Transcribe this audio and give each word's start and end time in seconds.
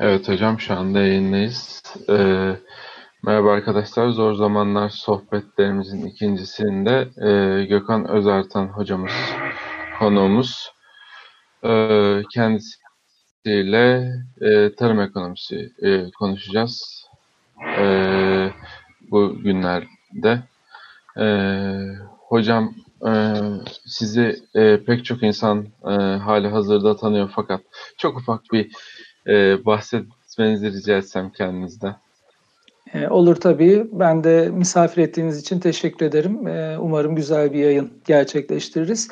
Evet 0.00 0.28
hocam 0.28 0.60
şu 0.60 0.74
anda 0.74 0.98
yayındayız. 0.98 1.82
Ee, 2.08 2.56
merhaba 3.22 3.52
arkadaşlar. 3.52 4.08
Zor 4.08 4.34
Zamanlar 4.34 4.88
sohbetlerimizin 4.88 6.06
ikincisinde 6.06 7.08
e, 7.28 7.64
Gökhan 7.64 8.08
Özartan 8.08 8.66
hocamız 8.66 9.12
konuğumuz. 9.98 10.72
Ee, 11.64 12.22
kendisiyle 12.34 14.12
e, 14.40 14.74
tarım 14.74 15.00
ekonomisi 15.00 15.72
e, 15.82 16.10
konuşacağız. 16.10 17.06
E, 17.78 17.86
bu 19.10 19.38
günlerde. 19.42 20.42
E, 21.20 21.26
hocam 22.18 22.74
e, 23.06 23.12
sizi 23.86 24.36
e, 24.54 24.84
pek 24.84 25.04
çok 25.04 25.22
insan 25.22 25.66
e, 25.84 25.90
hali 26.16 26.48
hazırda 26.48 26.96
tanıyor 26.96 27.30
fakat 27.34 27.60
çok 27.98 28.16
ufak 28.16 28.40
bir 28.52 28.70
e, 29.26 29.64
bahsetmenizi 29.66 30.72
rica 30.72 30.96
etsem 30.96 31.30
kendinizden. 31.30 31.96
E, 32.94 33.08
olur 33.08 33.36
tabii. 33.36 33.86
Ben 33.92 34.24
de 34.24 34.50
misafir 34.52 35.02
ettiğiniz 35.02 35.38
için 35.38 35.60
teşekkür 35.60 36.06
ederim. 36.06 36.46
E, 36.46 36.78
umarım 36.78 37.16
güzel 37.16 37.52
bir 37.52 37.58
yayın 37.58 37.90
gerçekleştiririz. 38.06 39.08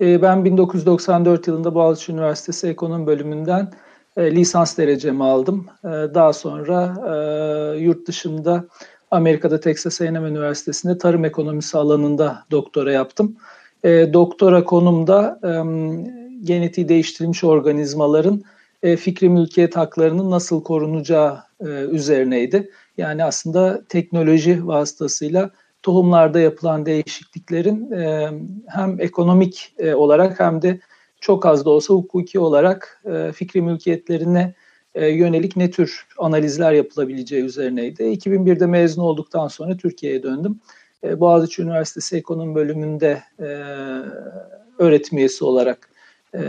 Ben 0.00 0.44
1994 0.44 1.46
yılında 1.46 1.74
Boğaziçi 1.74 2.12
Üniversitesi 2.12 2.68
Ekonomi 2.68 3.06
Bölümünden 3.06 3.72
e, 4.16 4.30
lisans 4.30 4.78
derecemi 4.78 5.24
aldım. 5.24 5.66
Daha 5.84 6.32
sonra 6.32 6.94
e, 7.06 7.78
yurt 7.78 8.08
dışında 8.08 8.64
Amerika'da 9.10 9.60
Texas 9.60 10.00
A&M 10.00 10.28
Üniversitesi'nde 10.28 10.98
tarım 10.98 11.24
ekonomisi 11.24 11.78
alanında 11.78 12.44
doktora 12.50 12.92
yaptım. 12.92 13.36
Doktora 13.84 14.64
konumda 14.64 15.40
genetiği 16.44 16.88
değiştirilmiş 16.88 17.44
organizmaların 17.44 18.42
e, 18.82 18.96
fikri 18.96 19.28
mülkiyet 19.28 19.76
haklarının 19.76 20.30
nasıl 20.30 20.62
korunacağı 20.62 21.38
e, 21.60 21.64
üzerineydi. 21.66 22.70
Yani 22.96 23.24
aslında 23.24 23.84
teknoloji 23.88 24.66
vasıtasıyla 24.66 25.50
tohumlarda 25.82 26.40
yapılan 26.40 26.86
değişikliklerin 26.86 27.90
e, 27.92 28.30
hem 28.66 29.00
ekonomik 29.00 29.74
e, 29.78 29.94
olarak 29.94 30.40
hem 30.40 30.62
de 30.62 30.80
çok 31.20 31.46
az 31.46 31.64
da 31.64 31.70
olsa 31.70 31.94
hukuki 31.94 32.38
olarak 32.38 33.02
e, 33.04 33.32
fikri 33.32 33.62
mülkiyetlerine 33.62 34.54
yönelik 34.94 35.56
ne 35.56 35.70
tür 35.70 36.06
analizler 36.18 36.72
yapılabileceği 36.72 37.44
üzerineydi. 37.44 38.02
2001'de 38.02 38.66
mezun 38.66 39.02
olduktan 39.02 39.48
sonra 39.48 39.76
Türkiye'ye 39.76 40.22
döndüm. 40.22 40.60
Boğaziçi 41.16 41.62
Üniversitesi 41.62 42.16
Ekonomi 42.16 42.54
Bölümünde 42.54 43.22
e, 43.38 43.44
öğretim 44.78 45.18
üyesi 45.18 45.44
olarak 45.44 45.91
e, 46.34 46.40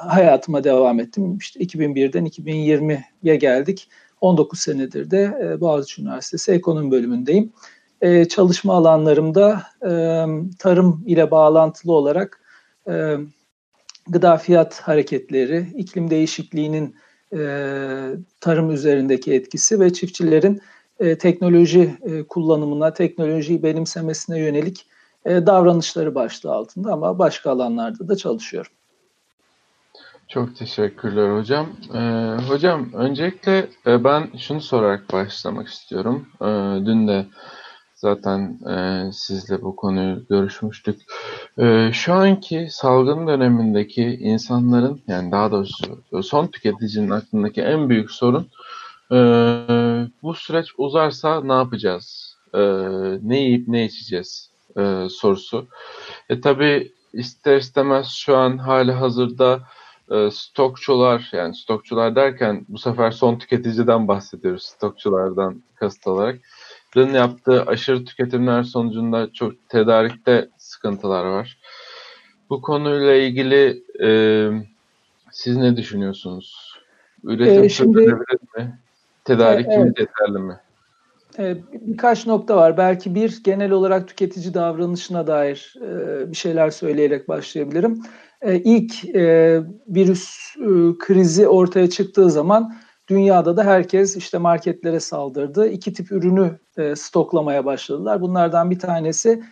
hayatıma 0.00 0.64
devam 0.64 1.00
ettim. 1.00 1.38
İşte 1.38 1.60
2001'den 1.60 2.26
2020'ye 2.26 3.36
geldik. 3.36 3.88
19 4.20 4.60
senedir 4.60 5.10
de 5.10 5.38
e, 5.42 5.60
Boğaziçi 5.60 6.02
Üniversitesi 6.02 6.52
Ekonomi 6.52 6.90
Bölümündeyim. 6.90 7.52
E, 8.00 8.24
çalışma 8.24 8.74
alanlarımda 8.74 9.62
e, 9.82 9.90
tarım 10.58 11.04
ile 11.06 11.30
bağlantılı 11.30 11.92
olarak 11.92 12.40
e, 12.88 13.16
gıda 14.08 14.36
fiyat 14.36 14.80
hareketleri, 14.80 15.66
iklim 15.74 16.10
değişikliğinin 16.10 16.96
e, 17.32 17.38
tarım 18.40 18.70
üzerindeki 18.70 19.32
etkisi 19.32 19.80
ve 19.80 19.92
çiftçilerin 19.92 20.60
e, 21.00 21.18
teknoloji 21.18 21.96
e, 22.02 22.22
kullanımına, 22.22 22.92
teknolojiyi 22.92 23.62
benimsemesine 23.62 24.38
yönelik 24.38 24.86
e, 25.24 25.46
davranışları 25.46 26.14
başlığı 26.14 26.52
altında 26.52 26.92
ama 26.92 27.18
başka 27.18 27.50
alanlarda 27.50 28.08
da 28.08 28.16
çalışıyorum. 28.16 28.72
Çok 30.32 30.56
teşekkürler 30.56 31.38
hocam. 31.38 31.66
Ee, 31.94 32.36
hocam 32.48 32.92
öncelikle 32.92 33.68
e, 33.86 34.04
ben 34.04 34.30
şunu 34.38 34.60
sorarak 34.60 35.12
başlamak 35.12 35.68
istiyorum. 35.68 36.26
Ee, 36.40 36.46
dün 36.86 37.08
de 37.08 37.26
zaten 37.94 38.58
e, 38.68 39.04
sizle 39.12 39.62
bu 39.62 39.76
konuyu 39.76 40.26
görüşmüştük. 40.28 41.00
Ee, 41.58 41.90
şu 41.92 42.12
anki 42.12 42.66
salgın 42.70 43.26
dönemindeki 43.26 44.02
insanların 44.02 45.02
yani 45.06 45.32
daha 45.32 45.50
doğrusu 45.50 46.02
son 46.22 46.46
tüketicinin 46.46 47.10
aklındaki 47.10 47.62
en 47.62 47.88
büyük 47.88 48.10
sorun 48.10 48.48
e, 49.12 49.16
bu 50.22 50.34
süreç 50.34 50.66
uzarsa 50.78 51.40
ne 51.44 51.52
yapacağız? 51.52 52.36
E, 52.54 52.60
ne 53.22 53.40
yiyip 53.40 53.68
ne 53.68 53.84
içeceğiz 53.84 54.50
e, 54.78 55.06
sorusu. 55.10 55.66
E 56.28 56.40
tabi 56.40 56.92
ister 57.12 57.56
istemez 57.56 58.06
şu 58.08 58.36
an 58.36 58.58
hali 58.58 58.92
hazırda 58.92 59.60
e, 60.10 60.30
stokçular 60.30 61.30
yani 61.32 61.54
stokçular 61.54 62.16
derken 62.16 62.66
bu 62.68 62.78
sefer 62.78 63.10
son 63.10 63.38
tüketiciden 63.38 64.08
bahsediyoruz 64.08 64.62
stokçulardan 64.62 65.62
kasıt 65.74 66.06
olarak. 66.06 66.38
Dün 66.96 67.08
yaptığı 67.08 67.62
aşırı 67.62 68.04
tüketimler 68.04 68.62
sonucunda 68.62 69.32
çok 69.32 69.68
tedarikte 69.68 70.48
sıkıntılar 70.58 71.24
var. 71.24 71.58
Bu 72.50 72.62
konuyla 72.62 73.14
ilgili 73.14 73.82
e, 74.02 74.08
siz 75.30 75.56
ne 75.56 75.76
düşünüyorsunuz? 75.76 76.78
Üretim 77.24 77.64
ee, 77.64 77.68
şimdi, 77.68 77.98
mi? 78.56 78.78
Tedarikimiz 79.24 79.92
evet. 79.96 79.98
yeterli 79.98 80.38
mi? 80.38 80.56
Birkaç 81.86 82.26
nokta 82.26 82.56
var. 82.56 82.76
Belki 82.76 83.14
bir 83.14 83.42
genel 83.44 83.70
olarak 83.70 84.08
tüketici 84.08 84.54
davranışına 84.54 85.26
dair 85.26 85.74
bir 86.26 86.36
şeyler 86.36 86.70
söyleyerek 86.70 87.28
başlayabilirim. 87.28 88.02
İlk 88.46 89.04
virüs 89.88 90.56
krizi 90.98 91.48
ortaya 91.48 91.90
çıktığı 91.90 92.30
zaman 92.30 92.74
dünyada 93.08 93.56
da 93.56 93.64
herkes 93.64 94.16
işte 94.16 94.38
marketlere 94.38 95.00
saldırdı. 95.00 95.68
İki 95.68 95.92
tip 95.92 96.12
ürünü 96.12 96.58
stoklamaya 96.94 97.64
başladılar. 97.64 98.20
Bunlardan 98.20 98.70
bir 98.70 98.78
tanesi 98.78 99.42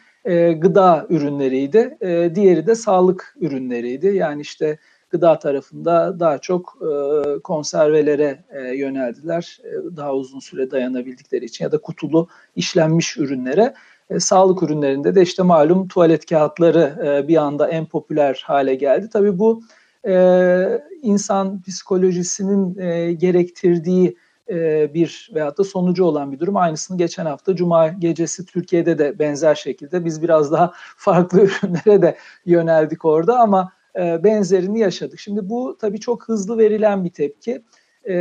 gıda 0.59 1.07
ürünleriydi. 1.09 1.99
Diğeri 2.35 2.67
de 2.67 2.75
sağlık 2.75 3.35
ürünleriydi. 3.41 4.07
Yani 4.07 4.41
işte 4.41 4.79
gıda 5.10 5.38
tarafında 5.38 6.21
daha 6.21 6.38
çok 6.38 6.78
e, 6.82 7.38
konservelere 7.38 8.44
e, 8.50 8.76
yöneldiler. 8.76 9.59
E, 9.65 9.97
daha 9.97 10.15
uzun 10.15 10.41
süre 10.41 10.71
dayanabildikleri 10.71 11.44
için 11.44 11.65
ya 11.65 11.72
da 11.72 11.78
kutulu 11.78 12.28
işlenmiş 12.56 13.16
ürünlere. 13.16 13.75
E, 14.10 14.21
sağlık 14.21 14.62
ürünlerinde 14.62 15.15
de 15.15 15.22
işte 15.22 15.43
malum 15.43 15.88
tuvalet 15.88 16.26
kağıtları 16.26 16.98
e, 17.06 17.28
bir 17.28 17.37
anda 17.37 17.69
en 17.69 17.87
popüler 17.87 18.43
hale 18.47 18.75
geldi. 18.75 19.09
Tabii 19.12 19.38
bu 19.38 19.62
e, 20.06 20.82
insan 21.03 21.62
psikolojisinin 21.62 22.78
e, 22.78 23.12
gerektirdiği 23.12 24.16
e, 24.50 24.94
bir 24.94 25.31
veyahut 25.34 25.59
da 25.59 25.65
sonucu 25.65 26.04
olan 26.04 26.32
bir 26.32 26.38
durum. 26.38 26.56
Aynısını 26.56 26.98
geçen 26.98 27.27
hafta 27.27 27.56
Cuma 27.56 27.88
gecesi 27.88 28.47
Türkiye'de 28.47 28.98
de 28.98 29.19
benzer 29.19 29.54
şekilde 29.54 30.04
biz 30.04 30.22
biraz 30.22 30.53
daha 30.53 30.72
farklı 30.97 31.41
ürünlere 31.44 32.03
de 32.03 32.16
yöneldik 32.47 33.04
orada 33.04 33.38
ama 33.38 33.72
e, 33.99 34.25
benzerini 34.25 34.78
yaşadık. 34.78 35.21
Şimdi 35.21 35.49
bu 35.49 35.77
tabii 35.81 36.01
çok 36.01 36.28
hızlı 36.28 36.59
verilen 36.59 37.05
bir 37.05 37.11
tepki. 37.11 37.62
E, 38.09 38.15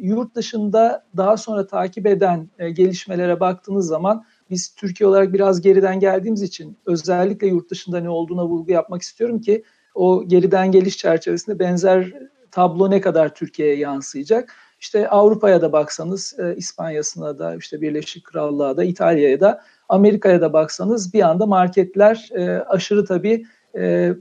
yurt 0.00 0.34
dışında 0.34 1.06
daha 1.16 1.36
sonra 1.36 1.66
takip 1.66 2.06
eden 2.06 2.48
e, 2.58 2.70
gelişmelere 2.70 3.40
baktığınız 3.40 3.86
zaman 3.86 4.24
biz 4.50 4.74
Türkiye 4.74 5.08
olarak 5.08 5.32
biraz 5.32 5.60
geriden 5.60 6.00
geldiğimiz 6.00 6.42
için 6.42 6.76
özellikle 6.86 7.46
yurt 7.46 7.70
dışında 7.70 8.00
ne 8.00 8.10
olduğuna 8.10 8.46
vurgu 8.46 8.72
yapmak 8.72 9.02
istiyorum 9.02 9.40
ki 9.40 9.64
o 9.94 10.24
geriden 10.28 10.72
geliş 10.72 10.96
çerçevesinde 10.96 11.58
benzer 11.58 12.12
tablo 12.50 12.90
ne 12.90 13.00
kadar 13.00 13.34
Türkiye'ye 13.34 13.76
yansıyacak. 13.76 14.54
İşte 14.80 15.08
Avrupa'ya 15.08 15.62
da 15.62 15.72
baksanız, 15.72 16.36
e, 16.38 16.56
İspanya'sına 16.56 17.38
da, 17.38 17.56
işte 17.56 17.80
Birleşik 17.80 18.24
Krallığa 18.24 18.76
da, 18.76 18.84
İtalya'ya 18.84 19.40
da, 19.40 19.62
Amerika'ya 19.88 20.40
da 20.40 20.52
baksanız 20.52 21.14
bir 21.14 21.22
anda 21.22 21.46
marketler 21.46 22.28
e, 22.32 22.50
aşırı 22.50 23.04
tabii 23.04 23.46
e, 23.76 24.12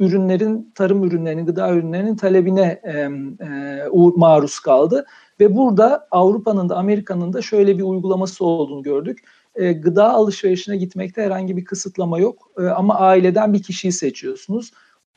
ürünlerin, 0.00 0.72
tarım 0.74 1.04
ürünlerinin, 1.04 1.46
gıda 1.46 1.70
ürünlerinin 1.70 2.16
talebine 2.16 2.80
e, 2.84 2.90
e, 2.90 3.88
maruz 4.16 4.58
kaldı. 4.58 5.06
Ve 5.40 5.56
burada 5.56 6.08
Avrupa'nın 6.10 6.68
da 6.68 6.76
Amerika'nın 6.76 7.32
da 7.32 7.42
şöyle 7.42 7.78
bir 7.78 7.82
uygulaması 7.82 8.44
olduğunu 8.44 8.82
gördük. 8.82 9.24
E, 9.54 9.72
gıda 9.72 10.10
alışverişine 10.10 10.76
gitmekte 10.76 11.22
herhangi 11.22 11.56
bir 11.56 11.64
kısıtlama 11.64 12.18
yok 12.18 12.50
e, 12.58 12.62
ama 12.62 12.98
aileden 12.98 13.52
bir 13.52 13.62
kişiyi 13.62 13.92
seçiyorsunuz. 13.92 14.70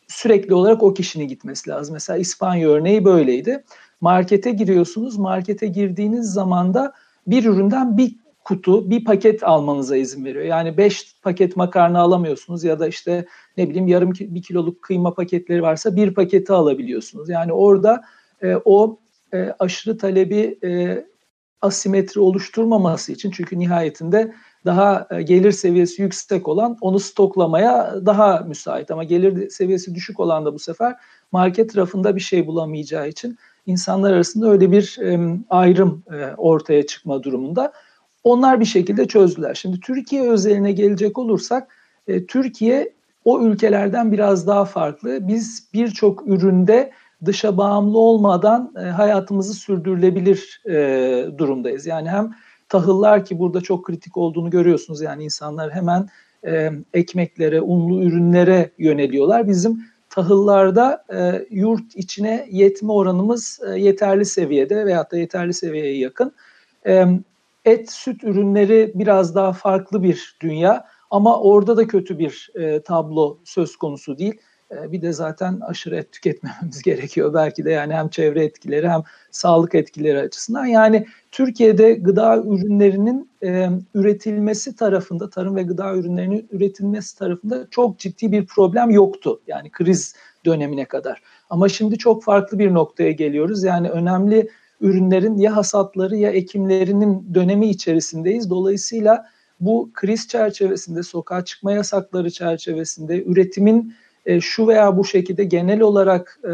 Sürekli 0.07 0.53
olarak 0.53 0.83
o 0.83 0.93
kişinin 0.93 1.27
gitmesi 1.27 1.69
lazım. 1.69 1.93
Mesela 1.93 2.17
İspanya 2.17 2.69
örneği 2.69 3.05
böyleydi. 3.05 3.63
Markete 4.01 4.51
giriyorsunuz, 4.51 5.17
markete 5.17 5.67
girdiğiniz 5.67 6.33
zaman 6.33 6.73
da 6.73 6.93
bir 7.27 7.45
üründen 7.45 7.97
bir 7.97 8.15
kutu 8.47 8.89
bir 8.89 9.03
paket 9.03 9.43
almanıza 9.43 9.97
izin 9.97 10.25
veriyor. 10.25 10.45
Yani 10.45 10.77
5 10.77 11.15
paket 11.21 11.55
makarna 11.55 11.99
alamıyorsunuz 11.99 12.63
ya 12.63 12.79
da 12.79 12.87
işte 12.87 13.25
ne 13.57 13.69
bileyim 13.69 13.87
yarım 13.87 14.11
bir 14.11 14.41
kiloluk 14.41 14.81
kıyma 14.81 15.13
paketleri 15.13 15.61
varsa 15.61 15.95
bir 15.95 16.13
paketi 16.13 16.53
alabiliyorsunuz. 16.53 17.29
Yani 17.29 17.53
orada 17.53 18.01
e, 18.41 18.55
o 18.65 18.99
e, 19.33 19.55
aşırı 19.59 19.97
talebi 19.97 20.59
e, 20.63 21.03
asimetri 21.61 22.21
oluşturmaması 22.21 23.11
için 23.11 23.31
çünkü 23.31 23.59
nihayetinde 23.59 24.33
daha 24.65 25.07
e, 25.11 25.21
gelir 25.21 25.51
seviyesi 25.51 26.01
yüksek 26.01 26.47
olan 26.47 26.77
onu 26.81 26.99
stoklamaya 26.99 28.05
daha 28.05 28.39
müsait. 28.39 28.91
Ama 28.91 29.03
gelir 29.03 29.49
seviyesi 29.49 29.95
düşük 29.95 30.19
olan 30.19 30.45
da 30.45 30.53
bu 30.53 30.59
sefer 30.59 30.95
market 31.31 31.77
rafında 31.77 32.15
bir 32.15 32.21
şey 32.21 32.47
bulamayacağı 32.47 33.07
için 33.07 33.37
insanlar 33.65 34.13
arasında 34.13 34.49
öyle 34.49 34.71
bir 34.71 34.97
e, 35.01 35.37
ayrım 35.49 36.03
e, 36.11 36.35
ortaya 36.37 36.85
çıkma 36.85 37.23
durumunda. 37.23 37.73
Onlar 38.27 38.59
bir 38.59 38.65
şekilde 38.65 39.07
çözdüler. 39.07 39.53
Şimdi 39.53 39.79
Türkiye 39.79 40.29
özeline 40.29 40.71
gelecek 40.71 41.17
olursak 41.17 41.67
e, 42.07 42.25
Türkiye 42.25 42.93
o 43.25 43.41
ülkelerden 43.41 44.11
biraz 44.11 44.47
daha 44.47 44.65
farklı. 44.65 45.27
Biz 45.27 45.67
birçok 45.73 46.27
üründe 46.27 46.91
dışa 47.25 47.57
bağımlı 47.57 47.99
olmadan 47.99 48.73
e, 48.77 48.79
hayatımızı 48.79 49.53
sürdürülebilir 49.53 50.61
e, 50.65 51.37
durumdayız. 51.37 51.85
Yani 51.85 52.09
hem 52.09 52.31
tahıllar 52.69 53.25
ki 53.25 53.39
burada 53.39 53.61
çok 53.61 53.85
kritik 53.85 54.17
olduğunu 54.17 54.49
görüyorsunuz. 54.49 55.01
Yani 55.01 55.23
insanlar 55.23 55.71
hemen 55.71 56.09
e, 56.45 56.71
ekmeklere, 56.93 57.61
unlu 57.61 58.03
ürünlere 58.03 58.71
yöneliyorlar. 58.77 59.47
Bizim 59.47 59.81
tahıllarda 60.09 61.03
e, 61.13 61.45
yurt 61.51 61.95
içine 61.95 62.47
yetme 62.51 62.91
oranımız 62.91 63.59
e, 63.67 63.79
yeterli 63.79 64.25
seviyede 64.25 64.85
veyahut 64.85 65.11
da 65.11 65.17
yeterli 65.17 65.53
seviyeye 65.53 65.97
yakın. 65.97 66.31
E, 66.87 67.05
et, 67.67 67.91
süt 67.91 68.23
ürünleri 68.23 68.91
biraz 68.95 69.35
daha 69.35 69.53
farklı 69.53 70.03
bir 70.03 70.37
dünya 70.41 70.85
ama 71.09 71.39
orada 71.41 71.77
da 71.77 71.87
kötü 71.87 72.19
bir 72.19 72.49
e, 72.55 72.81
tablo 72.81 73.37
söz 73.43 73.75
konusu 73.75 74.17
değil. 74.17 74.41
E, 74.71 74.91
bir 74.91 75.01
de 75.01 75.13
zaten 75.13 75.59
aşırı 75.59 75.95
et 75.95 76.11
tüketmememiz 76.11 76.81
gerekiyor. 76.83 77.33
Belki 77.33 77.65
de 77.65 77.71
yani 77.71 77.93
hem 77.93 78.09
çevre 78.09 78.43
etkileri 78.43 78.89
hem 78.89 79.03
sağlık 79.31 79.75
etkileri 79.75 80.19
açısından. 80.19 80.65
Yani 80.65 81.05
Türkiye'de 81.31 81.93
gıda 81.93 82.37
ürünlerinin 82.37 83.29
e, 83.43 83.69
üretilmesi 83.93 84.75
tarafında, 84.75 85.29
tarım 85.29 85.55
ve 85.55 85.63
gıda 85.63 85.95
ürünlerinin 85.95 86.47
üretilmesi 86.51 87.17
tarafında 87.17 87.67
çok 87.71 87.99
ciddi 87.99 88.31
bir 88.31 88.45
problem 88.45 88.89
yoktu. 88.89 89.41
Yani 89.47 89.71
kriz 89.71 90.15
dönemine 90.45 90.85
kadar. 90.85 91.21
Ama 91.49 91.69
şimdi 91.69 91.97
çok 91.97 92.23
farklı 92.23 92.59
bir 92.59 92.73
noktaya 92.73 93.11
geliyoruz. 93.11 93.63
Yani 93.63 93.89
önemli 93.89 94.49
ürünlerin 94.81 95.37
ya 95.37 95.55
hasatları 95.55 96.15
ya 96.15 96.31
ekimlerinin 96.31 97.33
dönemi 97.33 97.67
içerisindeyiz. 97.67 98.49
Dolayısıyla 98.49 99.25
bu 99.59 99.89
kriz 99.93 100.27
çerçevesinde, 100.27 101.03
sokağa 101.03 101.45
çıkma 101.45 101.71
yasakları 101.71 102.31
çerçevesinde 102.31 103.23
üretimin 103.23 103.93
e, 104.25 104.41
şu 104.41 104.67
veya 104.67 104.97
bu 104.97 105.05
şekilde 105.05 105.43
genel 105.43 105.81
olarak 105.81 106.39
e, 106.43 106.51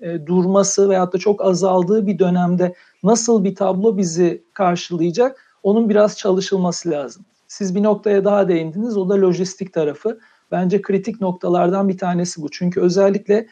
e, 0.00 0.26
durması 0.26 0.90
veyahut 0.90 1.12
da 1.12 1.18
çok 1.18 1.44
azaldığı 1.44 2.06
bir 2.06 2.18
dönemde 2.18 2.74
nasıl 3.02 3.44
bir 3.44 3.54
tablo 3.54 3.96
bizi 3.96 4.42
karşılayacak 4.52 5.58
onun 5.62 5.88
biraz 5.88 6.18
çalışılması 6.18 6.90
lazım. 6.90 7.24
Siz 7.48 7.74
bir 7.74 7.82
noktaya 7.82 8.24
daha 8.24 8.48
değindiniz 8.48 8.96
o 8.96 9.08
da 9.08 9.14
lojistik 9.14 9.72
tarafı. 9.72 10.18
Bence 10.50 10.82
kritik 10.82 11.20
noktalardan 11.20 11.88
bir 11.88 11.98
tanesi 11.98 12.42
bu. 12.42 12.50
Çünkü 12.50 12.80
özellikle 12.80 13.46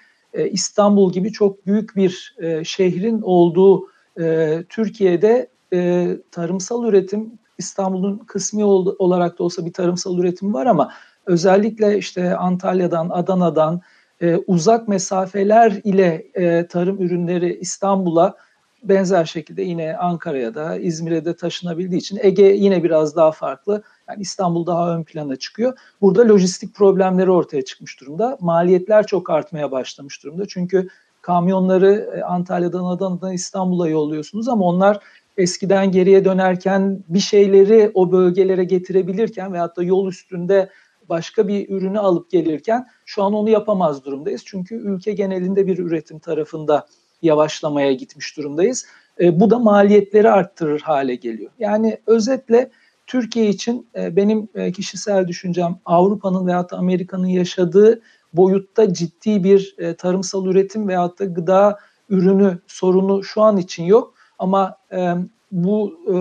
İstanbul 0.50 1.12
gibi 1.12 1.32
çok 1.32 1.66
büyük 1.66 1.96
bir 1.96 2.36
şehrin 2.64 3.22
olduğu 3.22 3.88
e, 4.20 4.58
Türkiye'de 4.68 5.50
e, 5.72 6.08
tarımsal 6.30 6.84
üretim 6.84 7.32
İstanbul'un 7.58 8.18
kısmi 8.18 8.64
olarak 8.64 9.38
da 9.38 9.44
olsa 9.44 9.66
bir 9.66 9.72
tarımsal 9.72 10.18
üretim 10.18 10.54
var 10.54 10.66
ama 10.66 10.92
özellikle 11.26 11.98
işte 11.98 12.36
Antalya'dan, 12.36 13.08
Adana'dan 13.10 13.80
e, 14.20 14.36
uzak 14.36 14.88
mesafeler 14.88 15.80
ile 15.84 16.26
e, 16.34 16.66
tarım 16.66 17.02
ürünleri 17.02 17.58
İstanbul'a 17.60 18.36
benzer 18.82 19.24
şekilde 19.24 19.62
yine 19.62 19.96
Ankara'ya 19.96 20.54
da 20.54 20.76
İzmir'e 20.76 21.24
de 21.24 21.36
taşınabildiği 21.36 22.00
için 22.00 22.18
Ege 22.22 22.46
yine 22.46 22.84
biraz 22.84 23.16
daha 23.16 23.32
farklı. 23.32 23.82
Yani 24.08 24.22
İstanbul 24.22 24.66
daha 24.66 24.96
ön 24.96 25.04
plana 25.04 25.36
çıkıyor. 25.36 25.78
Burada 26.00 26.28
lojistik 26.28 26.74
problemleri 26.74 27.30
ortaya 27.30 27.62
çıkmış 27.62 28.00
durumda. 28.00 28.38
Maliyetler 28.40 29.06
çok 29.06 29.30
artmaya 29.30 29.70
başlamış 29.70 30.24
durumda. 30.24 30.46
Çünkü 30.48 30.88
kamyonları 31.24 32.10
e, 32.16 32.22
Antalya'dan 32.22 32.84
Adana'dan 32.84 33.32
İstanbul'a 33.32 33.88
yolluyorsunuz 33.88 34.48
ama 34.48 34.64
onlar 34.64 34.98
eskiden 35.36 35.90
geriye 35.90 36.24
dönerken 36.24 37.04
bir 37.08 37.18
şeyleri 37.18 37.90
o 37.94 38.12
bölgelere 38.12 38.64
getirebilirken 38.64 39.52
veyahut 39.52 39.76
da 39.76 39.82
yol 39.82 40.08
üstünde 40.08 40.68
başka 41.08 41.48
bir 41.48 41.68
ürünü 41.68 41.98
alıp 41.98 42.30
gelirken 42.30 42.86
şu 43.04 43.22
an 43.22 43.32
onu 43.32 43.50
yapamaz 43.50 44.04
durumdayız. 44.04 44.42
Çünkü 44.44 44.74
ülke 44.74 45.12
genelinde 45.12 45.66
bir 45.66 45.78
üretim 45.78 46.18
tarafında 46.18 46.86
yavaşlamaya 47.22 47.92
gitmiş 47.92 48.36
durumdayız. 48.36 48.86
E, 49.20 49.40
bu 49.40 49.50
da 49.50 49.58
maliyetleri 49.58 50.30
arttırır 50.30 50.80
hale 50.80 51.14
geliyor. 51.14 51.50
Yani 51.58 51.98
özetle 52.06 52.70
Türkiye 53.06 53.48
için 53.48 53.86
e, 53.96 54.16
benim 54.16 54.48
e, 54.54 54.72
kişisel 54.72 55.28
düşüncem 55.28 55.78
Avrupa'nın 55.84 56.46
veyahut 56.46 56.70
da 56.70 56.76
Amerika'nın 56.76 57.26
yaşadığı 57.26 58.00
boyutta 58.34 58.92
ciddi 58.92 59.44
bir 59.44 59.74
e, 59.78 59.94
tarımsal 59.94 60.46
üretim 60.46 60.88
veyahut 60.88 61.18
da 61.18 61.24
gıda 61.24 61.78
ürünü 62.08 62.58
sorunu 62.66 63.24
şu 63.24 63.42
an 63.42 63.56
için 63.56 63.84
yok. 63.84 64.14
Ama 64.38 64.76
e, 64.92 65.14
bu 65.52 66.00
e, 66.08 66.14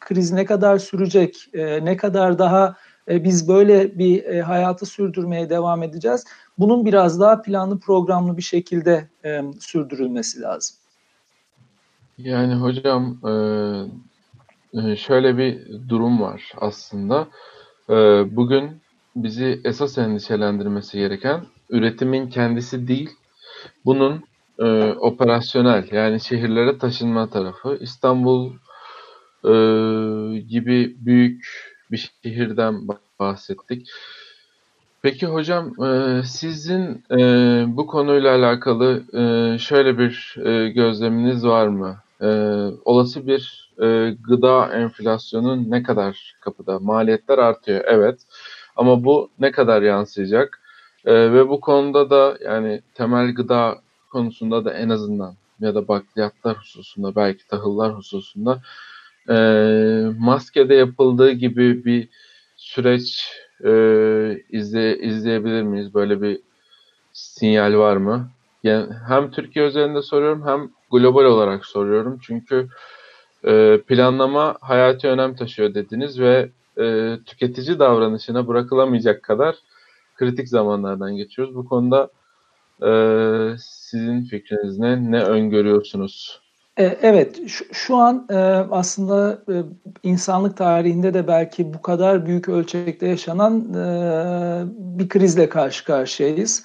kriz 0.00 0.32
ne 0.32 0.44
kadar 0.44 0.78
sürecek, 0.78 1.36
e, 1.54 1.84
ne 1.84 1.96
kadar 1.96 2.38
daha 2.38 2.76
e, 3.08 3.24
biz 3.24 3.48
böyle 3.48 3.98
bir 3.98 4.24
e, 4.24 4.40
hayatı 4.40 4.86
sürdürmeye 4.86 5.50
devam 5.50 5.82
edeceğiz. 5.82 6.24
Bunun 6.58 6.86
biraz 6.86 7.20
daha 7.20 7.42
planlı 7.42 7.78
programlı 7.80 8.36
bir 8.36 8.42
şekilde 8.42 9.08
e, 9.24 9.42
sürdürülmesi 9.60 10.40
lazım. 10.40 10.76
Yani 12.18 12.54
hocam 12.54 13.18
şöyle 14.96 15.38
bir 15.38 15.66
durum 15.88 16.20
var 16.20 16.52
aslında. 16.56 17.28
Bugün 18.36 18.80
bizi 19.16 19.60
esas 19.64 19.98
endişelendirmesi 19.98 20.98
gereken 20.98 21.40
üretimin 21.70 22.28
kendisi 22.28 22.88
değil, 22.88 23.10
bunun 23.84 24.24
operasyonel 25.00 25.88
yani 25.92 26.20
şehirlere 26.20 26.78
taşınma 26.78 27.30
tarafı. 27.30 27.78
İstanbul 27.80 28.52
gibi 30.48 30.96
büyük 30.98 31.46
bir 31.90 32.12
şehirden 32.22 32.88
bahsettik. 33.20 33.88
Peki 35.02 35.26
hocam, 35.26 35.84
e, 35.84 36.22
sizin 36.24 37.04
e, 37.10 37.18
bu 37.68 37.86
konuyla 37.86 38.34
alakalı 38.36 39.02
e, 39.12 39.58
şöyle 39.58 39.98
bir 39.98 40.34
gözleminiz 40.74 41.46
var 41.46 41.68
mı? 41.68 41.96
Olası 42.84 43.26
bir 43.26 43.70
gıda 44.20 44.72
enflasyonu 44.72 45.70
ne 45.70 45.82
kadar 45.82 46.34
kapıda? 46.40 46.78
Maliyetler 46.78 47.38
artıyor, 47.38 47.84
evet. 47.86 48.20
Ama 48.76 49.04
bu 49.04 49.30
ne 49.38 49.50
kadar 49.50 49.82
yansıyacak? 49.82 50.60
Ve 51.06 51.48
bu 51.48 51.60
konuda 51.60 52.10
da 52.10 52.38
yani 52.44 52.80
temel 52.94 53.34
gıda 53.34 53.78
konusunda 54.12 54.64
da 54.64 54.74
en 54.74 54.88
azından 54.88 55.34
ya 55.60 55.74
da 55.74 55.88
bakliyatlar 55.88 56.56
hususunda 56.56 57.16
belki 57.16 57.46
tahıllar 57.48 57.94
hususunda 57.94 58.60
e, 59.28 59.34
maskede 60.18 60.74
yapıldığı 60.74 61.30
gibi 61.30 61.84
bir 61.84 62.08
süreç 62.56 63.32
e, 63.64 63.70
izle, 64.50 64.98
izleyebilir 64.98 65.62
miyiz? 65.62 65.94
Böyle 65.94 66.22
bir 66.22 66.40
sinyal 67.12 67.78
var 67.78 67.96
mı? 67.96 68.30
Yani 68.62 68.86
hem 69.08 69.30
Türkiye 69.30 69.66
üzerinde 69.66 70.02
soruyorum 70.02 70.46
hem 70.46 70.70
global 70.90 71.24
olarak 71.24 71.66
soruyorum. 71.66 72.18
Çünkü 72.22 72.68
e, 73.44 73.80
planlama 73.88 74.56
hayati 74.60 75.08
önem 75.08 75.36
taşıyor 75.36 75.74
dediniz 75.74 76.20
ve 76.20 76.48
e, 76.80 77.16
tüketici 77.26 77.78
davranışına 77.78 78.48
bırakılamayacak 78.48 79.22
kadar 79.22 79.56
kritik 80.14 80.48
zamanlardan 80.48 81.16
geçiyoruz. 81.16 81.54
Bu 81.54 81.64
konuda 81.64 82.10
e, 82.82 82.90
sizin 83.58 84.24
fikriniz 84.24 84.78
ne? 84.78 85.10
Ne 85.10 85.22
öngörüyorsunuz? 85.22 86.40
E, 86.76 86.84
evet, 87.02 87.40
şu, 87.72 87.96
an 87.96 88.26
e, 88.30 88.34
aslında 88.70 89.42
e, 89.48 89.54
insanlık 90.02 90.56
tarihinde 90.56 91.14
de 91.14 91.28
belki 91.28 91.74
bu 91.74 91.82
kadar 91.82 92.26
büyük 92.26 92.48
ölçekte 92.48 93.08
yaşanan 93.08 93.74
bir 94.98 95.08
krizle 95.08 95.48
karşı 95.48 95.84
karşıyayız. 95.84 96.64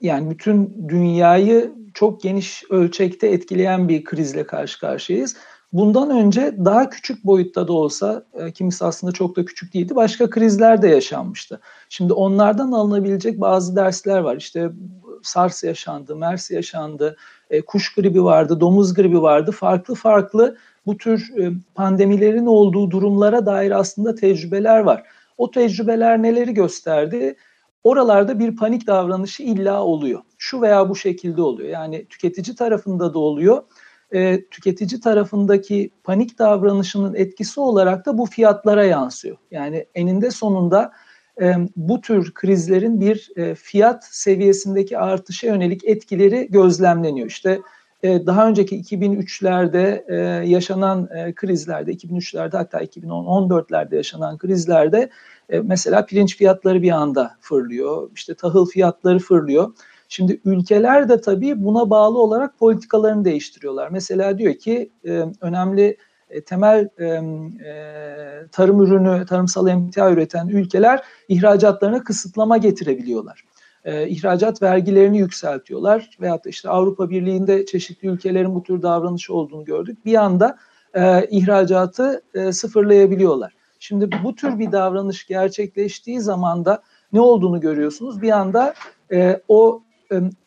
Yani 0.00 0.30
bütün 0.30 0.88
dünyayı 0.88 1.72
çok 1.94 2.22
geniş 2.22 2.64
ölçekte 2.70 3.26
etkileyen 3.26 3.88
bir 3.88 4.04
krizle 4.04 4.46
karşı 4.46 4.80
karşıyayız. 4.80 5.36
Bundan 5.72 6.10
önce 6.10 6.54
daha 6.64 6.90
küçük 6.90 7.24
boyutta 7.24 7.68
da 7.68 7.72
olsa, 7.72 8.24
e, 8.34 8.52
kimisi 8.52 8.84
aslında 8.84 9.12
çok 9.12 9.36
da 9.36 9.44
küçük 9.44 9.74
değildi, 9.74 9.96
başka 9.96 10.30
krizler 10.30 10.82
de 10.82 10.88
yaşanmıştı. 10.88 11.60
Şimdi 11.88 12.12
onlardan 12.12 12.72
alınabilecek 12.72 13.40
bazı 13.40 13.76
dersler 13.76 14.18
var. 14.18 14.36
İşte 14.36 14.70
SARS 15.22 15.64
yaşandı, 15.64 16.16
MERS 16.16 16.50
yaşandı, 16.50 17.16
e, 17.50 17.60
kuş 17.60 17.94
gribi 17.94 18.24
vardı, 18.24 18.60
domuz 18.60 18.94
gribi 18.94 19.22
vardı. 19.22 19.52
Farklı 19.52 19.94
farklı 19.94 20.56
bu 20.86 20.96
tür 20.96 21.32
e, 21.38 21.50
pandemilerin 21.74 22.46
olduğu 22.46 22.90
durumlara 22.90 23.46
dair 23.46 23.70
aslında 23.70 24.14
tecrübeler 24.14 24.80
var. 24.80 25.02
O 25.38 25.50
tecrübeler 25.50 26.22
neleri 26.22 26.54
gösterdi? 26.54 27.36
Oralarda 27.84 28.38
bir 28.38 28.56
panik 28.56 28.86
davranışı 28.86 29.42
illa 29.42 29.82
oluyor. 29.82 30.20
Şu 30.38 30.62
veya 30.62 30.88
bu 30.88 30.96
şekilde 30.96 31.42
oluyor. 31.42 31.68
Yani 31.68 32.06
tüketici 32.06 32.56
tarafında 32.56 33.14
da 33.14 33.18
oluyor. 33.18 33.62
E, 34.14 34.44
tüketici 34.50 35.00
tarafındaki 35.00 35.90
panik 36.04 36.38
davranışının 36.38 37.14
etkisi 37.14 37.60
olarak 37.60 38.06
da 38.06 38.18
bu 38.18 38.26
fiyatlara 38.26 38.84
yansıyor. 38.84 39.36
Yani 39.50 39.86
eninde 39.94 40.30
sonunda 40.30 40.92
e, 41.40 41.54
bu 41.76 42.00
tür 42.00 42.34
krizlerin 42.34 43.00
bir 43.00 43.30
e, 43.36 43.54
fiyat 43.54 44.04
seviyesindeki 44.04 44.98
artışa 44.98 45.46
yönelik 45.46 45.84
etkileri 45.84 46.48
gözlemleniyor. 46.50 47.26
İşte 47.26 47.60
e, 48.02 48.26
daha 48.26 48.48
önceki 48.48 48.80
2003'lerde 48.82 50.04
e, 50.08 50.48
yaşanan 50.48 51.08
e, 51.16 51.34
krizlerde, 51.34 51.92
2003'lerde 51.92 52.56
hatta 52.56 52.84
2014'lerde 52.84 53.96
yaşanan 53.96 54.38
krizlerde 54.38 55.10
e, 55.50 55.60
mesela 55.60 56.06
pirinç 56.06 56.36
fiyatları 56.36 56.82
bir 56.82 56.90
anda 56.90 57.36
fırlıyor, 57.40 58.10
işte 58.14 58.34
tahıl 58.34 58.66
fiyatları 58.66 59.18
fırlıyor. 59.18 59.72
Şimdi 60.08 60.40
ülkeler 60.44 61.08
de 61.08 61.20
tabii 61.20 61.64
buna 61.64 61.90
bağlı 61.90 62.18
olarak 62.18 62.58
politikalarını 62.58 63.24
değiştiriyorlar. 63.24 63.88
Mesela 63.88 64.38
diyor 64.38 64.54
ki 64.54 64.90
e, 65.04 65.24
önemli 65.40 65.96
e, 66.30 66.44
temel 66.44 66.88
e, 67.00 67.22
tarım 68.52 68.82
ürünü, 68.82 69.26
tarımsal 69.26 69.68
emtia 69.68 70.10
üreten 70.10 70.48
ülkeler 70.48 71.02
ihracatlarına 71.28 72.04
kısıtlama 72.04 72.56
getirebiliyorlar. 72.56 73.44
E, 73.84 74.08
ihracat 74.08 74.62
vergilerini 74.62 75.18
yükseltiyorlar 75.18 76.10
veyahut 76.20 76.44
da 76.44 76.48
işte 76.48 76.68
Avrupa 76.68 77.10
Birliği'nde 77.10 77.66
çeşitli 77.66 78.08
ülkelerin 78.08 78.54
bu 78.54 78.62
tür 78.62 78.82
davranışı 78.82 79.34
olduğunu 79.34 79.64
gördük. 79.64 80.04
Bir 80.04 80.14
anda 80.14 80.58
ihracatı 81.30 82.22
sıfırlayabiliyorlar. 82.52 83.54
Şimdi 83.78 84.10
bu 84.24 84.34
tür 84.34 84.58
bir 84.58 84.72
davranış 84.72 85.26
gerçekleştiği 85.26 86.20
zaman 86.20 86.64
da 86.64 86.82
ne 87.12 87.20
olduğunu 87.20 87.60
görüyorsunuz. 87.60 88.22
Bir 88.22 88.30
anda 88.30 88.74
e, 89.12 89.40
o 89.48 89.82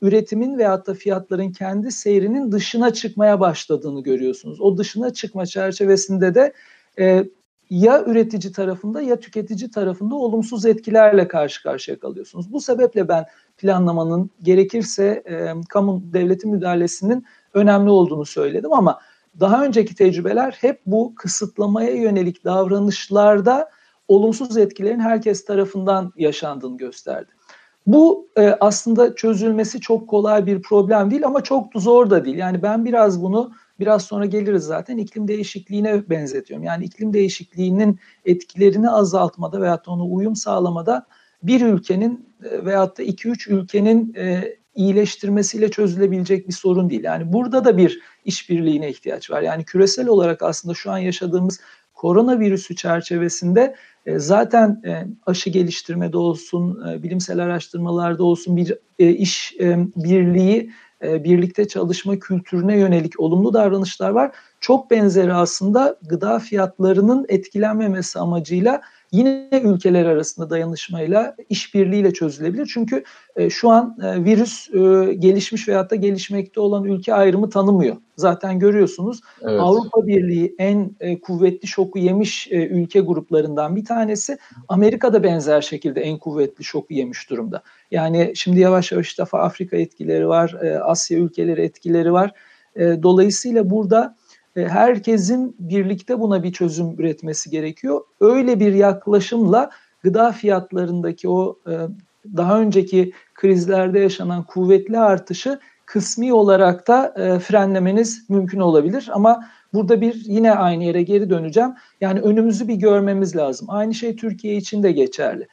üretimin 0.02 0.58
veyahut 0.58 0.88
da 0.88 0.94
fiyatların 0.94 1.52
kendi 1.52 1.92
seyrinin 1.92 2.52
dışına 2.52 2.94
çıkmaya 2.94 3.40
başladığını 3.40 4.04
görüyorsunuz. 4.04 4.62
O 4.62 4.78
dışına 4.78 5.14
çıkma 5.14 5.46
çerçevesinde 5.46 6.36
de 6.36 6.54
e, 7.00 7.26
ya 7.70 8.04
üretici 8.06 8.54
tarafında 8.54 9.02
ya 9.02 9.20
tüketici 9.20 9.72
tarafında 9.72 10.16
olumsuz 10.16 10.66
etkilerle 10.66 11.28
karşı 11.28 11.64
karşıya 11.64 12.00
kalıyorsunuz. 12.00 12.54
Bu 12.54 12.62
sebeple 12.62 13.08
ben 13.08 13.26
planlamanın 13.58 14.30
gerekirse 14.44 15.24
e, 15.30 15.54
kamu 15.70 16.02
devleti 16.14 16.48
müdahalesinin 16.48 17.26
önemli 17.54 17.90
olduğunu 17.90 18.26
söyledim 18.26 18.74
ama 18.74 19.00
daha 19.40 19.66
önceki 19.66 19.96
tecrübeler 19.96 20.58
hep 20.62 20.82
bu 20.86 21.16
kısıtlamaya 21.16 21.96
yönelik 21.96 22.46
davranışlarda 22.46 23.70
olumsuz 24.08 24.58
etkilerin 24.58 25.00
herkes 25.00 25.46
tarafından 25.46 26.14
yaşandığını 26.16 26.78
gösterdi. 26.78 27.32
Bu 27.88 28.28
e, 28.38 28.42
aslında 28.60 29.16
çözülmesi 29.16 29.80
çok 29.80 30.10
kolay 30.10 30.46
bir 30.46 30.62
problem 30.62 31.12
değil 31.12 31.26
ama 31.26 31.44
çok 31.44 31.74
zor 31.76 32.10
da 32.10 32.26
değil. 32.26 32.38
Yani 32.38 32.62
ben 32.62 32.86
biraz 32.86 33.24
bunu 33.24 33.52
biraz 33.80 34.04
sonra 34.06 34.26
geliriz 34.26 34.64
zaten 34.64 34.98
iklim 34.98 35.28
değişikliğine 35.28 36.10
benzetiyorum. 36.10 36.64
Yani 36.64 36.86
iklim 36.86 37.14
değişikliğinin 37.14 38.00
etkilerini 38.26 38.90
azaltmada 38.90 39.62
veyahut 39.62 39.88
da 39.88 39.92
ona 39.92 40.04
uyum 40.04 40.36
sağlamada 40.36 41.06
bir 41.44 41.62
ülkenin 41.62 42.26
e, 42.44 42.66
veyahut 42.66 42.98
da 42.98 43.04
iki 43.04 43.30
üç 43.30 43.48
ülkenin 43.48 44.14
e, 44.18 44.56
iyileştirmesiyle 44.76 45.72
çözülebilecek 45.72 46.48
bir 46.48 46.54
sorun 46.54 46.90
değil. 46.90 47.04
Yani 47.04 47.34
burada 47.34 47.66
da 47.66 47.78
bir 47.78 48.02
işbirliğine 48.26 48.90
ihtiyaç 48.90 49.32
var. 49.32 49.42
Yani 49.42 49.66
küresel 49.66 50.08
olarak 50.08 50.42
aslında 50.42 50.74
şu 50.74 50.92
an 50.92 50.98
yaşadığımız 50.98 51.60
koronavirüsü 51.94 52.76
çerçevesinde 52.76 53.76
zaten 54.18 54.82
e, 54.86 55.08
aşı 55.26 55.50
geliştirmede 55.50 56.18
olsun, 56.18 56.88
e, 56.90 57.04
bilimsel 57.04 57.40
araştırmalarda 57.40 58.24
olsun 58.24 58.58
bir 58.58 58.78
iş 59.00 59.56
birliği, 59.96 60.72
birlikte 61.02 61.68
çalışma 61.68 62.20
kültürüne 62.20 62.78
yönelik 62.78 63.20
olumlu 63.20 63.54
davranışlar 63.54 64.10
var. 64.10 64.32
Çok 64.60 64.92
benzeri 64.92 65.34
aslında 65.34 65.98
gıda 66.10 66.40
fiyatlarının 66.40 67.26
etkilenmemesi 67.30 68.20
amacıyla 68.20 68.82
yine 69.12 69.50
ülkeler 69.64 70.06
arasında 70.06 70.50
dayanışmayla, 70.50 71.36
işbirliğiyle 71.50 72.14
çözülebilir. 72.14 72.70
Çünkü 72.74 73.04
e, 73.36 73.50
şu 73.50 73.70
an 73.70 73.98
e, 74.04 74.24
virüs 74.24 74.70
e, 74.70 75.14
gelişmiş 75.14 75.68
veyahut 75.68 75.92
da 75.92 75.96
gelişmekte 75.96 76.60
olan 76.60 76.84
ülke 76.84 77.14
ayrımı 77.14 77.50
tanımıyor. 77.50 77.96
Zaten 78.18 78.60
görüyorsunuz 78.60 79.22
evet. 79.42 79.60
Avrupa 79.60 80.08
Birliği 80.08 80.56
en 80.58 80.96
e, 81.00 81.22
kuvvetli 81.22 81.68
şoku 81.68 82.00
yemiş 82.00 82.48
e, 82.52 82.68
ülke 82.68 83.00
gruplarından 83.00 83.76
bir 83.76 83.86
tanesi. 83.86 84.38
Amerika 84.68 85.14
da 85.14 85.24
benzer 85.24 85.62
şekilde 85.62 86.02
en 86.02 86.18
kuvvetli 86.18 86.64
şoku 86.64 86.94
yemiş 86.94 87.30
durumda. 87.30 87.64
Yani 87.92 88.32
şimdi 88.36 88.60
yavaş 88.60 88.92
yavaş 88.92 89.20
defa 89.20 89.40
Afrika 89.40 89.78
etkileri 89.78 90.28
var, 90.28 90.58
e, 90.62 90.80
Asya 90.80 91.18
ülkeleri 91.18 91.62
etkileri 91.62 92.14
var. 92.14 92.32
E, 92.76 93.04
dolayısıyla 93.04 93.70
burada 93.70 94.16
herkesin 94.56 95.56
birlikte 95.60 96.20
buna 96.20 96.44
bir 96.44 96.54
çözüm 96.54 97.00
üretmesi 97.00 97.50
gerekiyor. 97.50 98.02
Öyle 98.20 98.60
bir 98.60 98.74
yaklaşımla 98.74 99.70
gıda 100.04 100.32
fiyatlarındaki 100.32 101.30
o 101.30 101.60
e, 101.68 101.74
daha 102.38 102.60
önceki 102.60 103.12
krizlerde 103.34 104.00
yaşanan 104.00 104.44
kuvvetli 104.44 105.00
artışı 105.00 105.60
kısmi 105.86 106.34
olarak 106.34 106.88
da 106.88 107.14
e, 107.18 107.40
frenlemeniz 107.40 108.30
mümkün 108.30 108.60
olabilir. 108.60 109.10
Ama 109.14 109.46
burada 109.74 110.02
bir 110.02 110.24
yine 110.26 110.52
aynı 110.52 110.84
yere 110.84 111.04
geri 111.04 111.30
döneceğim. 111.30 111.72
Yani 112.02 112.20
önümüzü 112.20 112.68
bir 112.68 112.76
görmemiz 112.76 113.36
lazım. 113.36 113.68
Aynı 113.70 113.94
şey 113.94 114.16
Türkiye 114.16 114.56
için 114.56 114.84
de 114.84 114.92
geçerli. 114.92 115.48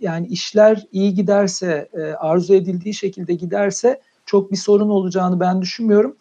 Yani 0.00 0.26
işler 0.26 0.86
iyi 0.92 1.14
giderse, 1.14 1.88
arzu 2.18 2.54
edildiği 2.54 2.94
şekilde 2.94 3.34
giderse 3.34 4.00
çok 4.26 4.52
bir 4.52 4.56
sorun 4.56 4.88
olacağını 4.88 5.40
ben 5.40 5.62
düşünmüyorum. 5.62 6.16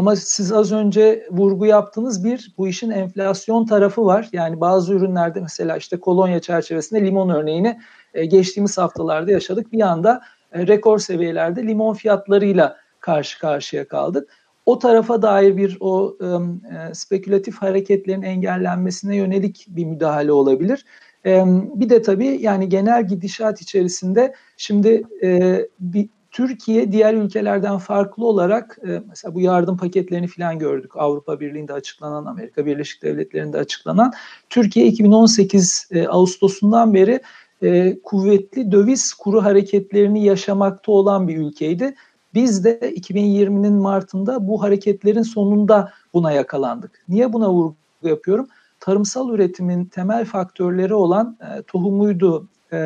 Ama 0.00 0.16
siz 0.16 0.52
az 0.52 0.72
önce 0.72 1.26
vurgu 1.30 1.66
yaptığınız 1.66 2.24
bir 2.24 2.54
bu 2.58 2.68
işin 2.68 2.90
enflasyon 2.90 3.66
tarafı 3.66 4.06
var. 4.06 4.28
Yani 4.32 4.60
bazı 4.60 4.94
ürünlerde 4.94 5.40
mesela 5.40 5.76
işte 5.76 6.00
kolonya 6.00 6.40
çerçevesinde 6.40 7.04
limon 7.04 7.28
örneğini 7.28 7.80
e, 8.14 8.26
geçtiğimiz 8.26 8.78
haftalarda 8.78 9.32
yaşadık. 9.32 9.72
Bir 9.72 9.80
anda 9.80 10.20
e, 10.52 10.66
rekor 10.66 10.98
seviyelerde 10.98 11.66
limon 11.66 11.94
fiyatlarıyla 11.94 12.76
karşı 13.00 13.38
karşıya 13.40 13.88
kaldık. 13.88 14.30
O 14.66 14.78
tarafa 14.78 15.22
dair 15.22 15.56
bir 15.56 15.76
o 15.80 16.16
e, 16.20 16.94
spekülatif 16.94 17.56
hareketlerin 17.56 18.22
engellenmesine 18.22 19.16
yönelik 19.16 19.66
bir 19.68 19.84
müdahale 19.84 20.32
olabilir. 20.32 20.84
Bir 21.74 21.88
de 21.88 22.02
tabii 22.02 22.38
yani 22.40 22.68
genel 22.68 23.08
gidişat 23.08 23.62
içerisinde 23.62 24.34
şimdi 24.56 25.02
bir 25.80 26.08
Türkiye 26.30 26.92
diğer 26.92 27.14
ülkelerden 27.14 27.78
farklı 27.78 28.26
olarak 28.26 28.78
e, 28.88 29.02
mesela 29.08 29.34
bu 29.34 29.40
yardım 29.40 29.76
paketlerini 29.76 30.26
falan 30.26 30.58
gördük. 30.58 30.96
Avrupa 30.96 31.40
Birliği'nde 31.40 31.72
açıklanan, 31.72 32.24
Amerika 32.24 32.66
Birleşik 32.66 33.02
Devletleri'nde 33.02 33.58
açıklanan. 33.58 34.12
Türkiye 34.50 34.86
2018 34.86 35.88
e, 35.90 36.06
Ağustos'undan 36.06 36.94
beri 36.94 37.20
e, 37.62 38.00
kuvvetli 38.02 38.72
döviz 38.72 39.14
kuru 39.14 39.44
hareketlerini 39.44 40.24
yaşamakta 40.24 40.92
olan 40.92 41.28
bir 41.28 41.36
ülkeydi. 41.36 41.94
Biz 42.34 42.64
de 42.64 42.78
2020'nin 42.78 43.72
Mart'ında 43.72 44.48
bu 44.48 44.62
hareketlerin 44.62 45.22
sonunda 45.22 45.92
buna 46.14 46.32
yakalandık. 46.32 47.04
Niye 47.08 47.32
buna 47.32 47.50
vurgu 47.50 47.76
yapıyorum? 48.02 48.48
Tarımsal 48.80 49.34
üretimin 49.34 49.84
temel 49.84 50.24
faktörleri 50.24 50.94
olan 50.94 51.38
e, 51.40 51.62
tohumuydu, 51.62 52.48
e, 52.72 52.76
e, 52.76 52.82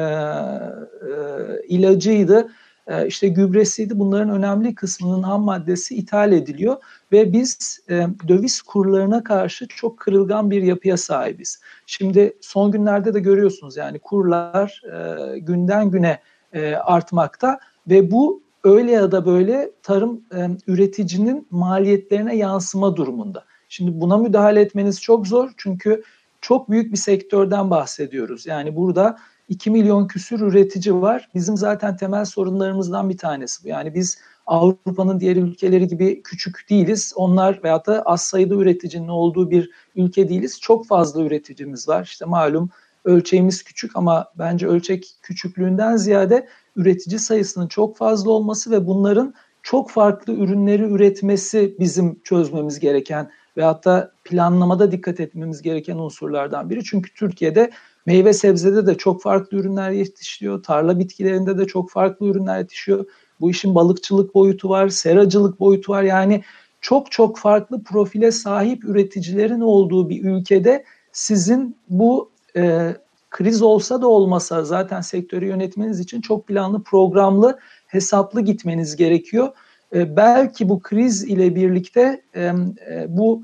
ilacıydı, 1.68 2.48
e, 2.86 3.06
işte 3.06 3.28
gübresiydi 3.28 3.98
bunların 3.98 4.30
önemli 4.30 4.74
kısmının 4.74 5.22
ham 5.22 5.42
maddesi 5.42 5.94
ithal 5.94 6.32
ediliyor 6.32 6.76
ve 7.12 7.32
biz 7.32 7.80
e, 7.90 8.06
döviz 8.28 8.62
kurlarına 8.62 9.24
karşı 9.24 9.68
çok 9.68 9.98
kırılgan 9.98 10.50
bir 10.50 10.62
yapıya 10.62 10.96
sahibiz. 10.96 11.60
Şimdi 11.86 12.36
son 12.40 12.70
günlerde 12.70 13.14
de 13.14 13.20
görüyorsunuz 13.20 13.76
yani 13.76 13.98
kurlar 13.98 14.82
e, 14.92 15.38
günden 15.38 15.90
güne 15.90 16.20
e, 16.52 16.74
artmakta 16.74 17.58
ve 17.88 18.10
bu 18.10 18.42
öyle 18.64 18.92
ya 18.92 19.12
da 19.12 19.26
böyle 19.26 19.70
tarım 19.82 20.20
üreticinin 20.66 21.46
maliyetlerine 21.50 22.36
yansıma 22.36 22.96
durumunda. 22.96 23.44
Şimdi 23.68 24.00
buna 24.00 24.16
müdahale 24.16 24.60
etmeniz 24.60 25.00
çok 25.00 25.26
zor 25.26 25.50
çünkü 25.56 26.02
çok 26.40 26.70
büyük 26.70 26.92
bir 26.92 26.96
sektörden 26.96 27.70
bahsediyoruz. 27.70 28.46
Yani 28.46 28.76
burada 28.76 29.18
2 29.48 29.70
milyon 29.70 30.06
küsür 30.06 30.40
üretici 30.40 30.94
var. 30.94 31.28
Bizim 31.34 31.56
zaten 31.56 31.96
temel 31.96 32.24
sorunlarımızdan 32.24 33.10
bir 33.10 33.18
tanesi 33.18 33.64
bu. 33.64 33.68
Yani 33.68 33.94
biz 33.94 34.18
Avrupa'nın 34.46 35.20
diğer 35.20 35.36
ülkeleri 35.36 35.88
gibi 35.88 36.22
küçük 36.22 36.70
değiliz. 36.70 37.12
Onlar 37.16 37.60
veyahut 37.64 37.86
da 37.86 38.02
az 38.02 38.24
sayıda 38.24 38.54
üreticinin 38.54 39.08
olduğu 39.08 39.50
bir 39.50 39.70
ülke 39.96 40.28
değiliz. 40.28 40.60
Çok 40.60 40.86
fazla 40.86 41.22
üreticimiz 41.22 41.88
var. 41.88 42.04
İşte 42.04 42.24
malum 42.24 42.70
ölçeğimiz 43.04 43.62
küçük 43.62 43.96
ama 43.96 44.32
bence 44.38 44.66
ölçek 44.66 45.14
küçüklüğünden 45.22 45.96
ziyade 45.96 46.48
üretici 46.76 47.18
sayısının 47.18 47.68
çok 47.68 47.96
fazla 47.96 48.30
olması 48.30 48.70
ve 48.70 48.86
bunların 48.86 49.34
çok 49.62 49.90
farklı 49.90 50.32
ürünleri 50.32 50.82
üretmesi 50.82 51.76
bizim 51.80 52.20
çözmemiz 52.24 52.80
gereken 52.80 53.30
veyahut 53.56 53.84
da 53.84 54.12
planlamada 54.24 54.92
dikkat 54.92 55.20
etmemiz 55.20 55.62
gereken 55.62 55.96
unsurlardan 55.96 56.70
biri. 56.70 56.84
Çünkü 56.84 57.14
Türkiye'de 57.14 57.70
Meyve 58.06 58.32
sebzede 58.32 58.86
de 58.86 58.94
çok 58.94 59.22
farklı 59.22 59.56
ürünler 59.56 59.90
yetişiyor. 59.90 60.62
Tarla 60.62 60.98
bitkilerinde 60.98 61.58
de 61.58 61.66
çok 61.66 61.90
farklı 61.90 62.26
ürünler 62.26 62.58
yetişiyor. 62.58 63.06
Bu 63.40 63.50
işin 63.50 63.74
balıkçılık 63.74 64.34
boyutu 64.34 64.68
var, 64.68 64.88
seracılık 64.88 65.60
boyutu 65.60 65.92
var. 65.92 66.02
Yani 66.02 66.42
çok 66.80 67.12
çok 67.12 67.38
farklı 67.38 67.82
profile 67.82 68.30
sahip 68.30 68.84
üreticilerin 68.84 69.60
olduğu 69.60 70.08
bir 70.08 70.24
ülkede 70.24 70.84
sizin 71.12 71.76
bu 71.88 72.30
e, 72.56 72.94
kriz 73.30 73.62
olsa 73.62 74.02
da 74.02 74.08
olmasa 74.08 74.64
zaten 74.64 75.00
sektörü 75.00 75.46
yönetmeniz 75.46 76.00
için 76.00 76.20
çok 76.20 76.46
planlı, 76.46 76.82
programlı, 76.82 77.58
hesaplı 77.86 78.40
gitmeniz 78.40 78.96
gerekiyor. 78.96 79.48
E, 79.94 80.16
belki 80.16 80.68
bu 80.68 80.80
kriz 80.80 81.24
ile 81.24 81.54
birlikte 81.54 82.22
e, 82.34 82.42
e, 82.42 83.06
bu 83.08 83.42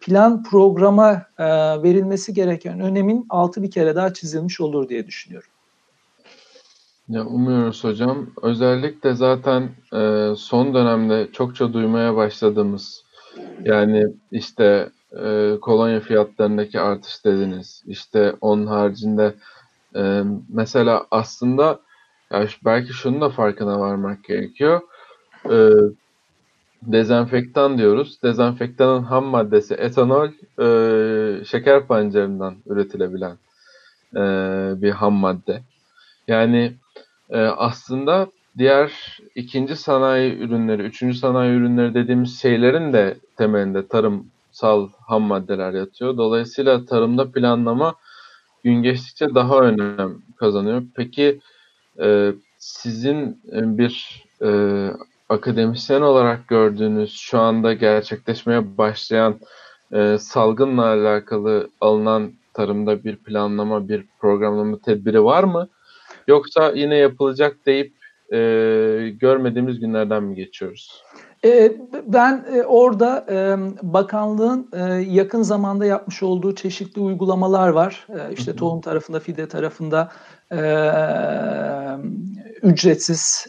plan 0.00 0.42
programa 0.42 1.22
e, 1.38 1.44
verilmesi 1.82 2.34
gereken 2.34 2.80
önemin 2.80 3.26
altı 3.28 3.62
bir 3.62 3.70
kere 3.70 3.96
daha 3.96 4.14
çizilmiş 4.14 4.60
olur 4.60 4.88
diye 4.88 5.06
düşünüyorum. 5.06 5.48
Ya 7.08 7.26
umuyoruz 7.26 7.84
hocam. 7.84 8.26
Özellikle 8.42 9.14
zaten 9.14 9.70
e, 9.92 10.32
son 10.36 10.74
dönemde 10.74 11.28
çokça 11.32 11.72
duymaya 11.72 12.16
başladığımız 12.16 13.04
yani 13.64 14.06
işte 14.32 14.90
e, 15.12 15.56
kolonya 15.60 16.00
fiyatlarındaki 16.00 16.80
artış 16.80 17.24
dediniz. 17.24 17.82
İşte 17.86 18.34
onun 18.40 18.66
haricinde 18.66 19.34
e, 19.96 20.22
mesela 20.48 21.06
aslında 21.10 21.80
belki 22.64 22.92
şunun 22.92 23.20
da 23.20 23.30
farkına 23.30 23.80
varmak 23.80 24.24
gerekiyor. 24.24 24.80
E, 25.50 25.56
dezenfektan 26.82 27.78
diyoruz. 27.78 28.22
Dezenfektanın 28.22 29.02
ham 29.02 29.24
maddesi 29.24 29.74
etanol, 29.74 30.28
e, 30.60 31.44
şeker 31.44 31.86
pancarından 31.86 32.56
üretilebilen 32.66 33.36
e, 34.16 34.22
bir 34.82 34.90
ham 34.90 35.12
madde. 35.12 35.62
Yani 36.28 36.72
e, 37.30 37.38
aslında 37.38 38.26
diğer 38.58 39.18
ikinci 39.34 39.76
sanayi 39.76 40.38
ürünleri, 40.38 40.82
üçüncü 40.82 41.18
sanayi 41.18 41.52
ürünleri 41.52 41.94
dediğimiz 41.94 42.40
şeylerin 42.40 42.92
de 42.92 43.16
temelinde 43.36 43.86
tarımsal 43.88 44.88
ham 45.06 45.22
maddeler 45.22 45.72
yatıyor. 45.72 46.16
Dolayısıyla 46.16 46.84
tarımda 46.84 47.32
planlama 47.32 47.94
gün 48.64 48.82
geçtikçe 48.82 49.34
daha 49.34 49.60
önem 49.60 50.22
kazanıyor. 50.36 50.82
Peki 50.96 51.40
e, 52.00 52.32
sizin 52.58 53.40
bir 53.52 54.24
e, 54.42 54.48
akademisyen 55.28 56.00
olarak 56.00 56.48
gördüğünüz 56.48 57.16
şu 57.16 57.38
anda 57.38 57.72
gerçekleşmeye 57.72 58.78
başlayan 58.78 59.40
e, 59.92 60.18
salgınla 60.18 60.86
alakalı 60.86 61.70
alınan 61.80 62.32
tarımda 62.54 63.04
bir 63.04 63.16
planlama, 63.16 63.88
bir 63.88 64.04
programlama 64.20 64.78
tedbiri 64.78 65.24
var 65.24 65.44
mı? 65.44 65.68
Yoksa 66.28 66.72
yine 66.74 66.96
yapılacak 66.96 67.56
deyip 67.66 67.92
e, 68.32 68.38
görmediğimiz 69.20 69.80
günlerden 69.80 70.22
mi 70.22 70.34
geçiyoruz? 70.34 71.02
E, 71.44 71.72
ben 72.06 72.44
e, 72.54 72.62
orada 72.62 73.26
e, 73.30 73.56
bakanlığın 73.82 74.68
yakın 75.00 75.42
zamanda 75.42 75.86
yapmış 75.86 76.22
olduğu 76.22 76.54
çeşitli 76.54 77.00
uygulamalar 77.00 77.68
var. 77.68 78.06
İşte 78.32 78.56
tohum 78.56 78.80
tarafında, 78.80 79.20
fide 79.20 79.48
tarafında 79.48 80.10
ücretsiz 82.62 83.46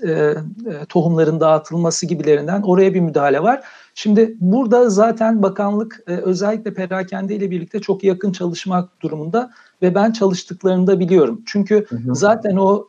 tohumların 0.90 1.40
dağıtılması 1.40 2.06
gibilerinden 2.06 2.62
oraya 2.62 2.94
bir 2.94 3.00
müdahale 3.00 3.44
var. 3.44 3.64
Şimdi 3.96 4.36
burada 4.40 4.90
zaten 4.90 5.44
bakanlık 5.44 6.04
özellikle 6.08 6.74
perakende 6.74 7.36
ile 7.36 7.52
birlikte 7.52 7.80
çok 7.80 8.04
yakın 8.04 8.32
çalışmak 8.32 9.02
durumunda 9.02 9.52
ve 9.82 9.96
ben 9.96 10.12
çalıştıklarını 10.12 10.88
da 10.88 11.00
biliyorum. 11.00 11.42
Çünkü 11.46 11.86
zaten 12.12 12.56
o 12.56 12.88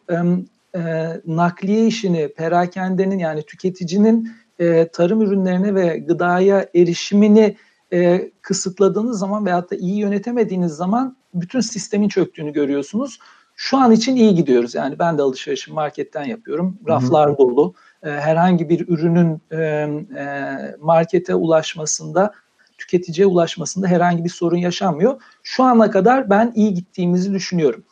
nakliye 1.27 1.87
işini 1.87 2.29
perakendenin 2.29 3.19
yani 3.19 3.43
tüketicinin 3.43 4.31
e, 4.61 4.89
tarım 4.89 5.23
ürünlerine 5.23 5.75
ve 5.75 5.99
gıdaya 5.99 6.67
erişimini 6.75 7.57
e, 7.93 8.31
kısıtladığınız 8.43 9.19
zaman 9.19 9.47
veyahut 9.47 9.71
da 9.71 9.77
iyi 9.77 9.97
yönetemediğiniz 9.97 10.73
zaman 10.73 11.17
bütün 11.35 11.61
sistemin 11.61 12.09
çöktüğünü 12.09 12.53
görüyorsunuz. 12.53 13.19
Şu 13.57 13.79
an 13.79 13.93
için 13.93 14.17
iyi 14.17 14.35
gidiyoruz. 14.35 14.75
Yani 14.75 14.99
ben 14.99 15.19
de 15.19 15.23
alışverişimi 15.23 15.75
marketten 15.75 16.25
yapıyorum. 16.25 16.79
Raflar 16.89 17.39
dolu. 17.39 17.75
E, 18.03 18.11
herhangi 18.11 18.69
bir 18.69 18.89
ürünün 18.89 19.41
e, 19.51 19.57
e, 19.57 20.57
markete 20.81 21.35
ulaşmasında, 21.35 22.33
tüketiciye 22.79 23.27
ulaşmasında 23.27 23.87
herhangi 23.87 24.25
bir 24.25 24.29
sorun 24.29 24.57
yaşanmıyor. 24.57 25.23
Şu 25.43 25.63
ana 25.65 25.91
kadar 25.91 26.31
ben 26.31 26.53
iyi 26.55 26.75
gittiğimizi 26.75 27.33
düşünüyorum. 27.33 27.85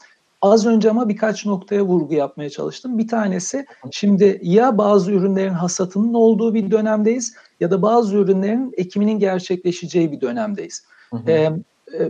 Az 0.43 0.67
önce 0.67 0.91
ama 0.91 1.09
birkaç 1.09 1.47
noktaya 1.47 1.83
vurgu 1.83 2.15
yapmaya 2.15 2.51
çalıştım. 2.51 2.99
Bir 2.99 3.09
tanesi 3.09 3.67
şimdi 3.91 4.41
ya 4.43 4.79
bazı 4.79 5.13
ürünlerin 5.13 5.53
hasatının 5.53 6.15
olduğu 6.15 6.55
bir 6.55 6.71
dönemdeyiz 6.71 7.35
ya 7.61 7.71
da 7.71 7.83
bazı 7.83 8.17
ürünlerin 8.17 8.73
ekiminin 8.77 9.19
gerçekleşeceği 9.19 10.13
bir 10.13 10.21
dönemdeyiz. 10.21 10.85
Hı 11.11 11.17
hı. 11.17 11.31
Ee, 11.31 11.53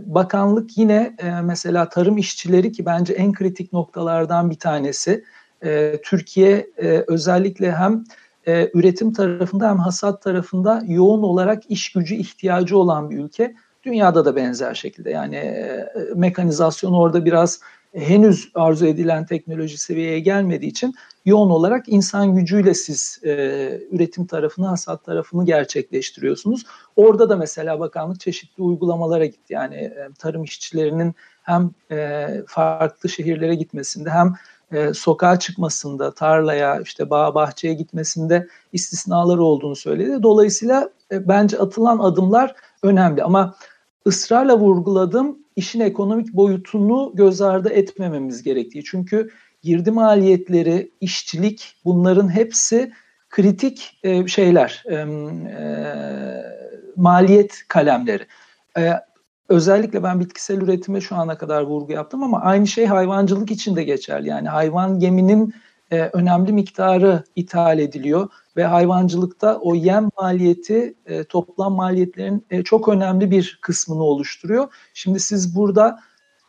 bakanlık 0.05 0.77
yine 0.77 1.15
e, 1.17 1.41
mesela 1.41 1.89
tarım 1.89 2.17
işçileri 2.17 2.71
ki 2.71 2.85
bence 2.85 3.13
en 3.13 3.33
kritik 3.33 3.73
noktalardan 3.73 4.51
bir 4.51 4.59
tanesi. 4.59 5.23
E, 5.63 6.01
Türkiye 6.03 6.69
e, 6.77 7.03
özellikle 7.07 7.71
hem 7.71 8.03
e, 8.47 8.69
üretim 8.73 9.13
tarafında 9.13 9.69
hem 9.69 9.77
hasat 9.77 10.21
tarafında 10.21 10.83
yoğun 10.87 11.23
olarak 11.23 11.71
iş 11.71 11.91
gücü 11.91 12.15
ihtiyacı 12.15 12.77
olan 12.77 13.09
bir 13.09 13.17
ülke. 13.17 13.55
Dünyada 13.83 14.25
da 14.25 14.35
benzer 14.35 14.73
şekilde 14.73 15.09
yani 15.09 15.35
e, 15.35 15.87
mekanizasyon 16.15 16.93
orada 16.93 17.25
biraz 17.25 17.59
henüz 17.93 18.51
arzu 18.55 18.85
edilen 18.85 19.25
teknoloji 19.25 19.77
seviyeye 19.77 20.19
gelmediği 20.19 20.71
için 20.71 20.93
yoğun 21.25 21.49
olarak 21.49 21.85
insan 21.87 22.35
gücüyle 22.35 22.73
siz 22.73 23.19
e, 23.23 23.31
üretim 23.91 24.25
tarafını, 24.25 24.67
hasat 24.67 25.03
tarafını 25.05 25.45
gerçekleştiriyorsunuz. 25.45 26.65
Orada 26.95 27.29
da 27.29 27.35
mesela 27.35 27.79
bakanlık 27.79 28.19
çeşitli 28.19 28.63
uygulamalara 28.63 29.25
gitti. 29.25 29.53
Yani 29.53 29.75
e, 29.75 30.09
tarım 30.19 30.43
işçilerinin 30.43 31.15
hem 31.43 31.71
e, 31.91 32.27
farklı 32.47 33.09
şehirlere 33.09 33.55
gitmesinde 33.55 34.09
hem 34.09 34.33
e, 34.71 34.93
sokağa 34.93 35.39
çıkmasında, 35.39 36.13
tarlaya, 36.13 36.79
işte 36.81 37.09
bağ 37.09 37.35
bahçeye 37.35 37.73
gitmesinde 37.73 38.47
istisnalar 38.73 39.37
olduğunu 39.37 39.75
söyledi. 39.75 40.23
Dolayısıyla 40.23 40.89
e, 41.11 41.27
bence 41.27 41.57
atılan 41.57 41.99
adımlar 41.99 42.55
önemli 42.83 43.23
ama 43.23 43.55
ısrarla 44.07 44.59
vurguladım 44.59 45.37
işin 45.59 45.79
ekonomik 45.79 46.33
boyutunu 46.33 47.11
göz 47.15 47.41
ardı 47.41 47.69
etmememiz 47.69 48.43
gerektiği. 48.43 48.83
Çünkü 48.83 49.29
girdi 49.61 49.91
maliyetleri, 49.91 50.91
işçilik 51.01 51.75
bunların 51.85 52.35
hepsi 52.35 52.91
kritik 53.29 53.99
e, 54.03 54.27
şeyler, 54.27 54.83
e, 54.85 54.95
e, 54.95 55.05
maliyet 56.95 57.63
kalemleri. 57.67 58.25
E, 58.77 58.93
özellikle 59.49 60.03
ben 60.03 60.19
bitkisel 60.19 60.61
üretime 60.61 61.01
şu 61.01 61.15
ana 61.15 61.37
kadar 61.37 61.61
vurgu 61.61 61.91
yaptım 61.91 62.23
ama 62.23 62.41
aynı 62.41 62.67
şey 62.67 62.85
hayvancılık 62.85 63.51
için 63.51 63.75
de 63.75 63.83
geçerli. 63.83 64.27
Yani 64.27 64.49
hayvan 64.49 64.99
geminin 64.99 65.53
e, 65.91 66.09
önemli 66.13 66.53
miktarı 66.53 67.23
ithal 67.35 67.79
ediliyor 67.79 68.29
ve 68.57 68.63
hayvancılıkta 68.63 69.57
o 69.61 69.75
yem 69.75 70.09
maliyeti 70.17 70.93
e, 71.05 71.23
toplam 71.23 71.73
maliyetlerin 71.73 72.45
e, 72.49 72.63
çok 72.63 72.87
önemli 72.87 73.31
bir 73.31 73.59
kısmını 73.61 74.03
oluşturuyor. 74.03 74.73
Şimdi 74.93 75.19
siz 75.19 75.55
burada 75.55 75.99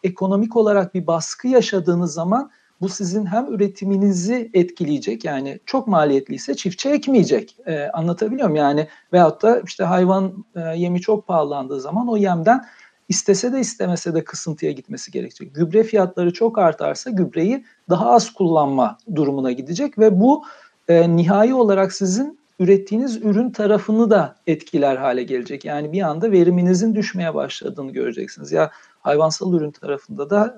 ekonomik 0.02 0.56
olarak 0.56 0.94
bir 0.94 1.06
baskı 1.06 1.48
yaşadığınız 1.48 2.12
zaman 2.12 2.50
bu 2.80 2.88
sizin 2.88 3.26
hem 3.26 3.54
üretiminizi 3.54 4.50
etkileyecek 4.54 5.24
yani 5.24 5.60
çok 5.66 5.86
maliyetliyse 5.86 6.54
çiftçi 6.54 6.88
ekmeyecek 6.88 7.56
e, 7.66 7.88
anlatabiliyor 7.88 8.48
muyum 8.48 8.56
yani 8.56 8.88
veyahut 9.12 9.42
da 9.42 9.62
işte 9.66 9.84
hayvan 9.84 10.44
e, 10.56 10.60
yemi 10.60 11.00
çok 11.00 11.26
pahalandığı 11.26 11.80
zaman 11.80 12.08
o 12.08 12.16
yemden 12.16 12.64
istese 13.10 13.52
de 13.52 13.60
istemese 13.60 14.14
de 14.14 14.24
kısıntıya 14.24 14.72
gitmesi 14.72 15.10
gerekecek. 15.10 15.54
Gübre 15.54 15.82
fiyatları 15.82 16.32
çok 16.32 16.58
artarsa 16.58 17.10
gübreyi 17.10 17.64
daha 17.88 18.10
az 18.10 18.30
kullanma 18.30 18.98
durumuna 19.14 19.52
gidecek 19.52 19.98
ve 19.98 20.20
bu 20.20 20.44
e, 20.88 21.16
nihai 21.16 21.54
olarak 21.54 21.92
sizin 21.92 22.40
ürettiğiniz 22.58 23.16
ürün 23.16 23.50
tarafını 23.50 24.10
da 24.10 24.36
etkiler 24.46 24.96
hale 24.96 25.22
gelecek. 25.22 25.64
Yani 25.64 25.92
bir 25.92 26.02
anda 26.02 26.32
veriminizin 26.32 26.94
düşmeye 26.94 27.34
başladığını 27.34 27.92
göreceksiniz. 27.92 28.52
Ya 28.52 28.70
hayvansal 29.00 29.54
ürün 29.54 29.70
tarafında 29.70 30.30
da, 30.30 30.56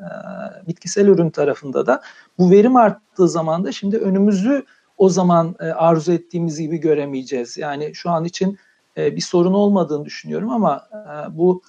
e, 0.64 0.68
bitkisel 0.68 1.06
ürün 1.06 1.30
tarafında 1.30 1.86
da 1.86 2.02
bu 2.38 2.50
verim 2.50 2.76
arttığı 2.76 3.28
zaman 3.28 3.64
da 3.64 3.72
şimdi 3.72 3.98
önümüzü 3.98 4.64
o 4.98 5.08
zaman 5.08 5.54
e, 5.60 5.64
arzu 5.64 6.12
ettiğimiz 6.12 6.60
gibi 6.60 6.78
göremeyeceğiz. 6.78 7.58
Yani 7.58 7.94
şu 7.94 8.10
an 8.10 8.24
için 8.24 8.58
e, 8.96 9.16
bir 9.16 9.20
sorun 9.20 9.52
olmadığını 9.52 10.04
düşünüyorum 10.04 10.50
ama 10.50 10.88
e, 10.92 11.38
bu 11.38 11.62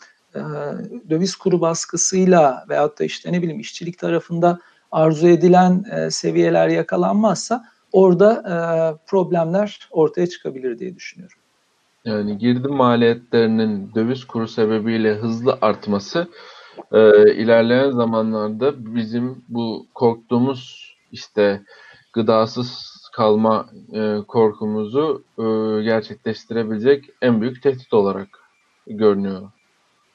döviz 1.09 1.35
kuru 1.35 1.61
baskısıyla 1.61 2.65
veyahut 2.69 2.99
da 2.99 3.03
işte 3.03 3.31
ne 3.31 3.41
bileyim 3.41 3.59
işçilik 3.59 3.99
tarafında 3.99 4.59
arzu 4.91 5.27
edilen 5.27 5.85
e, 5.91 6.11
seviyeler 6.11 6.67
yakalanmazsa 6.67 7.65
orada 7.91 8.31
e, 8.33 8.55
problemler 9.07 9.87
ortaya 9.91 10.27
çıkabilir 10.27 10.79
diye 10.79 10.95
düşünüyorum. 10.95 11.37
Yani 12.05 12.37
girdi 12.37 12.67
maliyetlerinin 12.67 13.91
döviz 13.95 14.25
kuru 14.25 14.47
sebebiyle 14.47 15.15
hızlı 15.15 15.57
artması 15.61 16.27
e, 16.91 17.33
ilerleyen 17.33 17.91
zamanlarda 17.91 18.95
bizim 18.95 19.43
bu 19.49 19.87
korktuğumuz 19.93 20.93
işte 21.11 21.61
gıdasız 22.13 22.93
kalma 23.13 23.69
e, 23.93 24.17
korkumuzu 24.27 25.23
e, 25.37 25.43
gerçekleştirebilecek 25.83 27.09
en 27.21 27.41
büyük 27.41 27.63
tehdit 27.63 27.93
olarak 27.93 28.27
görünüyor 28.87 29.41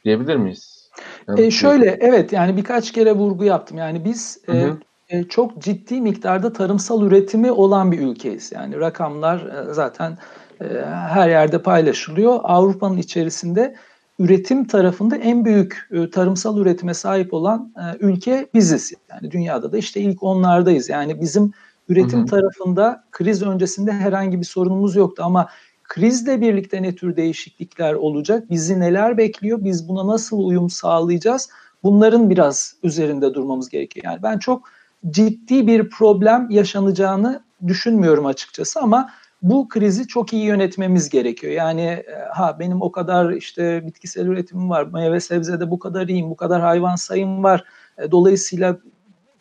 diyebilir 0.09 0.37
miyiz? 0.37 0.91
Yani, 1.29 1.41
e, 1.41 1.51
şöyle 1.51 1.99
evet 2.01 2.33
yani 2.33 2.57
birkaç 2.57 2.93
kere 2.93 3.13
vurgu 3.13 3.45
yaptım. 3.45 3.79
Yani 3.79 4.05
biz 4.05 4.39
hı 4.47 4.53
hı. 4.53 4.79
E, 5.09 5.25
çok 5.25 5.63
ciddi 5.63 6.01
miktarda 6.01 6.53
tarımsal 6.53 7.03
üretimi 7.03 7.53
olan 7.53 7.93
bir 7.93 7.99
ülkeyiz. 7.99 8.53
Yani 8.53 8.81
rakamlar 8.81 9.47
e, 9.47 9.75
zaten 9.75 10.19
e, 10.61 10.65
her 10.87 11.29
yerde 11.29 11.63
paylaşılıyor. 11.63 12.41
Avrupa'nın 12.43 12.97
içerisinde 12.97 13.75
üretim 14.19 14.67
tarafında 14.67 15.17
en 15.17 15.45
büyük 15.45 15.89
e, 15.91 16.11
tarımsal 16.11 16.59
üretime 16.59 16.95
sahip 16.95 17.35
olan 17.35 17.73
e, 17.77 18.07
ülke 18.07 18.49
biziz. 18.55 18.93
Yani 19.11 19.31
dünyada 19.31 19.73
da 19.73 19.79
işte 19.79 20.01
ilk 20.01 20.23
onlardayız. 20.23 20.89
Yani 20.89 21.21
bizim 21.21 21.53
üretim 21.89 22.19
hı 22.19 22.23
hı. 22.23 22.27
tarafında 22.27 23.05
kriz 23.13 23.43
öncesinde 23.43 23.93
herhangi 23.93 24.41
bir 24.41 24.47
sorunumuz 24.47 24.97
yoktu 24.97 25.23
ama 25.27 25.49
krizle 25.89 26.41
birlikte 26.41 26.83
ne 26.83 26.95
tür 26.95 27.17
değişiklikler 27.17 27.95
olacak? 27.95 28.51
Bizi 28.51 28.81
neler 28.81 29.19
bekliyor? 29.19 29.65
Biz 29.65 29.89
buna 29.89 30.07
nasıl 30.07 30.39
uyum 30.39 30.71
sağlayacağız? 30.71 31.51
Bunların 31.83 32.31
biraz 32.31 32.77
üzerinde 32.83 33.35
durmamız 33.35 33.69
gerekiyor. 33.69 34.05
Yani 34.05 34.23
ben 34.23 34.39
çok 34.39 34.69
ciddi 35.11 35.67
bir 35.67 35.91
problem 35.91 36.51
yaşanacağını 36.51 37.43
düşünmüyorum 37.67 38.27
açıkçası 38.27 38.81
ama 38.81 39.11
bu 39.43 39.69
krizi 39.69 40.07
çok 40.07 40.33
iyi 40.33 40.45
yönetmemiz 40.45 41.09
gerekiyor. 41.09 41.53
Yani 41.53 41.83
e, 41.83 42.05
ha 42.33 42.59
benim 42.59 42.83
o 42.83 42.93
kadar 42.93 43.31
işte 43.31 43.87
bitkisel 43.87 44.27
üretimim 44.27 44.71
var, 44.71 44.85
meyve 44.85 45.21
sebzede 45.21 45.71
bu 45.71 45.79
kadar 45.79 46.09
iyiyim, 46.09 46.31
bu 46.31 46.37
kadar 46.37 46.61
hayvan 46.61 46.97
sayım 46.97 47.43
var. 47.45 47.65
E, 47.99 48.11
dolayısıyla 48.11 48.79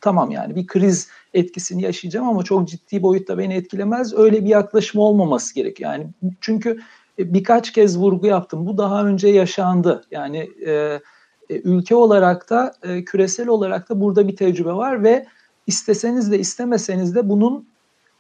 tamam 0.02 0.32
yani 0.32 0.56
bir 0.56 0.68
kriz 0.68 1.10
etkisini 1.34 1.84
yaşayacağım 1.84 2.30
ama 2.30 2.44
çok 2.44 2.68
ciddi 2.68 3.04
boyutta 3.04 3.38
beni 3.38 3.54
etkilemez. 3.54 4.14
Öyle 4.14 4.46
bir 4.46 4.50
yaklaşım 4.50 5.02
olmaması 5.02 5.56
gerekiyor. 5.56 5.92
Yani 5.92 6.08
çünkü 6.42 6.80
e, 7.20 7.34
birkaç 7.34 7.74
kez 7.74 7.98
vurgu 7.98 8.28
yaptım. 8.28 8.66
Bu 8.66 8.78
daha 8.78 9.06
önce 9.06 9.28
yaşandı. 9.28 10.04
Yani 10.12 10.50
e, 10.68 11.00
ülke 11.50 11.96
olarak 11.96 12.50
da 12.50 12.74
e, 12.84 13.06
küresel 13.06 13.48
olarak 13.48 13.90
da 13.90 14.02
burada 14.02 14.28
bir 14.28 14.36
tecrübe 14.36 14.74
var 14.74 15.04
ve 15.04 15.26
isteseniz 15.68 16.32
de 16.32 16.40
istemeseniz 16.40 17.16
de 17.16 17.30
bunun 17.30 17.68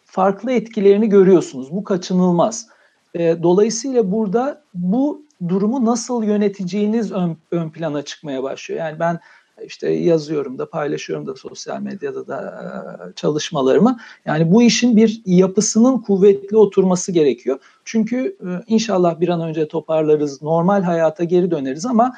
farklı 0.06 0.52
etkilerini 0.52 1.10
görüyorsunuz. 1.10 1.72
Bu 1.72 1.84
kaçınılmaz. 1.84 2.68
E, 3.14 3.44
dolayısıyla 3.44 4.12
burada 4.12 4.64
bu 4.74 5.28
durumu 5.48 5.86
nasıl 5.86 6.24
yöneteceğiniz 6.24 7.12
ön, 7.12 7.38
ön 7.52 7.70
plana 7.70 8.02
çıkmaya 8.02 8.44
başlıyor. 8.44 8.80
Yani 8.80 9.00
ben 9.00 9.20
işte 9.66 9.90
yazıyorum 9.90 10.58
da 10.58 10.70
paylaşıyorum 10.70 11.28
da 11.28 11.36
sosyal 11.36 11.82
medyada 11.82 12.28
da 12.28 13.14
çalışmalarımı. 13.16 13.98
Yani 14.26 14.52
bu 14.52 14.64
işin 14.64 14.98
bir 14.98 15.22
yapısının 15.26 15.98
kuvvetli 15.98 16.58
oturması 16.58 17.12
gerekiyor. 17.12 17.60
Çünkü 17.86 18.38
inşallah 18.68 19.20
bir 19.20 19.30
an 19.30 19.42
önce 19.42 19.68
toparlarız, 19.68 20.42
normal 20.42 20.82
hayata 20.82 21.24
geri 21.24 21.52
döneriz 21.52 21.86
ama 21.86 22.14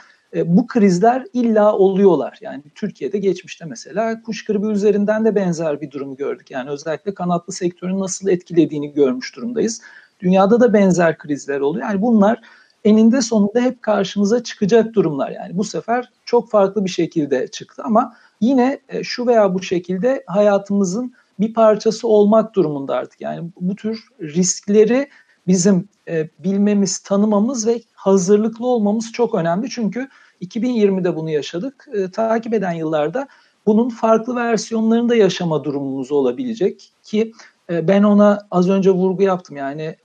bu 0.45 0.67
krizler 0.67 1.25
illa 1.33 1.75
oluyorlar. 1.75 2.37
Yani 2.41 2.63
Türkiye'de 2.75 3.17
geçmişte 3.17 3.65
mesela 3.65 4.21
kuş 4.21 4.45
gribi 4.45 4.67
üzerinden 4.67 5.25
de 5.25 5.35
benzer 5.35 5.81
bir 5.81 5.91
durum 5.91 6.15
gördük. 6.15 6.51
Yani 6.51 6.69
özellikle 6.69 7.13
kanatlı 7.13 7.53
sektörün 7.53 7.99
nasıl 7.99 8.27
etkilediğini 8.29 8.93
görmüş 8.93 9.35
durumdayız. 9.35 9.81
Dünyada 10.19 10.59
da 10.59 10.73
benzer 10.73 11.17
krizler 11.17 11.59
oluyor. 11.59 11.85
Yani 11.89 12.01
bunlar 12.01 12.41
eninde 12.83 13.21
sonunda 13.21 13.59
hep 13.59 13.81
karşımıza 13.81 14.43
çıkacak 14.43 14.93
durumlar. 14.93 15.31
Yani 15.31 15.57
bu 15.57 15.63
sefer 15.63 16.09
çok 16.25 16.49
farklı 16.49 16.85
bir 16.85 16.89
şekilde 16.89 17.47
çıktı 17.47 17.81
ama 17.85 18.15
yine 18.41 18.79
e, 18.89 19.03
şu 19.03 19.27
veya 19.27 19.53
bu 19.53 19.61
şekilde 19.61 20.23
hayatımızın 20.27 21.13
bir 21.39 21.53
parçası 21.53 22.07
olmak 22.07 22.55
durumunda 22.55 22.95
artık. 22.95 23.21
Yani 23.21 23.49
bu 23.61 23.75
tür 23.75 24.07
riskleri 24.21 25.09
bizim 25.47 25.89
e, 26.07 26.29
bilmemiz, 26.39 26.99
tanımamız 26.99 27.67
ve 27.67 27.81
hazırlıklı 27.93 28.67
olmamız 28.67 29.11
çok 29.11 29.35
önemli. 29.35 29.69
Çünkü 29.69 30.07
2020'de 30.41 31.15
bunu 31.15 31.29
yaşadık. 31.29 31.87
E, 31.93 32.11
takip 32.11 32.53
eden 32.53 32.73
yıllarda 32.73 33.27
bunun 33.65 33.89
farklı 33.89 34.35
versiyonlarında 34.35 35.15
yaşama 35.15 35.63
durumumuz 35.63 36.11
olabilecek 36.11 36.91
ki 37.03 37.31
ben 37.69 38.03
ona 38.03 38.47
az 38.51 38.69
önce 38.69 38.91
vurgu 38.91 39.23
yaptım. 39.23 39.57
Yani 39.57 39.95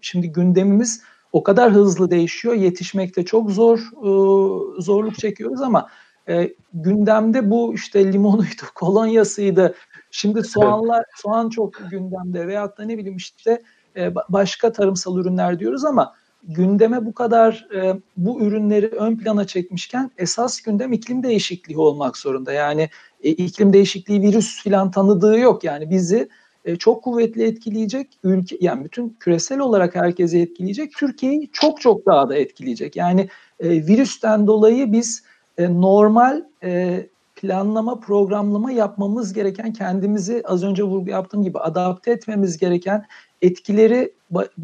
şimdi 0.00 0.32
gündemimiz 0.32 1.02
o 1.32 1.42
kadar 1.42 1.72
hızlı 1.72 2.10
değişiyor. 2.10 2.54
Yetişmekte 2.54 3.24
çok 3.24 3.50
zor 3.50 3.78
e, 3.78 4.10
zorluk 4.82 5.18
çekiyoruz 5.18 5.62
ama 5.62 5.88
e, 6.28 6.54
gündemde 6.74 7.50
bu 7.50 7.74
işte 7.74 8.12
limonuydu, 8.12 8.62
kolonyasıydı. 8.74 9.74
Şimdi 10.10 10.44
soğanlar, 10.44 11.04
soğan 11.16 11.48
çok 11.48 11.90
gündemde 11.90 12.46
veyahut 12.46 12.78
da 12.78 12.84
ne 12.84 12.98
bileyim 12.98 13.16
işte 13.16 13.62
e, 13.96 14.14
başka 14.28 14.72
tarımsal 14.72 15.18
ürünler 15.18 15.58
diyoruz 15.58 15.84
ama 15.84 16.14
gündeme 16.42 17.06
bu 17.06 17.14
kadar 17.14 17.68
e, 17.74 18.00
bu 18.16 18.40
ürünleri 18.40 18.86
ön 18.86 19.16
plana 19.16 19.46
çekmişken 19.46 20.10
esas 20.18 20.60
gündem 20.60 20.92
iklim 20.92 21.22
değişikliği 21.22 21.78
olmak 21.78 22.16
zorunda. 22.16 22.52
Yani 22.52 22.90
e, 23.22 23.30
iklim 23.30 23.72
değişikliği 23.72 24.22
virüs 24.22 24.62
filan 24.62 24.90
tanıdığı 24.90 25.38
yok. 25.38 25.64
Yani 25.64 25.90
bizi 25.90 26.28
e, 26.64 26.76
çok 26.76 27.04
kuvvetli 27.04 27.42
etkileyecek 27.42 28.18
ülke 28.24 28.56
yani 28.60 28.84
bütün 28.84 29.16
küresel 29.20 29.58
olarak 29.58 29.94
herkesi 29.94 30.38
etkileyecek. 30.38 30.92
Türkiye'yi 30.92 31.50
çok 31.52 31.80
çok 31.80 32.06
daha 32.06 32.28
da 32.28 32.36
etkileyecek. 32.36 32.96
Yani 32.96 33.28
e, 33.60 33.70
virüsten 33.70 34.46
dolayı 34.46 34.92
biz 34.92 35.22
e, 35.58 35.80
normal 35.80 36.44
e, 36.62 37.06
planlama, 37.36 38.00
programlama 38.00 38.72
yapmamız 38.72 39.32
gereken 39.32 39.72
kendimizi 39.72 40.42
az 40.44 40.64
önce 40.64 40.82
vurgu 40.82 41.10
yaptığım 41.10 41.42
gibi 41.42 41.58
adapte 41.58 42.10
etmemiz 42.10 42.58
gereken 42.58 43.04
etkileri 43.42 44.12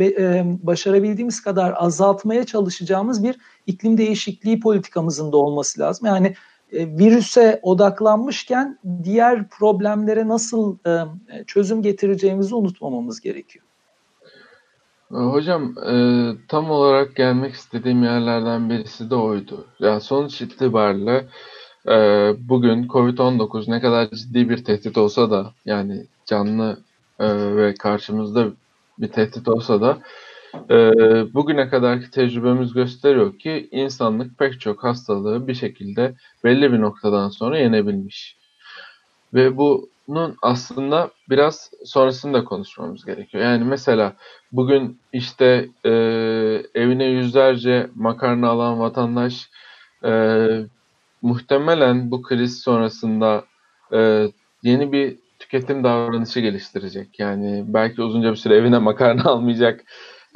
e, 0.00 0.44
başarabildiğimiz 0.62 1.42
kadar 1.42 1.74
azaltmaya 1.76 2.46
çalışacağımız 2.46 3.24
bir 3.24 3.38
iklim 3.66 3.98
değişikliği 3.98 4.61
politikamızın 4.61 5.33
da 5.33 5.37
olması 5.37 5.80
lazım. 5.80 6.07
Yani 6.07 6.35
virüse 6.72 7.61
odaklanmışken 7.62 8.79
diğer 9.05 9.48
problemlere 9.48 10.29
nasıl 10.29 10.77
e, 10.87 11.05
çözüm 11.46 11.83
getireceğimizi 11.83 12.55
unutmamamız 12.55 13.20
gerekiyor. 13.20 13.64
Hocam 15.11 15.74
tam 16.48 16.70
olarak 16.70 17.16
gelmek 17.16 17.55
istediğim 17.55 18.03
yerlerden 18.03 18.70
birisi 18.70 19.11
de 19.11 19.14
oydu. 19.14 19.66
Yani 19.81 20.00
sonuç 20.00 20.40
itibariyle 20.40 21.27
bugün 22.38 22.88
Covid-19 22.88 23.70
ne 23.70 23.81
kadar 23.81 24.11
ciddi 24.11 24.48
bir 24.48 24.64
tehdit 24.64 24.98
olsa 24.98 25.31
da 25.31 25.53
yani 25.64 26.07
canlı 26.27 26.79
ve 27.20 27.74
karşımızda 27.74 28.46
bir 28.98 29.09
tehdit 29.09 29.48
olsa 29.48 29.81
da 29.81 29.98
e, 30.70 30.74
bugüne 31.34 31.68
kadarki 31.68 32.10
tecrübemiz 32.10 32.72
gösteriyor 32.72 33.38
ki 33.38 33.68
insanlık 33.70 34.38
pek 34.38 34.60
çok 34.60 34.84
hastalığı 34.84 35.48
bir 35.48 35.54
şekilde 35.54 36.14
belli 36.44 36.72
bir 36.72 36.80
noktadan 36.80 37.28
sonra 37.28 37.58
yenebilmiş. 37.58 38.36
Ve 39.34 39.56
bunun 39.56 40.36
aslında 40.42 41.10
biraz 41.30 41.70
sonrasını 41.84 42.34
da 42.34 42.44
konuşmamız 42.44 43.04
gerekiyor. 43.04 43.44
Yani 43.44 43.64
mesela 43.64 44.12
bugün 44.52 44.98
işte 45.12 45.68
e, 45.84 45.90
evine 46.74 47.04
yüzlerce 47.04 47.90
makarna 47.94 48.48
alan 48.48 48.80
vatandaş 48.80 49.50
e, 50.04 50.10
muhtemelen 51.22 52.10
bu 52.10 52.22
kriz 52.22 52.60
sonrasında 52.60 53.44
e, 53.92 54.28
yeni 54.62 54.92
bir 54.92 55.16
tüketim 55.38 55.84
davranışı 55.84 56.40
geliştirecek. 56.40 57.20
Yani 57.20 57.64
belki 57.66 58.02
uzunca 58.02 58.30
bir 58.30 58.36
süre 58.36 58.56
evine 58.56 58.78
makarna 58.78 59.24
almayacak. 59.30 59.84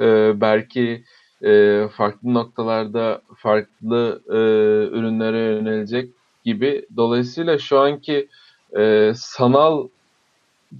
Ee, 0.00 0.40
belki 0.40 1.04
e, 1.44 1.82
farklı 1.96 2.34
noktalarda 2.34 3.22
farklı 3.36 4.22
e, 4.28 4.36
ürünlere 4.98 5.38
yönelecek 5.38 6.10
gibi. 6.44 6.86
Dolayısıyla 6.96 7.58
şu 7.58 7.78
anki 7.78 8.28
e, 8.76 9.12
sanal 9.16 9.88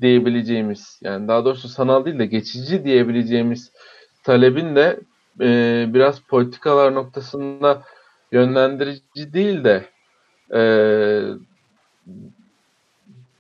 diyebileceğimiz 0.00 1.00
yani 1.02 1.28
daha 1.28 1.44
doğrusu 1.44 1.68
sanal 1.68 2.04
değil 2.04 2.18
de 2.18 2.26
geçici 2.26 2.84
diyebileceğimiz 2.84 3.72
talebin 4.24 4.76
de 4.76 5.00
e, 5.40 5.84
biraz 5.94 6.20
politikalar 6.20 6.94
noktasında 6.94 7.82
yönlendirici 8.32 9.32
değil 9.32 9.64
de 9.64 9.84
e, 10.54 10.62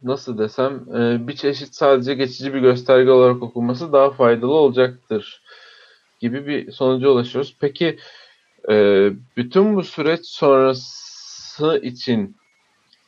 nasıl 0.02 0.38
desem 0.38 0.84
e, 0.96 1.28
bir 1.28 1.36
çeşit 1.36 1.74
sadece 1.74 2.14
geçici 2.14 2.54
bir 2.54 2.60
gösterge 2.60 3.10
olarak 3.10 3.42
okunması 3.42 3.92
daha 3.92 4.10
faydalı 4.10 4.52
olacaktır 4.52 5.42
gibi 6.20 6.46
bir 6.46 6.72
sonuca 6.72 7.08
ulaşıyoruz. 7.08 7.56
Peki 7.60 7.98
e, 8.70 8.74
bütün 9.36 9.76
bu 9.76 9.82
süreç 9.82 10.26
sonrası 10.26 11.80
için 11.82 12.36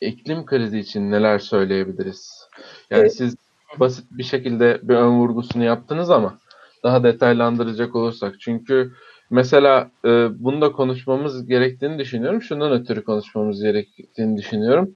iklim 0.00 0.46
krizi 0.46 0.78
için 0.78 1.10
neler 1.10 1.38
söyleyebiliriz? 1.38 2.48
Yani 2.90 3.00
evet. 3.00 3.16
siz 3.16 3.36
basit 3.80 4.06
bir 4.10 4.24
şekilde 4.24 4.80
bir 4.82 4.94
ön 4.94 5.10
vurgusunu 5.10 5.64
yaptınız 5.64 6.10
ama 6.10 6.38
daha 6.82 7.02
detaylandıracak 7.04 7.96
olursak 7.96 8.40
çünkü 8.40 8.92
mesela 9.30 9.90
e, 10.04 10.08
bunu 10.44 10.60
da 10.60 10.72
konuşmamız 10.72 11.46
gerektiğini 11.46 11.98
düşünüyorum. 11.98 12.42
Şundan 12.42 12.72
ötürü 12.72 13.04
konuşmamız 13.04 13.62
gerektiğini 13.62 14.36
düşünüyorum. 14.36 14.94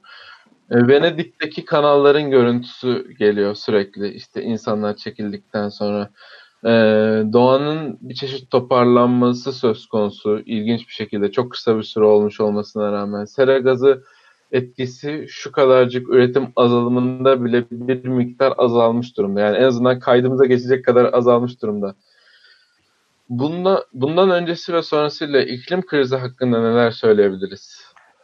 E, 0.70 0.88
Venedik'teki 0.88 1.64
kanalların 1.64 2.30
görüntüsü 2.30 3.12
geliyor 3.18 3.54
sürekli. 3.54 4.14
İşte 4.14 4.42
insanlar 4.42 4.96
çekildikten 4.96 5.68
sonra. 5.68 6.10
Ee, 6.64 6.68
doğanın 7.32 7.98
bir 8.00 8.14
çeşit 8.14 8.50
toparlanması 8.50 9.52
söz 9.52 9.86
konusu. 9.86 10.40
İlginç 10.46 10.88
bir 10.88 10.92
şekilde 10.92 11.32
çok 11.32 11.50
kısa 11.52 11.78
bir 11.78 11.82
süre 11.82 12.04
olmuş 12.04 12.40
olmasına 12.40 12.92
rağmen. 12.92 13.24
Sera 13.24 13.58
gazı 13.58 14.04
etkisi 14.52 15.26
şu 15.28 15.52
kadarcık 15.52 16.08
üretim 16.08 16.48
azalımında 16.56 17.44
bile 17.44 17.64
bir 17.70 18.08
miktar 18.08 18.54
azalmış 18.58 19.16
durumda. 19.16 19.40
Yani 19.40 19.56
en 19.56 19.62
azından 19.62 19.98
kaydımıza 19.98 20.44
geçecek 20.44 20.84
kadar 20.84 21.12
azalmış 21.12 21.62
durumda. 21.62 21.94
Bunda, 23.28 23.84
bundan 23.94 24.30
öncesi 24.30 24.72
ve 24.72 24.82
sonrasıyla 24.82 25.42
iklim 25.42 25.86
krizi 25.86 26.16
hakkında 26.16 26.60
neler 26.60 26.90
söyleyebiliriz? 26.90 27.80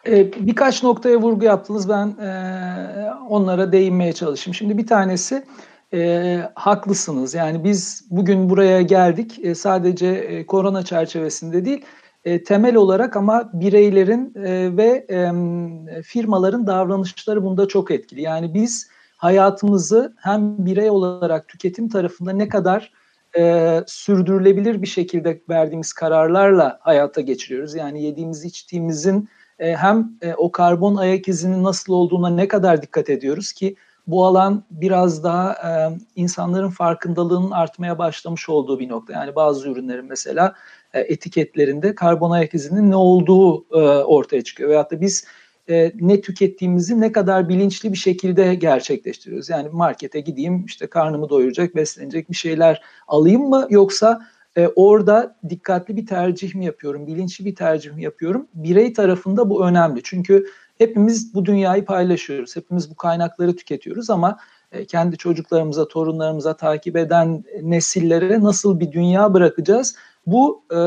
Ee, 0.07 0.33
birkaç 0.37 0.83
noktaya 0.83 1.17
vurgu 1.17 1.45
yaptınız. 1.45 1.89
Ben 1.89 2.07
e, 2.07 2.31
onlara 3.29 3.73
değinmeye 3.73 4.13
çalışayım. 4.13 4.55
Şimdi 4.55 4.79
bir 4.79 4.87
tanesi 4.87 5.45
e, 5.95 6.41
haklısınız. 6.55 7.35
Yani 7.35 7.65
biz 7.65 8.05
bugün 8.11 8.51
buraya 8.51 8.83
geldik. 8.83 9.45
E, 9.45 9.55
sadece 9.55 10.07
e, 10.07 10.47
korona 10.47 10.85
çerçevesinde 10.85 11.65
değil, 11.65 11.85
e, 12.25 12.45
temel 12.45 12.77
olarak 12.77 13.17
ama 13.17 13.51
bireylerin 13.53 14.35
e, 14.37 14.77
ve 14.77 15.07
e, 15.11 16.03
firmaların 16.03 16.67
davranışları 16.67 17.43
bunda 17.45 17.69
çok 17.69 17.91
etkili. 17.91 18.23
Yani 18.23 18.55
biz 18.55 18.89
hayatımızı 19.17 20.15
hem 20.17 20.67
birey 20.67 20.91
olarak 20.91 21.49
tüketim 21.49 21.89
tarafında 21.89 22.33
ne 22.33 22.49
kadar 22.49 22.93
e, 23.39 23.81
sürdürülebilir 23.87 24.83
bir 24.83 24.87
şekilde 24.87 25.41
verdiğimiz 25.49 25.93
kararlarla 25.93 26.79
hayata 26.81 27.21
geçiriyoruz. 27.21 27.75
Yani 27.75 28.03
yediğimiz 28.03 28.45
içtiğimizin 28.45 29.29
e, 29.59 29.77
hem 29.77 30.13
e, 30.23 30.35
o 30.35 30.53
karbon 30.53 30.97
ayak 30.97 31.29
izinin 31.29 31.65
nasıl 31.65 31.93
olduğuna 31.93 32.29
ne 32.29 32.49
kadar 32.49 32.83
dikkat 32.83 33.11
ediyoruz 33.11 33.53
ki 33.53 33.77
bu 34.07 34.25
alan 34.25 34.65
biraz 34.71 35.25
daha 35.25 35.53
e, 35.53 35.99
insanların 36.17 36.71
farkındalığının 36.71 37.51
artmaya 37.51 37.99
başlamış 37.99 38.49
olduğu 38.49 38.79
bir 38.79 38.89
nokta. 38.89 39.13
Yani 39.13 39.35
bazı 39.35 39.69
ürünlerin 39.69 40.07
mesela 40.07 40.55
e, 40.95 41.01
etiketlerinde 41.01 41.95
karbon 41.95 42.31
ayak 42.31 42.55
izinin 42.55 42.91
ne 42.91 42.97
olduğu 42.97 43.65
e, 43.73 44.05
ortaya 44.05 44.45
çıkıyor. 44.45 44.71
Veyahut 44.71 44.91
da 44.91 45.01
biz 45.01 45.25
e, 45.71 45.93
ne 46.01 46.21
tükettiğimizi 46.21 47.01
ne 47.01 47.13
kadar 47.13 47.49
bilinçli 47.49 47.93
bir 47.93 47.99
şekilde 47.99 48.55
gerçekleştiriyoruz. 48.55 49.49
Yani 49.49 49.69
markete 49.69 50.21
gideyim 50.21 50.65
işte 50.65 50.87
karnımı 50.87 51.29
doyuracak, 51.29 51.77
beslenecek 51.77 52.31
bir 52.31 52.37
şeyler 52.37 52.83
alayım 53.09 53.49
mı 53.49 53.67
yoksa 53.71 54.21
e, 54.57 54.69
orada 54.69 55.37
dikkatli 55.49 55.97
bir 55.97 56.07
tercih 56.07 56.55
mi 56.55 56.65
yapıyorum, 56.65 57.07
bilinçli 57.07 57.45
bir 57.45 57.55
tercih 57.55 57.93
mi 57.93 58.03
yapıyorum? 58.03 58.49
Birey 58.55 58.93
tarafında 58.93 59.51
bu 59.51 59.67
önemli. 59.67 60.01
Çünkü 60.05 60.47
hepimiz 60.81 61.35
bu 61.35 61.45
dünyayı 61.45 61.85
paylaşıyoruz. 61.85 62.57
Hepimiz 62.57 62.91
bu 62.91 62.95
kaynakları 62.95 63.57
tüketiyoruz 63.57 64.11
ama 64.11 64.39
e, 64.73 64.85
kendi 64.85 65.17
çocuklarımıza, 65.17 65.89
torunlarımıza 65.89 66.57
takip 66.57 66.97
eden 66.97 67.45
nesillere 67.63 68.41
nasıl 68.41 68.81
bir 68.81 68.93
dünya 68.93 69.35
bırakacağız? 69.35 69.97
Bu 70.27 70.65
e, 70.73 70.79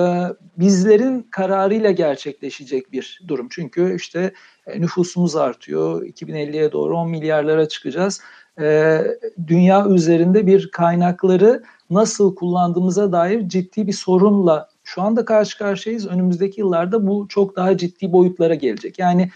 bizlerin 0.58 1.28
kararıyla 1.32 1.92
gerçekleşecek 1.92 2.92
bir 2.92 3.22
durum. 3.28 3.48
Çünkü 3.52 3.96
işte 3.96 4.34
e, 4.68 4.82
nüfusumuz 4.82 5.36
artıyor. 5.36 6.02
2050'ye 6.02 6.72
doğru 6.72 6.98
10 6.98 7.10
milyarlara 7.10 7.68
çıkacağız. 7.68 8.22
E, 8.62 9.02
dünya 9.48 9.88
üzerinde 9.88 10.48
bir 10.48 10.72
kaynakları 10.72 11.64
nasıl 11.90 12.36
kullandığımıza 12.36 13.12
dair 13.12 13.50
ciddi 13.50 13.88
bir 13.88 13.94
sorunla 13.94 14.70
şu 14.84 15.02
anda 15.02 15.26
karşı 15.26 15.58
karşıyayız. 15.58 16.08
Önümüzdeki 16.08 16.62
yıllarda 16.62 17.08
bu 17.08 17.26
çok 17.30 17.56
daha 17.56 17.78
ciddi 17.78 18.12
boyutlara 18.12 18.56
gelecek. 18.56 19.00
Yani 19.00 19.30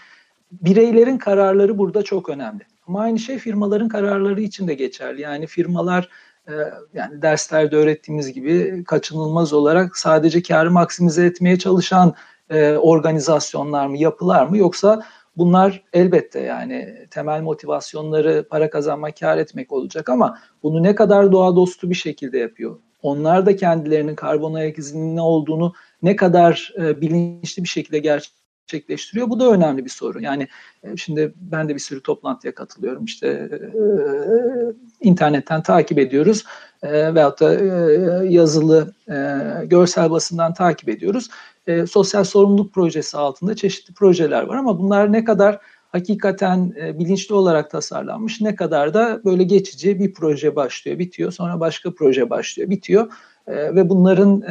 bireylerin 0.52 1.18
kararları 1.18 1.78
burada 1.78 2.02
çok 2.02 2.28
önemli. 2.28 2.62
Ama 2.86 3.00
aynı 3.00 3.18
şey 3.18 3.38
firmaların 3.38 3.88
kararları 3.88 4.40
için 4.40 4.68
de 4.68 4.74
geçerli. 4.74 5.20
Yani 5.20 5.46
firmalar 5.46 6.08
e, 6.48 6.52
yani 6.94 7.22
derslerde 7.22 7.76
öğrettiğimiz 7.76 8.32
gibi 8.32 8.84
kaçınılmaz 8.84 9.52
olarak 9.52 9.96
sadece 9.96 10.42
karı 10.42 10.70
maksimize 10.70 11.26
etmeye 11.26 11.58
çalışan 11.58 12.14
e, 12.50 12.72
organizasyonlar 12.72 13.86
mı, 13.86 13.98
yapılar 13.98 14.46
mı 14.46 14.58
yoksa 14.58 15.02
bunlar 15.36 15.84
elbette 15.92 16.40
yani 16.40 17.06
temel 17.10 17.42
motivasyonları 17.42 18.46
para 18.50 18.70
kazanmak, 18.70 19.16
kar 19.20 19.38
etmek 19.38 19.72
olacak 19.72 20.08
ama 20.08 20.38
bunu 20.62 20.82
ne 20.82 20.94
kadar 20.94 21.32
doğa 21.32 21.56
dostu 21.56 21.90
bir 21.90 21.94
şekilde 21.94 22.38
yapıyor. 22.38 22.78
Onlar 23.02 23.46
da 23.46 23.56
kendilerinin 23.56 24.14
karbon 24.14 24.54
ayak 24.54 24.78
izinin 24.78 25.16
ne 25.16 25.20
olduğunu 25.20 25.72
ne 26.02 26.16
kadar 26.16 26.72
e, 26.78 27.00
bilinçli 27.00 27.62
bir 27.62 27.68
şekilde 27.68 27.98
gerçek 27.98 28.37
gerçekleştiriyor. 28.68 29.30
Bu 29.30 29.40
da 29.40 29.50
önemli 29.50 29.84
bir 29.84 29.90
soru. 29.90 30.22
Yani 30.22 30.48
e, 30.82 30.96
şimdi 30.96 31.34
ben 31.36 31.68
de 31.68 31.74
bir 31.74 31.80
sürü 31.80 32.02
toplantıya 32.02 32.54
katılıyorum. 32.54 33.04
İşte 33.04 33.26
e, 33.28 33.70
internetten 35.00 35.62
takip 35.62 35.98
ediyoruz 35.98 36.44
e, 36.82 37.14
veyahut 37.14 37.40
da 37.40 37.54
e, 37.54 38.34
yazılı 38.34 38.94
görsel 39.64 40.10
basından 40.10 40.54
takip 40.54 40.88
ediyoruz. 40.88 41.30
Sosyal 41.90 42.24
sorumluluk 42.24 42.74
projesi 42.74 43.16
altında 43.16 43.56
çeşitli 43.56 43.94
projeler 43.94 44.42
var 44.42 44.56
ama 44.56 44.78
bunlar 44.78 45.12
ne 45.12 45.24
kadar 45.24 45.58
hakikaten 45.92 46.74
bilinçli 46.74 47.34
olarak 47.34 47.70
tasarlanmış 47.70 48.40
ne 48.40 48.54
kadar 48.54 48.94
da 48.94 49.20
böyle 49.24 49.42
geçici 49.42 49.98
bir 49.98 50.12
proje 50.12 50.56
başlıyor, 50.56 50.98
bitiyor. 50.98 51.32
Sonra 51.32 51.60
başka 51.60 51.94
proje 51.94 52.30
başlıyor, 52.30 52.70
bitiyor. 52.70 53.12
Ve 53.48 53.88
bunların 53.88 54.42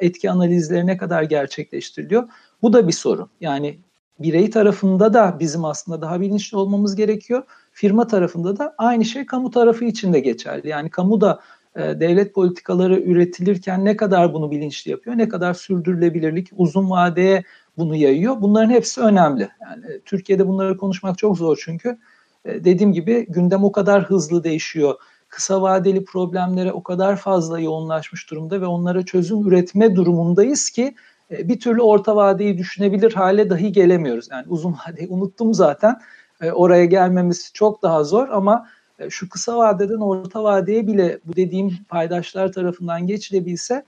etki 0.00 0.30
analizleri 0.30 0.86
ne 0.86 0.96
kadar 0.96 1.22
gerçekleştiriliyor? 1.22 2.28
Bu 2.62 2.72
da 2.72 2.88
bir 2.88 2.92
sorun. 2.92 3.28
Yani 3.40 3.78
birey 4.18 4.50
tarafında 4.50 5.14
da 5.14 5.36
bizim 5.40 5.64
aslında 5.64 6.02
daha 6.02 6.20
bilinçli 6.20 6.56
olmamız 6.56 6.96
gerekiyor. 6.96 7.42
Firma 7.72 8.06
tarafında 8.06 8.58
da 8.58 8.74
aynı 8.78 9.04
şey 9.04 9.26
kamu 9.26 9.50
tarafı 9.50 9.84
için 9.84 10.12
de 10.12 10.20
geçerli. 10.20 10.68
Yani 10.68 10.90
kamu 10.90 11.20
da 11.20 11.40
e, 11.76 11.80
devlet 11.80 12.34
politikaları 12.34 13.00
üretilirken 13.00 13.84
ne 13.84 13.96
kadar 13.96 14.34
bunu 14.34 14.50
bilinçli 14.50 14.90
yapıyor, 14.90 15.18
ne 15.18 15.28
kadar 15.28 15.54
sürdürülebilirlik 15.54 16.48
uzun 16.56 16.90
vadeye 16.90 17.44
bunu 17.78 17.96
yayıyor. 17.96 18.40
Bunların 18.40 18.70
hepsi 18.70 19.00
önemli. 19.00 19.48
Yani 19.60 19.84
Türkiye'de 20.04 20.48
bunları 20.48 20.76
konuşmak 20.76 21.18
çok 21.18 21.38
zor 21.38 21.58
çünkü 21.64 21.98
e, 22.44 22.64
dediğim 22.64 22.92
gibi 22.92 23.26
gündem 23.28 23.64
o 23.64 23.72
kadar 23.72 24.02
hızlı 24.02 24.44
değişiyor. 24.44 24.94
Kısa 25.28 25.62
vadeli 25.62 26.04
problemlere 26.04 26.72
o 26.72 26.82
kadar 26.82 27.16
fazla 27.16 27.60
yoğunlaşmış 27.60 28.30
durumda 28.30 28.60
ve 28.60 28.66
onlara 28.66 29.04
çözüm 29.04 29.48
üretme 29.48 29.96
durumundayız 29.96 30.70
ki 30.70 30.82
e, 30.82 30.94
bir 31.30 31.60
türlü 31.60 31.82
orta 31.82 32.16
vadeyi 32.16 32.58
düşünebilir 32.58 33.12
hale 33.12 33.50
dahi 33.50 33.72
gelemiyoruz. 33.72 34.28
Yani 34.30 34.44
uzun 34.48 34.72
vadeyi 34.72 35.08
unuttum 35.08 35.54
zaten. 35.54 36.00
E, 36.40 36.50
oraya 36.50 36.84
gelmemiz 36.84 37.50
çok 37.54 37.82
daha 37.82 38.04
zor 38.04 38.28
ama 38.28 38.68
e, 38.98 39.10
şu 39.10 39.28
kısa 39.28 39.56
vadeden 39.56 40.00
orta 40.00 40.44
vadeye 40.44 40.86
bile 40.86 41.18
bu 41.24 41.36
dediğim 41.36 41.78
paydaşlar 41.88 42.52
tarafından 42.52 43.06
geçilebilse 43.06 43.84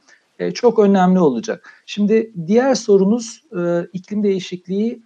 çok 0.55 0.79
önemli 0.79 1.19
olacak. 1.19 1.71
Şimdi 1.87 2.33
diğer 2.47 2.75
sorunuz 2.75 3.45
iklim 3.93 4.23
değişikliği 4.23 5.03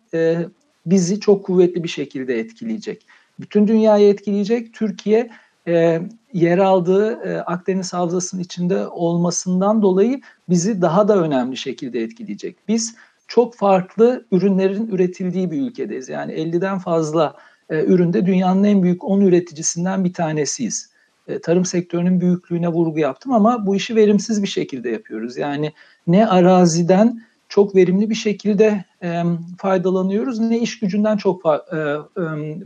bizi 0.86 1.20
çok 1.20 1.44
kuvvetli 1.44 1.84
bir 1.84 1.88
şekilde 1.88 2.38
etkileyecek. 2.38 3.06
Bütün 3.40 3.68
dünyayı 3.68 4.08
etkileyecek. 4.08 4.74
Türkiye 4.74 5.30
e, 5.68 6.00
yer 6.32 6.58
aldığı 6.58 7.12
e, 7.12 7.40
Akdeniz 7.40 7.92
Havzası'nın 7.92 8.42
içinde 8.42 8.86
olmasından 8.86 9.82
dolayı 9.82 10.20
bizi 10.48 10.82
daha 10.82 11.08
da 11.08 11.16
önemli 11.16 11.56
şekilde 11.56 12.00
etkileyecek. 12.00 12.56
Biz 12.68 12.94
çok 13.28 13.54
farklı 13.54 14.26
ürünlerin 14.32 14.88
üretildiği 14.88 15.50
bir 15.50 15.60
ülkedeyiz. 15.60 16.08
Yani 16.08 16.32
50'den 16.32 16.78
fazla 16.78 17.34
e, 17.70 17.84
üründe 17.84 18.26
dünyanın 18.26 18.64
en 18.64 18.82
büyük 18.82 19.04
10 19.04 19.20
üreticisinden 19.20 20.04
bir 20.04 20.12
tanesiyiz. 20.12 20.92
E, 21.28 21.38
tarım 21.40 21.64
sektörünün 21.64 22.20
büyüklüğüne 22.20 22.68
vurgu 22.68 22.98
yaptım 22.98 23.32
ama 23.32 23.66
bu 23.66 23.76
işi 23.76 23.96
verimsiz 23.96 24.42
bir 24.42 24.48
şekilde 24.48 24.90
yapıyoruz. 24.90 25.36
Yani 25.36 25.72
ne 26.06 26.26
araziden 26.26 27.22
çok 27.48 27.76
verimli 27.76 28.10
bir 28.10 28.14
şekilde 28.14 28.84
e, 29.02 29.22
faydalanıyoruz 29.58 30.40
ne 30.40 30.58
iş 30.58 30.78
gücünden 30.78 31.16
çok 31.16 31.46
e, 31.46 31.76
e, 31.76 31.98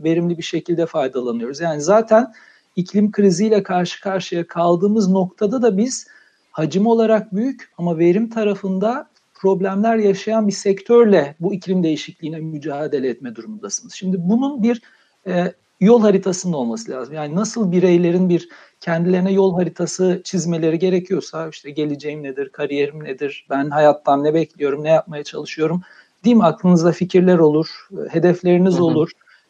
verimli 0.03 0.37
bir 0.37 0.43
şekilde 0.43 0.85
faydalanıyoruz. 0.85 1.61
Yani 1.61 1.81
zaten 1.81 2.33
iklim 2.77 3.11
kriziyle 3.11 3.63
karşı 3.63 4.01
karşıya 4.01 4.47
kaldığımız 4.47 5.09
noktada 5.09 5.61
da 5.61 5.77
biz 5.77 6.07
hacim 6.51 6.87
olarak 6.87 7.35
büyük 7.35 7.69
ama 7.77 7.97
verim 7.97 8.29
tarafında 8.29 9.09
problemler 9.33 9.95
yaşayan 9.95 10.47
bir 10.47 10.53
sektörle 10.53 11.35
bu 11.39 11.53
iklim 11.53 11.83
değişikliğine 11.83 12.39
mücadele 12.39 13.09
etme 13.09 13.35
durumundasınız. 13.35 13.93
Şimdi 13.93 14.17
bunun 14.19 14.63
bir 14.63 14.81
e, 15.27 15.53
yol 15.79 16.01
haritasının 16.01 16.53
olması 16.53 16.91
lazım. 16.91 17.13
Yani 17.13 17.35
nasıl 17.35 17.71
bireylerin 17.71 18.29
bir 18.29 18.49
kendilerine 18.81 19.31
yol 19.31 19.55
haritası 19.55 20.21
çizmeleri 20.23 20.79
gerekiyorsa 20.79 21.49
işte 21.49 21.71
geleceğim 21.71 22.23
nedir, 22.23 22.49
kariyerim 22.49 23.03
nedir, 23.03 23.47
ben 23.49 23.69
hayattan 23.69 24.23
ne 24.23 24.33
bekliyorum, 24.33 24.83
ne 24.83 24.89
yapmaya 24.89 25.23
çalışıyorum. 25.23 25.81
Değil 26.25 26.35
mi? 26.35 26.43
Aklınızda 26.43 26.91
fikirler 26.91 27.37
olur, 27.37 27.67
hedefleriniz 28.09 28.73
hı 28.73 28.79
hı. 28.79 28.83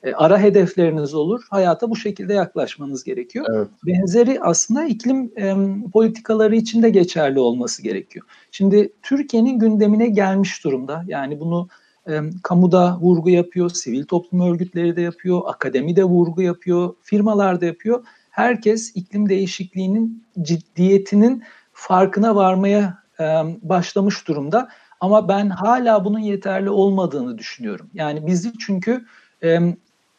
E, 0.04 0.14
ara 0.14 0.40
hedefleriniz 0.40 1.14
olur. 1.14 1.44
Hayata 1.50 1.90
bu 1.90 1.96
şekilde 1.96 2.34
yaklaşmanız 2.34 3.04
gerekiyor. 3.04 3.46
Evet. 3.50 3.68
Benzeri 3.86 4.40
aslında 4.42 4.86
iklim 4.86 5.32
e, 5.38 5.56
politikaları 5.94 6.56
için 6.56 6.84
de 6.84 6.90
geçerli 6.90 7.40
olması 7.40 7.84
gerekiyor. 7.84 8.26
Şimdi 8.52 8.94
Türkiye'nin 9.02 9.60
gündemine 9.60 10.08
gelmiş 10.08 10.64
durumda. 10.64 11.04
Yani 11.08 11.40
bunu 11.40 11.68
e, 12.10 12.22
kamuda 12.44 12.98
vurgu 13.02 13.30
yapıyor, 13.30 13.70
sivil 13.70 14.06
toplum 14.06 14.42
örgütleri 14.42 14.96
de 14.96 15.02
yapıyor, 15.02 15.42
akademi 15.46 15.96
de 15.96 16.04
vurgu 16.04 16.42
yapıyor, 16.42 16.96
firmalar 17.02 17.62
da 17.62 17.66
yapıyor. 17.66 18.06
Herkes 18.30 18.92
iklim 18.96 19.30
değişikliğinin 19.30 20.24
ciddiyetinin 20.42 21.44
farkına 21.74 22.36
varmaya 22.36 23.04
e, 23.20 23.24
başlamış 23.62 24.28
durumda. 24.28 24.70
Ama 25.00 25.30
ben 25.30 25.50
hala 25.50 26.06
bunun 26.06 26.20
yeterli 26.20 26.70
olmadığını 26.70 27.38
düşünüyorum. 27.38 27.90
Yani 27.94 28.28
bizi 28.28 28.52
çünkü 28.58 29.06
e, 29.44 29.60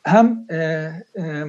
hem 0.08 0.46
e, 0.50 0.56
e, 1.16 1.44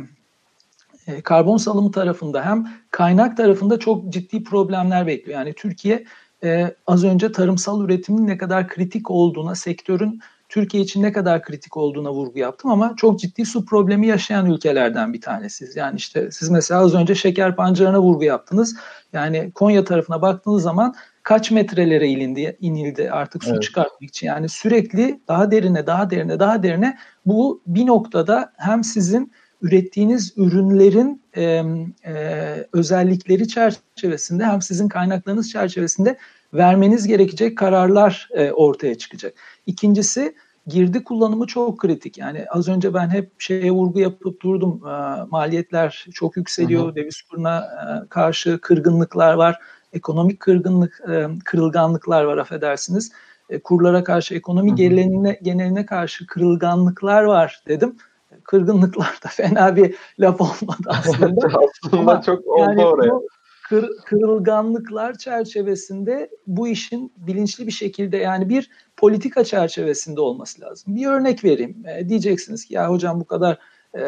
e, 1.07 1.21
karbon 1.21 1.57
salımı 1.57 1.91
tarafında 1.91 2.45
hem 2.45 2.67
kaynak 2.91 3.37
tarafında 3.37 3.79
çok 3.79 4.13
ciddi 4.13 4.43
problemler 4.43 5.07
bekliyor. 5.07 5.39
Yani 5.39 5.53
Türkiye 5.53 6.05
e, 6.43 6.75
az 6.87 7.03
önce 7.03 7.31
tarımsal 7.31 7.85
üretimin 7.85 8.27
ne 8.27 8.37
kadar 8.37 8.67
kritik 8.67 9.11
olduğuna, 9.11 9.55
sektörün 9.55 10.21
Türkiye 10.49 10.83
için 10.83 11.03
ne 11.03 11.11
kadar 11.11 11.43
kritik 11.43 11.77
olduğuna 11.77 12.11
vurgu 12.11 12.39
yaptım 12.39 12.71
ama 12.71 12.93
çok 12.97 13.19
ciddi 13.19 13.45
su 13.45 13.65
problemi 13.65 14.07
yaşayan 14.07 14.45
ülkelerden 14.51 15.13
bir 15.13 15.21
tanesiyiz. 15.21 15.75
Yani 15.75 15.97
işte 15.97 16.31
siz 16.31 16.49
mesela 16.49 16.81
az 16.81 16.95
önce 16.95 17.15
şeker 17.15 17.55
pancarına 17.55 18.01
vurgu 18.01 18.23
yaptınız. 18.23 18.75
Yani 19.13 19.51
Konya 19.55 19.83
tarafına 19.83 20.21
baktığınız 20.21 20.63
zaman 20.63 20.95
kaç 21.23 21.51
metrelere 21.51 22.07
inildi, 22.07 22.57
inildi 22.61 23.11
artık 23.11 23.43
su 23.43 23.51
evet. 23.51 23.61
çıkartmak 23.61 24.09
için. 24.09 24.27
Yani 24.27 24.49
sürekli 24.49 25.19
daha 25.27 25.51
derine, 25.51 25.87
daha 25.87 26.09
derine, 26.09 26.39
daha 26.39 26.63
derine 26.63 26.97
bu 27.25 27.61
bir 27.67 27.85
noktada 27.85 28.53
hem 28.57 28.83
sizin 28.83 29.31
ürettiğiniz 29.61 30.33
ürünlerin 30.37 31.23
e, 31.33 31.63
e, 32.05 32.13
özellikleri 32.73 33.47
çerçevesinde 33.47 34.45
hem 34.45 34.61
sizin 34.61 34.87
kaynaklarınız 34.87 35.51
çerçevesinde 35.51 36.17
vermeniz 36.53 37.07
gerekecek 37.07 37.57
kararlar 37.57 38.29
e, 38.33 38.51
ortaya 38.51 38.97
çıkacak. 38.97 39.33
İkincisi 39.65 40.35
girdi 40.67 41.03
kullanımı 41.03 41.47
çok 41.47 41.79
kritik. 41.79 42.17
Yani 42.17 42.45
az 42.49 42.67
önce 42.67 42.93
ben 42.93 43.09
hep 43.09 43.41
şeye 43.41 43.71
vurgu 43.71 43.99
yapıp 43.99 44.41
durdum. 44.41 44.81
E, 44.87 45.25
maliyetler 45.31 46.05
çok 46.13 46.37
yükseliyor. 46.37 46.83
Hı 46.83 46.91
hı. 46.91 46.95
Döviz 46.95 47.21
kuruna 47.21 47.57
e, 47.59 48.07
karşı 48.09 48.59
kırgınlıklar 48.61 49.33
var. 49.33 49.59
Ekonomik 49.93 50.39
kırgınlık, 50.39 51.01
e, 51.09 51.27
kırılganlıklar 51.45 52.23
var 52.23 52.37
affedersiniz. 52.37 53.11
E, 53.49 53.59
kurlara 53.59 54.03
karşı 54.03 54.35
ekonomi 54.35 54.75
geneline, 54.75 55.39
geneline 55.43 55.85
karşı 55.85 56.27
kırılganlıklar 56.27 57.23
var 57.23 57.63
dedim 57.67 57.95
kırgınlıklar 58.43 59.19
da 59.23 59.27
fena 59.27 59.75
bir 59.75 59.95
laf 60.19 60.41
olmadı 60.41 60.83
aslında. 60.87 61.47
aslında 61.47 61.97
Ama 61.97 62.21
çok 62.21 62.47
oldu 62.47 62.59
yani 62.59 62.85
oraya. 62.85 63.11
Bu 63.11 63.27
kır, 63.69 63.89
kırılganlıklar 64.05 65.17
çerçevesinde 65.17 66.29
bu 66.47 66.67
işin 66.67 67.13
bilinçli 67.17 67.67
bir 67.67 67.71
şekilde 67.71 68.17
yani 68.17 68.49
bir 68.49 68.69
politika 68.97 69.43
çerçevesinde 69.43 70.21
olması 70.21 70.61
lazım. 70.61 70.95
Bir 70.95 71.07
örnek 71.07 71.43
vereyim. 71.43 71.83
E, 71.87 72.09
diyeceksiniz 72.09 72.65
ki 72.65 72.73
ya 72.73 72.89
hocam 72.89 73.19
bu 73.19 73.25
kadar 73.25 73.57
e, 73.97 74.03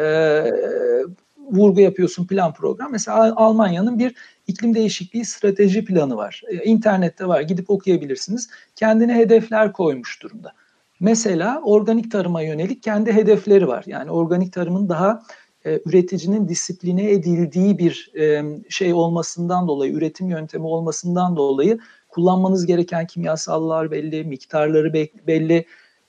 vurgu 1.37 1.81
yapıyorsun 1.81 2.27
plan 2.27 2.53
program. 2.53 2.91
Mesela 2.91 3.33
Almanya'nın 3.35 3.99
bir 3.99 4.15
iklim 4.51 4.75
değişikliği 4.75 5.25
strateji 5.25 5.85
planı 5.85 6.17
var. 6.17 6.41
E, 6.47 6.63
internette 6.63 7.27
var 7.27 7.41
gidip 7.41 7.69
okuyabilirsiniz. 7.69 8.49
Kendine 8.75 9.15
hedefler 9.15 9.73
koymuş 9.73 10.23
durumda. 10.23 10.53
Mesela 10.99 11.61
organik 11.63 12.11
tarıma 12.11 12.41
yönelik 12.41 12.83
kendi 12.83 13.13
hedefleri 13.13 13.67
var. 13.67 13.83
Yani 13.87 14.11
organik 14.11 14.53
tarımın 14.53 14.89
daha 14.89 15.23
e, 15.65 15.79
üreticinin 15.85 16.47
disipline 16.47 17.11
edildiği 17.11 17.77
bir 17.77 18.11
e, 18.19 18.43
şey 18.69 18.93
olmasından 18.93 19.67
dolayı, 19.67 19.93
üretim 19.93 20.29
yöntemi 20.29 20.65
olmasından 20.65 21.35
dolayı 21.35 21.79
kullanmanız 22.09 22.65
gereken 22.65 23.07
kimyasallar 23.07 23.91
belli, 23.91 24.23
miktarları 24.23 24.93
belli, 25.27 25.65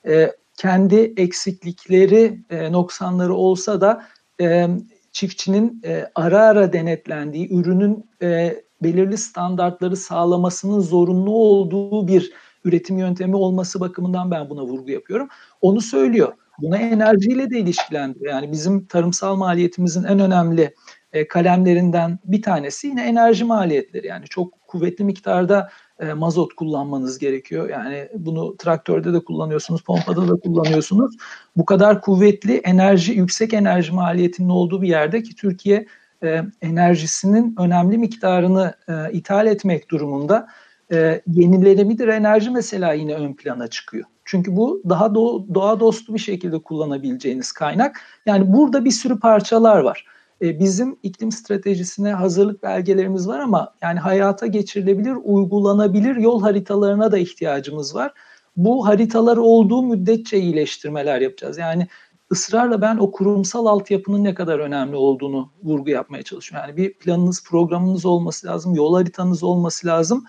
e, 0.06 0.32
kendi 0.56 1.14
eksiklikleri, 1.16 2.40
e, 2.50 2.72
noksanları 2.72 3.34
olsa 3.34 3.80
da 3.80 4.06
e, 4.40 4.68
çiftçinin 5.12 5.82
e, 5.84 6.06
ara 6.14 6.40
ara 6.42 6.72
denetlendiği, 6.72 7.52
ürünün 7.52 8.10
e, 8.22 8.62
belirli 8.82 9.18
standartları 9.18 9.96
sağlamasının 9.96 10.80
zorunlu 10.80 11.30
olduğu 11.30 12.08
bir 12.08 12.32
üretim 12.64 12.98
yöntemi 12.98 13.36
olması 13.36 13.80
bakımından 13.80 14.30
ben 14.30 14.50
buna 14.50 14.62
vurgu 14.62 14.90
yapıyorum. 14.90 15.28
Onu 15.60 15.80
söylüyor. 15.80 16.32
Buna 16.58 16.78
enerjiyle 16.78 17.50
de 17.50 17.58
ilişkilendiriyor. 17.58 18.32
Yani 18.32 18.52
bizim 18.52 18.86
tarımsal 18.86 19.36
maliyetimizin 19.36 20.04
en 20.04 20.18
önemli 20.18 20.74
e, 21.12 21.28
kalemlerinden 21.28 22.18
bir 22.24 22.42
tanesi 22.42 22.86
yine 22.86 23.02
enerji 23.04 23.44
maliyetleri. 23.44 24.06
Yani 24.06 24.24
çok 24.30 24.61
kuvvetli 24.72 25.04
miktarda 25.04 25.68
e, 26.00 26.12
mazot 26.12 26.54
kullanmanız 26.54 27.18
gerekiyor. 27.18 27.68
Yani 27.68 28.08
bunu 28.14 28.56
traktörde 28.56 29.12
de 29.12 29.20
kullanıyorsunuz, 29.20 29.82
pompada 29.82 30.28
da 30.28 30.36
kullanıyorsunuz. 30.36 31.16
Bu 31.56 31.64
kadar 31.64 32.00
kuvvetli 32.00 32.56
enerji, 32.56 33.12
yüksek 33.12 33.54
enerji 33.54 33.92
maliyetinin 33.92 34.48
olduğu 34.48 34.82
bir 34.82 34.88
yerde 34.88 35.22
ki 35.22 35.36
Türkiye 35.36 35.86
e, 36.22 36.42
enerjisinin 36.62 37.54
önemli 37.58 37.98
miktarını 37.98 38.74
e, 38.88 39.12
ithal 39.12 39.46
etmek 39.46 39.90
durumunda 39.90 40.46
e, 40.92 41.22
yenilenebilir 41.26 42.08
enerji 42.08 42.50
mesela 42.50 42.92
yine 42.92 43.14
ön 43.14 43.34
plana 43.34 43.68
çıkıyor. 43.68 44.04
Çünkü 44.24 44.56
bu 44.56 44.82
daha 44.88 45.06
do- 45.06 45.54
doğa 45.54 45.80
dostu 45.80 46.14
bir 46.14 46.18
şekilde 46.18 46.58
kullanabileceğiniz 46.58 47.52
kaynak. 47.52 48.00
Yani 48.26 48.52
burada 48.52 48.84
bir 48.84 48.90
sürü 48.90 49.20
parçalar 49.20 49.78
var. 49.78 50.06
E, 50.42 50.58
bizim 50.58 50.96
iklim 51.02 51.32
stratejisine 51.32 52.12
hazırlık 52.12 52.62
belgelerimiz 52.62 53.28
var 53.28 53.38
ama 53.38 53.74
yani 53.82 53.98
hayata 53.98 54.46
geçirilebilir, 54.46 55.16
uygulanabilir 55.24 56.16
yol 56.16 56.42
haritalarına 56.42 57.12
da 57.12 57.18
ihtiyacımız 57.18 57.94
var. 57.94 58.12
Bu 58.56 58.86
haritalar 58.86 59.36
olduğu 59.36 59.82
müddetçe 59.82 60.38
iyileştirmeler 60.38 61.20
yapacağız. 61.20 61.58
Yani 61.58 61.88
ısrarla 62.32 62.80
ben 62.80 62.96
o 62.96 63.10
kurumsal 63.10 63.66
altyapının 63.66 64.24
ne 64.24 64.34
kadar 64.34 64.58
önemli 64.58 64.96
olduğunu 64.96 65.50
vurgu 65.62 65.90
yapmaya 65.90 66.22
çalışıyorum. 66.22 66.68
Yani 66.68 66.76
bir 66.76 66.94
planınız, 66.94 67.44
programınız 67.44 68.06
olması 68.06 68.46
lazım, 68.46 68.74
yol 68.74 68.94
haritanız 68.94 69.42
olması 69.42 69.86
lazım. 69.86 70.24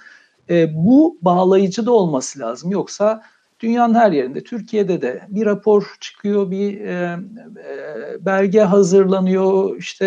E, 0.49 0.75
bu 0.75 1.17
bağlayıcı 1.21 1.85
da 1.85 1.91
olması 1.91 2.39
lazım. 2.39 2.71
Yoksa 2.71 3.23
dünyanın 3.63 3.93
her 3.93 4.11
yerinde, 4.11 4.43
Türkiye'de 4.43 5.01
de 5.01 5.21
bir 5.29 5.45
rapor 5.45 5.95
çıkıyor, 5.99 6.51
bir 6.51 6.81
e, 6.81 6.91
e, 6.93 8.25
belge 8.25 8.61
hazırlanıyor, 8.61 9.77
işte 9.77 10.05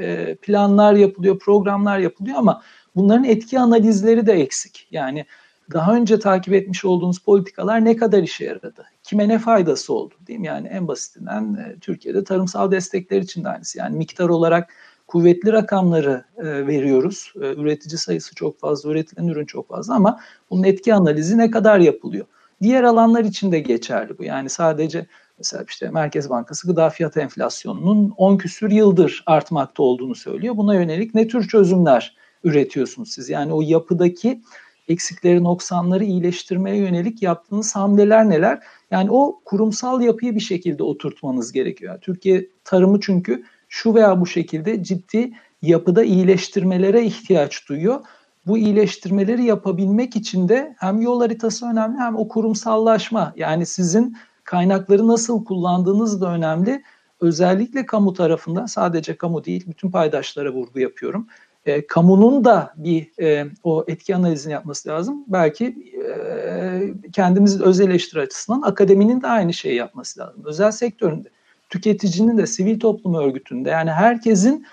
e, 0.00 0.34
planlar 0.34 0.94
yapılıyor, 0.94 1.38
programlar 1.38 1.98
yapılıyor 1.98 2.36
ama 2.38 2.62
bunların 2.96 3.24
etki 3.24 3.58
analizleri 3.58 4.26
de 4.26 4.32
eksik. 4.32 4.88
Yani 4.90 5.24
daha 5.72 5.94
önce 5.96 6.18
takip 6.18 6.54
etmiş 6.54 6.84
olduğunuz 6.84 7.18
politikalar 7.18 7.84
ne 7.84 7.96
kadar 7.96 8.22
işe 8.22 8.44
yaradı? 8.44 8.84
Kime 9.02 9.28
ne 9.28 9.38
faydası 9.38 9.94
oldu? 9.94 10.14
Değil 10.26 10.38
mi? 10.38 10.46
Yani 10.46 10.68
en 10.68 10.88
basitinden 10.88 11.54
e, 11.54 11.78
Türkiye'de 11.80 12.24
tarımsal 12.24 12.70
destekler 12.70 13.22
için 13.22 13.44
de 13.44 13.48
aynısı. 13.48 13.78
Yani 13.78 13.96
miktar 13.96 14.28
olarak 14.28 14.70
kuvvetli 15.06 15.52
rakamları 15.52 16.24
e, 16.36 16.66
veriyoruz. 16.66 17.32
E, 17.36 17.54
üretici 17.54 17.98
sayısı 17.98 18.34
çok 18.34 18.60
fazla, 18.60 18.90
üretilen 18.90 19.28
ürün 19.28 19.44
çok 19.44 19.68
fazla 19.68 19.94
ama 19.94 20.20
bunun 20.50 20.62
etki 20.62 20.94
analizi 20.94 21.38
ne 21.38 21.50
kadar 21.50 21.78
yapılıyor? 21.78 22.26
Diğer 22.62 22.82
alanlar 22.82 23.24
için 23.24 23.52
de 23.52 23.60
geçerli 23.60 24.18
bu. 24.18 24.24
Yani 24.24 24.50
sadece 24.50 25.06
mesela 25.38 25.64
işte 25.68 25.90
Merkez 25.90 26.30
Bankası 26.30 26.66
gıda 26.66 26.90
fiyat 26.90 27.16
enflasyonunun 27.16 28.14
10 28.16 28.36
küsür 28.36 28.70
yıldır 28.70 29.22
artmakta 29.26 29.82
olduğunu 29.82 30.14
söylüyor. 30.14 30.56
Buna 30.56 30.74
yönelik 30.74 31.14
ne 31.14 31.28
tür 31.28 31.48
çözümler 31.48 32.16
üretiyorsunuz 32.44 33.12
siz? 33.12 33.28
Yani 33.28 33.52
o 33.52 33.62
yapıdaki 33.62 34.42
eksikleri, 34.88 35.44
noksanları 35.44 36.04
iyileştirmeye 36.04 36.76
yönelik 36.76 37.22
yaptığınız 37.22 37.76
hamleler 37.76 38.30
neler? 38.30 38.62
Yani 38.90 39.10
o 39.10 39.40
kurumsal 39.44 40.00
yapıyı 40.00 40.34
bir 40.34 40.40
şekilde 40.40 40.82
oturtmanız 40.82 41.52
gerekiyor. 41.52 41.92
Yani 41.92 42.00
Türkiye 42.00 42.48
tarımı 42.64 43.00
çünkü 43.00 43.44
şu 43.68 43.94
veya 43.94 44.20
bu 44.20 44.26
şekilde 44.26 44.82
ciddi 44.82 45.32
yapıda 45.62 46.04
iyileştirmelere 46.04 47.04
ihtiyaç 47.04 47.68
duyuyor. 47.68 48.00
Bu 48.46 48.58
iyileştirmeleri 48.58 49.44
yapabilmek 49.44 50.16
için 50.16 50.48
de 50.48 50.74
hem 50.78 51.00
yol 51.00 51.20
haritası 51.20 51.66
önemli 51.66 51.98
hem 51.98 52.16
o 52.16 52.28
kurumsallaşma 52.28 53.32
yani 53.36 53.66
sizin 53.66 54.16
kaynakları 54.44 55.08
nasıl 55.08 55.44
kullandığınız 55.44 56.20
da 56.20 56.30
önemli. 56.30 56.82
Özellikle 57.20 57.86
kamu 57.86 58.12
tarafında 58.12 58.68
sadece 58.68 59.16
kamu 59.16 59.44
değil 59.44 59.64
bütün 59.66 59.90
paydaşlara 59.90 60.52
vurgu 60.52 60.80
yapıyorum. 60.80 61.26
E, 61.66 61.86
kamunun 61.86 62.44
da 62.44 62.74
bir 62.76 63.22
e, 63.22 63.46
o 63.64 63.84
etki 63.88 64.16
analizini 64.16 64.52
yapması 64.52 64.88
lazım. 64.88 65.24
Belki 65.26 65.64
e, 65.66 67.10
kendimiz 67.12 67.60
öz 67.60 67.80
eleştiri 67.80 68.20
açısından 68.20 68.62
akademinin 68.62 69.22
de 69.22 69.26
aynı 69.26 69.52
şeyi 69.52 69.74
yapması 69.74 70.20
lazım. 70.20 70.42
Özel 70.44 70.70
sektöründe 70.70 71.28
tüketicinin 71.68 72.38
de 72.38 72.46
sivil 72.46 72.80
toplum 72.80 73.14
örgütünde 73.14 73.70
yani 73.70 73.90
herkesin 73.90 74.66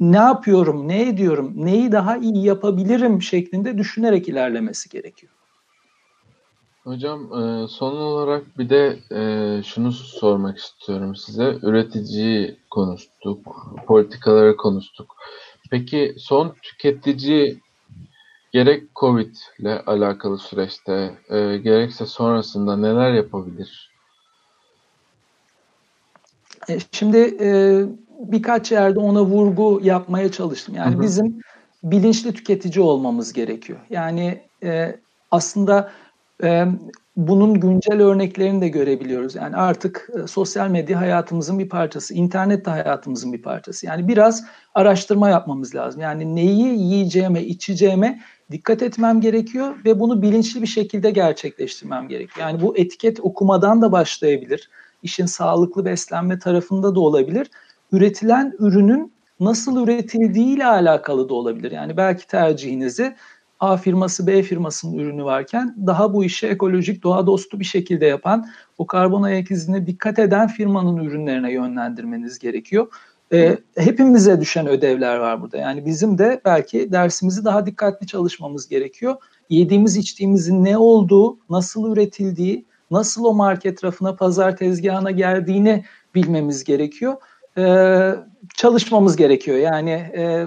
ne 0.00 0.16
yapıyorum, 0.16 0.88
ne 0.88 1.08
ediyorum, 1.08 1.52
neyi 1.56 1.92
daha 1.92 2.16
iyi 2.16 2.44
yapabilirim 2.44 3.22
şeklinde 3.22 3.78
düşünerek 3.78 4.28
ilerlemesi 4.28 4.88
gerekiyor. 4.88 5.32
Hocam 6.84 7.20
e, 7.20 7.68
son 7.68 7.96
olarak 7.96 8.58
bir 8.58 8.70
de 8.70 8.98
e, 9.12 9.62
şunu 9.62 9.92
sormak 9.92 10.58
istiyorum 10.58 11.16
size. 11.16 11.58
Üreticiyi 11.62 12.56
konuştuk, 12.70 13.56
politikaları 13.86 14.56
konuştuk. 14.56 15.16
Peki 15.70 16.14
son 16.18 16.56
tüketici 16.62 17.60
gerek 18.52 18.94
Covid 18.96 19.34
ile 19.58 19.80
alakalı 19.80 20.38
süreçte 20.38 21.18
e, 21.30 21.56
gerekse 21.56 22.06
sonrasında 22.06 22.76
neler 22.76 23.12
yapabilir? 23.12 23.89
E, 26.70 26.78
şimdi 26.92 27.36
e, 27.40 27.80
birkaç 28.20 28.72
yerde 28.72 28.98
ona 28.98 29.22
vurgu 29.22 29.80
yapmaya 29.82 30.32
çalıştım. 30.32 30.74
Yani 30.74 30.94
hı 30.94 30.98
hı. 30.98 31.02
bizim 31.02 31.40
bilinçli 31.82 32.32
tüketici 32.32 32.84
olmamız 32.84 33.32
gerekiyor. 33.32 33.78
Yani 33.90 34.40
e, 34.62 34.96
aslında 35.30 35.90
e, 36.42 36.64
bunun 37.16 37.60
güncel 37.60 38.02
örneklerini 38.02 38.60
de 38.60 38.68
görebiliyoruz. 38.68 39.34
Yani 39.34 39.56
artık 39.56 40.10
e, 40.14 40.26
sosyal 40.26 40.68
medya 40.68 41.00
hayatımızın 41.00 41.58
bir 41.58 41.68
parçası, 41.68 42.14
internet 42.14 42.66
de 42.66 42.70
hayatımızın 42.70 43.32
bir 43.32 43.42
parçası. 43.42 43.86
Yani 43.86 44.08
biraz 44.08 44.44
araştırma 44.74 45.28
yapmamız 45.28 45.74
lazım. 45.74 46.00
Yani 46.00 46.36
neyi 46.36 46.78
yiyeceğime, 46.78 47.42
içeceğime 47.42 48.20
dikkat 48.50 48.82
etmem 48.82 49.20
gerekiyor 49.20 49.74
ve 49.84 50.00
bunu 50.00 50.22
bilinçli 50.22 50.62
bir 50.62 50.66
şekilde 50.66 51.10
gerçekleştirmem 51.10 52.08
gerekiyor. 52.08 52.48
Yani 52.48 52.62
bu 52.62 52.76
etiket 52.76 53.20
okumadan 53.20 53.82
da 53.82 53.92
başlayabilir. 53.92 54.70
İşin 55.02 55.26
sağlıklı 55.26 55.84
beslenme 55.84 56.38
tarafında 56.38 56.94
da 56.94 57.00
olabilir. 57.00 57.50
Üretilen 57.92 58.52
ürünün 58.58 59.12
nasıl 59.40 59.84
üretildiği 59.84 60.56
ile 60.56 60.66
alakalı 60.66 61.28
da 61.28 61.34
olabilir. 61.34 61.70
Yani 61.70 61.96
belki 61.96 62.26
tercihinizi 62.26 63.14
A 63.60 63.76
firması 63.76 64.26
B 64.26 64.42
firmasının 64.42 64.98
ürünü 64.98 65.24
varken 65.24 65.76
daha 65.86 66.14
bu 66.14 66.24
işi 66.24 66.46
ekolojik 66.46 67.02
doğa 67.02 67.26
dostu 67.26 67.60
bir 67.60 67.64
şekilde 67.64 68.06
yapan 68.06 68.46
o 68.78 68.86
karbon 68.86 69.22
ayak 69.22 69.50
izine 69.50 69.86
dikkat 69.86 70.18
eden 70.18 70.48
firmanın 70.48 70.96
ürünlerine 70.96 71.52
yönlendirmeniz 71.52 72.38
gerekiyor. 72.38 72.86
E, 73.32 73.58
hepimize 73.76 74.40
düşen 74.40 74.66
ödevler 74.66 75.16
var 75.16 75.42
burada. 75.42 75.56
Yani 75.56 75.86
bizim 75.86 76.18
de 76.18 76.40
belki 76.44 76.92
dersimizi 76.92 77.44
daha 77.44 77.66
dikkatli 77.66 78.06
çalışmamız 78.06 78.68
gerekiyor. 78.68 79.16
Yediğimiz 79.50 79.96
içtiğimizin 79.96 80.64
ne 80.64 80.78
olduğu, 80.78 81.38
nasıl 81.50 81.92
üretildiği, 81.92 82.64
nasıl 82.90 83.24
o 83.24 83.34
market 83.34 83.84
rafına, 83.84 84.16
pazar 84.16 84.56
tezgahına 84.56 85.10
geldiğini 85.10 85.84
bilmemiz 86.14 86.64
gerekiyor. 86.64 87.16
E, 87.58 87.64
çalışmamız 88.54 89.16
gerekiyor. 89.16 89.56
Yani 89.56 89.90
e, 89.90 90.46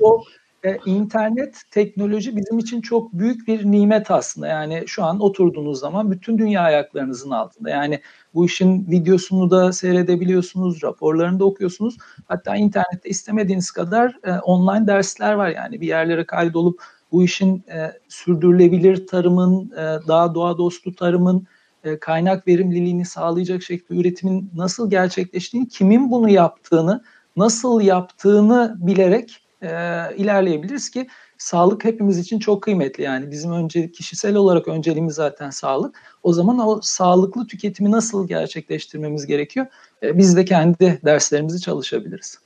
o 0.00 0.24
e, 0.64 0.78
internet 0.86 1.62
teknoloji 1.70 2.36
bizim 2.36 2.58
için 2.58 2.80
çok 2.80 3.12
büyük 3.12 3.48
bir 3.48 3.64
nimet 3.64 4.10
aslında. 4.10 4.46
Yani 4.46 4.84
şu 4.86 5.04
an 5.04 5.20
oturduğunuz 5.20 5.80
zaman 5.80 6.10
bütün 6.10 6.38
dünya 6.38 6.62
ayaklarınızın 6.62 7.30
altında. 7.30 7.70
Yani 7.70 8.00
bu 8.34 8.46
işin 8.46 8.86
videosunu 8.90 9.50
da 9.50 9.72
seyredebiliyorsunuz, 9.72 10.82
raporlarını 10.82 11.40
da 11.40 11.44
okuyorsunuz. 11.44 11.96
Hatta 12.28 12.56
internette 12.56 13.08
istemediğiniz 13.08 13.70
kadar 13.70 14.16
e, 14.24 14.32
online 14.32 14.86
dersler 14.86 15.32
var. 15.32 15.48
Yani 15.48 15.80
bir 15.80 15.86
yerlere 15.86 16.26
kaydolup 16.26 16.82
bu 17.12 17.24
işin 17.24 17.64
e, 17.68 17.92
sürdürülebilir 18.08 19.06
tarımın, 19.06 19.70
e, 19.70 20.08
daha 20.08 20.34
doğa 20.34 20.58
dostu 20.58 20.94
tarımın, 20.94 21.46
e, 21.84 21.98
kaynak 21.98 22.48
verimliliğini 22.48 23.04
sağlayacak 23.04 23.62
şekilde 23.62 24.00
üretimin 24.00 24.50
nasıl 24.56 24.90
gerçekleştiğini, 24.90 25.68
kimin 25.68 26.10
bunu 26.10 26.30
yaptığını, 26.30 27.04
nasıl 27.36 27.80
yaptığını 27.80 28.76
bilerek 28.78 29.42
e, 29.62 29.68
ilerleyebiliriz 30.16 30.90
ki 30.90 31.08
sağlık 31.38 31.84
hepimiz 31.84 32.18
için 32.18 32.38
çok 32.38 32.62
kıymetli. 32.62 33.04
Yani 33.04 33.30
bizim 33.30 33.52
önce 33.52 33.92
kişisel 33.92 34.36
olarak 34.36 34.68
önceliğimiz 34.68 35.14
zaten 35.14 35.50
sağlık. 35.50 36.02
O 36.22 36.32
zaman 36.32 36.58
o 36.58 36.80
sağlıklı 36.82 37.46
tüketimi 37.46 37.90
nasıl 37.90 38.28
gerçekleştirmemiz 38.28 39.26
gerekiyor? 39.26 39.66
E, 40.02 40.18
biz 40.18 40.36
de 40.36 40.44
kendi 40.44 41.00
derslerimizi 41.04 41.60
çalışabiliriz. 41.60 42.38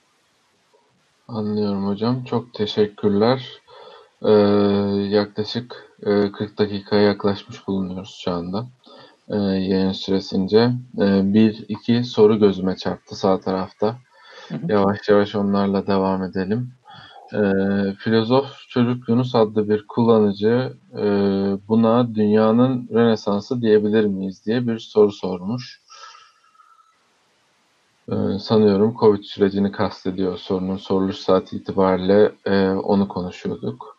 Anlıyorum 1.29 1.87
hocam. 1.87 2.25
Çok 2.25 2.55
teşekkürler. 2.55 3.62
Ee, 4.25 4.31
yaklaşık 5.09 5.93
e, 6.03 6.33
40 6.33 6.59
dakikaya 6.59 7.03
yaklaşmış 7.03 7.67
bulunuyoruz 7.67 8.21
şu 8.25 8.33
anda. 8.33 8.67
Ee, 9.29 9.37
yayın 9.37 9.93
süresince. 9.93 10.71
Ee, 10.99 11.35
bir, 11.35 11.65
iki 11.69 12.05
soru 12.05 12.39
gözüme 12.39 12.77
çarptı 12.77 13.17
sağ 13.17 13.41
tarafta. 13.41 13.97
Yavaş 14.69 15.09
yavaş 15.09 15.35
onlarla 15.35 15.87
devam 15.87 16.23
edelim. 16.23 16.73
Ee, 17.35 17.95
filozof 17.99 18.47
Çocuk 18.69 19.09
Yunus 19.09 19.35
adlı 19.35 19.69
bir 19.69 19.87
kullanıcı 19.87 20.73
e, 20.99 21.05
buna 21.69 22.15
dünyanın 22.15 22.89
Rönesansı 22.93 23.63
diyebilir 23.63 24.05
miyiz 24.05 24.47
diye 24.47 24.67
bir 24.67 24.79
soru 24.79 25.13
sormuş. 25.13 25.83
Ee, 28.13 28.39
sanıyorum 28.39 28.97
Covid 29.01 29.23
sürecini 29.23 29.73
kastediyor 29.73 30.39
sorunun 30.39 30.77
soruluş 30.77 31.17
saati 31.17 31.57
itibariyle 31.57 32.33
e, 32.45 32.71
onu 32.71 33.09
konuşuyorduk. 33.09 33.92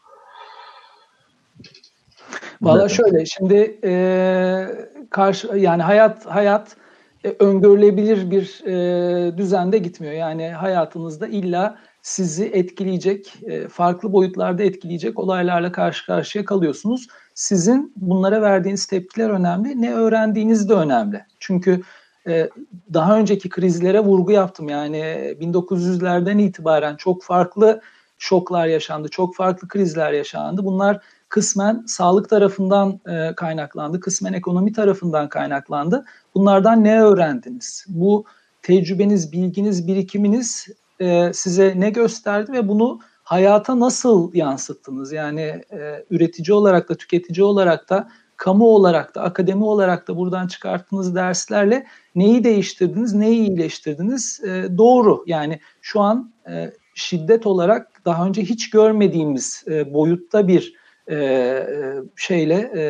Valla 2.64 2.90
şöyle 2.90 3.26
şimdi 3.26 3.80
e, 3.84 4.66
karşı 5.10 5.48
yani 5.48 5.82
hayat 5.82 6.26
hayat 6.26 6.76
e, 7.24 7.36
öngörülebilir 7.40 8.32
bir 8.32 8.62
e, 8.66 9.38
düzende 9.38 9.78
gitmiyor. 9.78 10.14
Yani 10.14 10.50
hayatınızda 10.50 11.28
illa 11.28 11.78
sizi 12.02 12.46
etkileyecek, 12.46 13.34
e, 13.46 13.68
farklı 13.68 14.14
boyutlarda 14.14 14.64
etkileyecek 14.64 15.20
olaylarla 15.20 15.72
karşı 15.72 16.06
karşıya 16.06 16.46
kalıyorsunuz. 16.46 17.08
Sizin 17.34 17.94
bunlara 17.96 18.42
verdiğiniz 18.42 18.86
tepkiler 18.86 19.30
önemli, 19.30 19.82
ne 19.82 19.94
öğrendiğiniz 19.94 20.70
de 20.70 20.74
önemli. 20.74 21.26
Çünkü 21.40 21.82
e, 22.28 22.50
daha 22.94 23.18
önceki 23.18 23.50
krizlere 23.50 24.00
vurgu 24.00 24.32
yaptım. 24.32 24.70
Yani 24.70 24.98
1900'lerden 25.42 26.38
itibaren 26.38 26.96
çok 26.96 27.24
farklı 27.24 27.82
şoklar 28.18 28.68
yaşandı, 28.68 29.08
çok 29.08 29.36
farklı 29.36 29.68
krizler 29.68 30.12
yaşandı. 30.12 30.66
Bunlar 30.66 31.02
kısmen 31.34 31.84
sağlık 31.88 32.30
tarafından 32.30 33.00
e, 33.08 33.36
kaynaklandı, 33.36 34.00
kısmen 34.00 34.34
ekonomi 34.34 34.74
tarafından 34.74 35.30
kaynaklandı. 35.30 36.06
Bunlardan 36.36 36.84
ne 36.84 37.02
öğrendiniz? 37.02 37.86
Bu 37.88 38.26
tecrübeniz, 38.62 39.32
bilginiz, 39.32 39.88
birikiminiz 39.88 40.68
e, 41.00 41.34
size 41.34 41.74
ne 41.78 41.90
gösterdi 41.90 42.52
ve 42.52 42.68
bunu 42.68 43.00
hayata 43.24 43.80
nasıl 43.80 44.34
yansıttınız? 44.34 45.12
Yani 45.12 45.42
e, 45.72 46.06
üretici 46.10 46.56
olarak 46.56 46.90
da, 46.90 46.96
tüketici 46.96 47.46
olarak 47.46 47.90
da, 47.90 48.10
kamu 48.38 48.66
olarak 48.66 49.16
da, 49.16 49.22
akademi 49.22 49.64
olarak 49.64 50.08
da 50.08 50.18
buradan 50.18 50.48
çıkarttığınız 50.48 51.16
derslerle 51.16 51.86
neyi 52.16 52.44
değiştirdiniz, 52.44 53.14
neyi 53.14 53.50
iyileştirdiniz? 53.50 54.42
E, 54.44 54.78
doğru. 54.78 55.24
Yani 55.28 55.60
şu 55.82 56.02
an 56.02 56.34
e, 56.50 56.72
şiddet 56.96 57.48
olarak 57.48 58.06
daha 58.06 58.28
önce 58.28 58.42
hiç 58.42 58.70
görmediğimiz 58.70 59.64
e, 59.68 59.94
boyutta 59.94 60.48
bir 60.48 60.83
e, 61.08 61.16
e, 61.16 61.94
şeyle 62.16 62.72
e, 62.76 62.84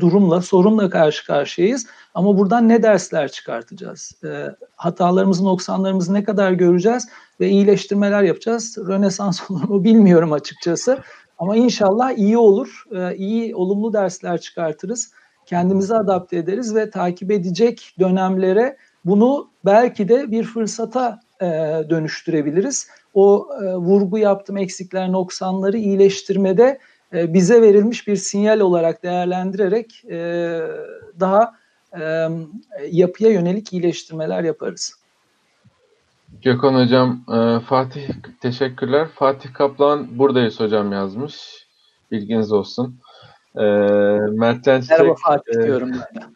durumla 0.00 0.40
sorunla 0.40 0.90
karşı 0.90 1.26
karşıyayız. 1.26 1.86
Ama 2.14 2.38
buradan 2.38 2.68
ne 2.68 2.82
dersler 2.82 3.32
çıkartacağız? 3.32 4.12
E, 4.24 4.46
hatalarımızı, 4.76 5.44
noksanlarımızı 5.44 6.14
ne 6.14 6.24
kadar 6.24 6.52
göreceğiz 6.52 7.08
ve 7.40 7.48
iyileştirmeler 7.48 8.22
yapacağız. 8.22 8.78
Rönesans 8.88 9.40
olur 9.50 9.68
mu 9.68 9.84
bilmiyorum 9.84 10.32
açıkçası. 10.32 10.98
Ama 11.38 11.56
inşallah 11.56 12.18
iyi 12.18 12.38
olur. 12.38 12.84
E, 12.92 13.16
iyi, 13.16 13.56
olumlu 13.56 13.92
dersler 13.92 14.40
çıkartırız. 14.40 15.12
Kendimizi 15.46 15.94
adapte 15.94 16.36
ederiz 16.36 16.74
ve 16.74 16.90
takip 16.90 17.30
edecek 17.30 17.94
dönemlere 17.98 18.76
bunu 19.04 19.50
belki 19.64 20.08
de 20.08 20.30
bir 20.30 20.44
fırsata 20.44 21.20
e, 21.40 21.46
dönüştürebiliriz. 21.90 22.88
O 23.14 23.48
e, 23.62 23.74
vurgu 23.74 24.18
yaptım 24.18 24.56
eksikler, 24.56 25.12
noksanları 25.12 25.78
iyileştirmede 25.78 26.78
bize 27.12 27.62
verilmiş 27.62 28.08
bir 28.08 28.16
sinyal 28.16 28.60
olarak 28.60 29.02
değerlendirerek 29.02 30.04
e, 30.10 30.60
daha 31.20 31.54
e, 32.00 32.28
yapıya 32.90 33.30
yönelik 33.30 33.72
iyileştirmeler 33.72 34.44
yaparız. 34.44 34.94
Gökhan 36.42 36.74
Hocam, 36.74 37.24
Fatih 37.66 38.08
teşekkürler. 38.40 39.08
Fatih 39.14 39.54
Kaplan 39.54 40.18
buradayız 40.18 40.60
hocam 40.60 40.92
yazmış. 40.92 41.66
Bilginiz 42.10 42.52
olsun. 42.52 43.00
Mertcan 44.30 44.80
Çiçek, 44.80 44.98
Merhaba 44.98 45.14
Fatih 45.14 45.60
e, 45.60 45.62
diyorum 45.62 45.90
ben 45.92 46.22
de. 46.22 46.26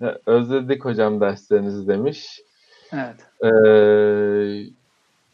Özledik 0.26 0.84
hocam 0.84 1.20
derslerinizi 1.20 1.88
demiş. 1.88 2.40
Evet. 2.92 3.16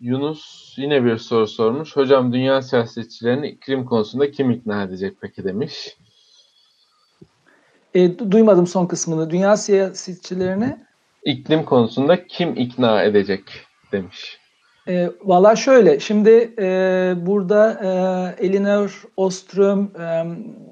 Yunus 0.00 0.74
yine 0.76 1.04
bir 1.04 1.18
soru 1.18 1.46
sormuş. 1.46 1.96
Hocam 1.96 2.32
dünya 2.32 2.62
siyasetçilerini 2.62 3.48
iklim 3.48 3.84
konusunda 3.84 4.30
kim 4.30 4.50
ikna 4.50 4.82
edecek 4.82 5.16
peki 5.20 5.44
demiş. 5.44 5.96
E, 7.94 8.18
duymadım 8.18 8.66
son 8.66 8.86
kısmını. 8.86 9.30
Dünya 9.30 9.56
siyasetçilerini 9.56 10.76
iklim 11.24 11.64
konusunda 11.64 12.26
kim 12.26 12.56
ikna 12.56 13.02
edecek 13.02 13.42
demiş. 13.92 14.38
E, 14.88 15.10
Valla 15.24 15.56
şöyle, 15.56 16.00
şimdi 16.00 16.54
e, 16.58 16.66
burada 17.16 17.80
e, 17.82 18.46
Elinor 18.46 19.02
Ostrom 19.16 19.90
e, 20.00 20.24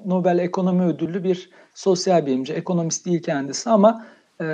Nobel 0.05 0.39
Ekonomi 0.39 0.83
Ödüllü 0.83 1.23
bir 1.23 1.49
sosyal 1.73 2.25
bilimci, 2.25 2.53
ekonomist 2.53 3.05
değil 3.05 3.23
kendisi 3.23 3.69
ama 3.69 4.05
e, 4.41 4.45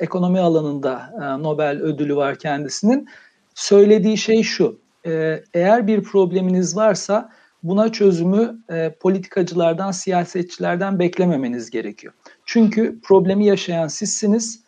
ekonomi 0.00 0.40
alanında 0.40 1.12
e, 1.22 1.42
Nobel 1.42 1.80
ödülü 1.82 2.16
var 2.16 2.36
kendisinin 2.36 3.08
söylediği 3.54 4.18
şey 4.18 4.42
şu. 4.42 4.80
E, 5.06 5.42
eğer 5.54 5.86
bir 5.86 6.02
probleminiz 6.02 6.76
varsa 6.76 7.30
buna 7.62 7.92
çözümü 7.92 8.58
e, 8.70 8.94
politikacılardan, 9.00 9.90
siyasetçilerden 9.90 10.98
beklememeniz 10.98 11.70
gerekiyor. 11.70 12.12
Çünkü 12.44 13.00
problemi 13.00 13.46
yaşayan 13.46 13.88
sizsiniz 13.88 14.60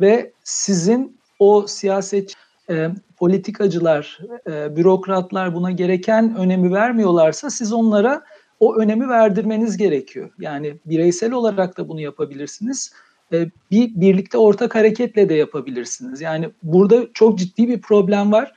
ve 0.00 0.32
sizin 0.44 1.18
o 1.38 1.66
siyaset 1.66 2.34
e, 2.70 2.88
politikacılar, 3.16 4.18
bürokratlar 4.46 5.54
buna 5.54 5.70
gereken 5.70 6.36
önemi 6.36 6.72
vermiyorlarsa 6.72 7.50
siz 7.50 7.72
onlara 7.72 8.22
o 8.60 8.76
önemi 8.76 9.08
verdirmeniz 9.08 9.76
gerekiyor. 9.76 10.30
Yani 10.38 10.76
bireysel 10.86 11.32
olarak 11.32 11.78
da 11.78 11.88
bunu 11.88 12.00
yapabilirsiniz. 12.00 12.92
E, 13.32 13.50
bir 13.70 14.00
birlikte 14.00 14.38
ortak 14.38 14.74
hareketle 14.74 15.28
de 15.28 15.34
yapabilirsiniz. 15.34 16.20
Yani 16.20 16.50
burada 16.62 17.06
çok 17.14 17.38
ciddi 17.38 17.68
bir 17.68 17.80
problem 17.80 18.32
var. 18.32 18.52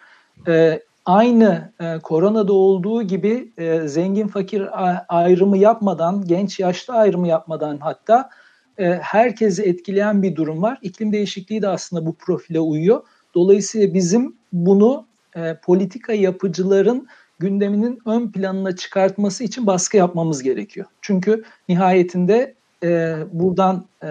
E, 0.48 0.82
aynı 1.06 1.72
e, 1.80 2.00
koronada 2.00 2.54
olduğu 2.54 3.04
gibi 3.04 3.52
zengin 3.86 4.28
fakir 4.28 4.68
ayrımı 5.08 5.58
yapmadan, 5.58 6.26
genç 6.28 6.60
yaşlı 6.60 6.94
ayrımı 6.94 7.28
yapmadan 7.28 7.78
hatta 7.78 8.30
herkesi 9.02 9.64
etkileyen 9.64 10.24
bir 10.24 10.36
durum 10.36 10.62
var. 10.62 10.78
İklim 10.82 11.12
değişikliği 11.12 11.62
de 11.62 11.68
aslında 11.68 12.06
bu 12.06 12.16
profile 12.16 12.60
uyuyor. 12.60 13.02
Dolayısıyla 13.36 13.94
bizim 13.94 14.36
bunu 14.54 15.06
politika 15.64 16.14
yapıcıların 16.14 17.08
gündeminin 17.40 18.00
ön 18.06 18.32
planına 18.32 18.76
çıkartması 18.76 19.44
için 19.44 19.68
baskı 19.68 19.98
yapmamız 19.98 20.44
gerekiyor. 20.44 20.86
Çünkü 21.02 21.44
nihayetinde 21.70 22.56
e, 22.84 23.18
buradan 23.32 23.86
e, 24.04 24.08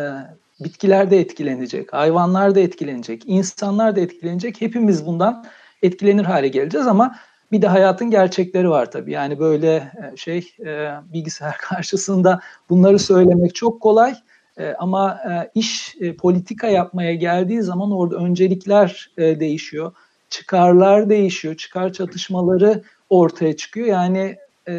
bitkiler 0.65 1.11
de 1.11 1.21
etkilenecek, 1.21 1.93
hayvanlar 1.93 2.55
da 2.55 2.61
etkilenecek, 2.61 3.23
insanlar 3.27 3.97
da 3.97 4.01
etkilenecek. 4.01 4.61
Hepimiz 4.61 5.07
bundan 5.07 5.45
etkilenir 5.83 6.25
hale 6.25 6.49
geleceğiz 6.49 6.87
ama 6.87 7.17
bir 7.53 7.62
de 7.62 7.67
hayatın 7.67 8.11
gerçekleri 8.11 8.71
var 8.71 8.91
tabii. 8.91 9.12
Yani 9.12 9.39
böyle 9.39 9.75
e, 9.77 10.17
şey 10.17 10.49
e, 10.67 10.91
bilgisayar 11.12 11.57
karşısında 11.59 12.41
bunları 12.71 12.99
söylemek 12.99 13.55
çok 13.55 13.81
kolay. 13.81 14.15
E, 14.59 14.75
ama 14.79 15.21
iş 15.55 15.97
politika 16.19 16.67
yapmaya 16.67 17.15
geldiği 17.15 17.62
zaman 17.62 17.93
orada 17.93 18.17
öncelikler 18.17 19.11
değişiyor. 19.19 19.93
Çıkarlar 20.31 21.09
değişiyor. 21.09 21.55
Çıkar 21.55 21.93
çatışmaları 21.93 22.83
ortaya 23.11 23.57
çıkıyor. 23.57 23.87
Yani 23.87 24.37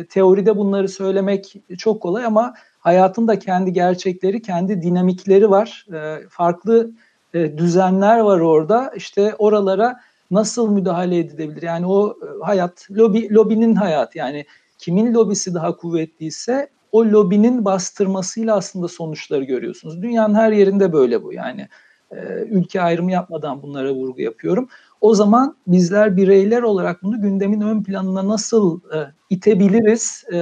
teoride 0.09 0.57
bunları 0.57 0.89
söylemek 0.89 1.55
çok 1.77 2.01
kolay 2.01 2.25
ama 2.25 2.53
hayatın 2.85 3.27
da 3.27 3.39
kendi 3.39 3.73
gerçekleri, 3.73 4.41
kendi 4.41 4.81
dinamikleri 4.81 5.49
var. 5.49 5.85
farklı 6.29 6.91
düzenler 7.33 8.19
var 8.19 8.39
orada. 8.39 8.91
İşte 8.95 9.35
oralara 9.37 9.99
nasıl 10.31 10.71
müdahale 10.71 11.17
edilebilir? 11.17 11.61
Yani 11.61 11.85
o 11.85 12.09
e, 12.09 12.43
hayat, 12.43 12.87
lobi, 12.91 13.33
lobinin 13.33 13.75
hayat 13.75 14.15
yani 14.15 14.45
kimin 14.77 15.13
lobisi 15.13 15.53
daha 15.53 15.77
kuvvetliyse 15.77 16.69
o 16.91 17.05
lobinin 17.05 17.65
bastırmasıyla 17.65 18.55
aslında 18.55 18.87
sonuçları 18.87 19.43
görüyorsunuz. 19.43 20.01
Dünyanın 20.01 20.35
her 20.35 20.51
yerinde 20.51 20.93
böyle 20.93 21.23
bu 21.23 21.33
yani. 21.33 21.67
E, 22.11 22.17
ülke 22.49 22.81
ayrımı 22.81 23.11
yapmadan 23.11 23.61
bunlara 23.61 23.93
vurgu 23.93 24.21
yapıyorum. 24.21 24.69
O 25.01 25.15
zaman 25.15 25.55
bizler 25.67 26.17
bireyler 26.17 26.61
olarak 26.61 27.03
bunu 27.03 27.21
gündemin 27.21 27.61
ön 27.61 27.83
planına 27.83 28.27
nasıl 28.27 28.79
e, 28.93 28.97
itebiliriz, 29.29 30.23
e, 30.33 30.37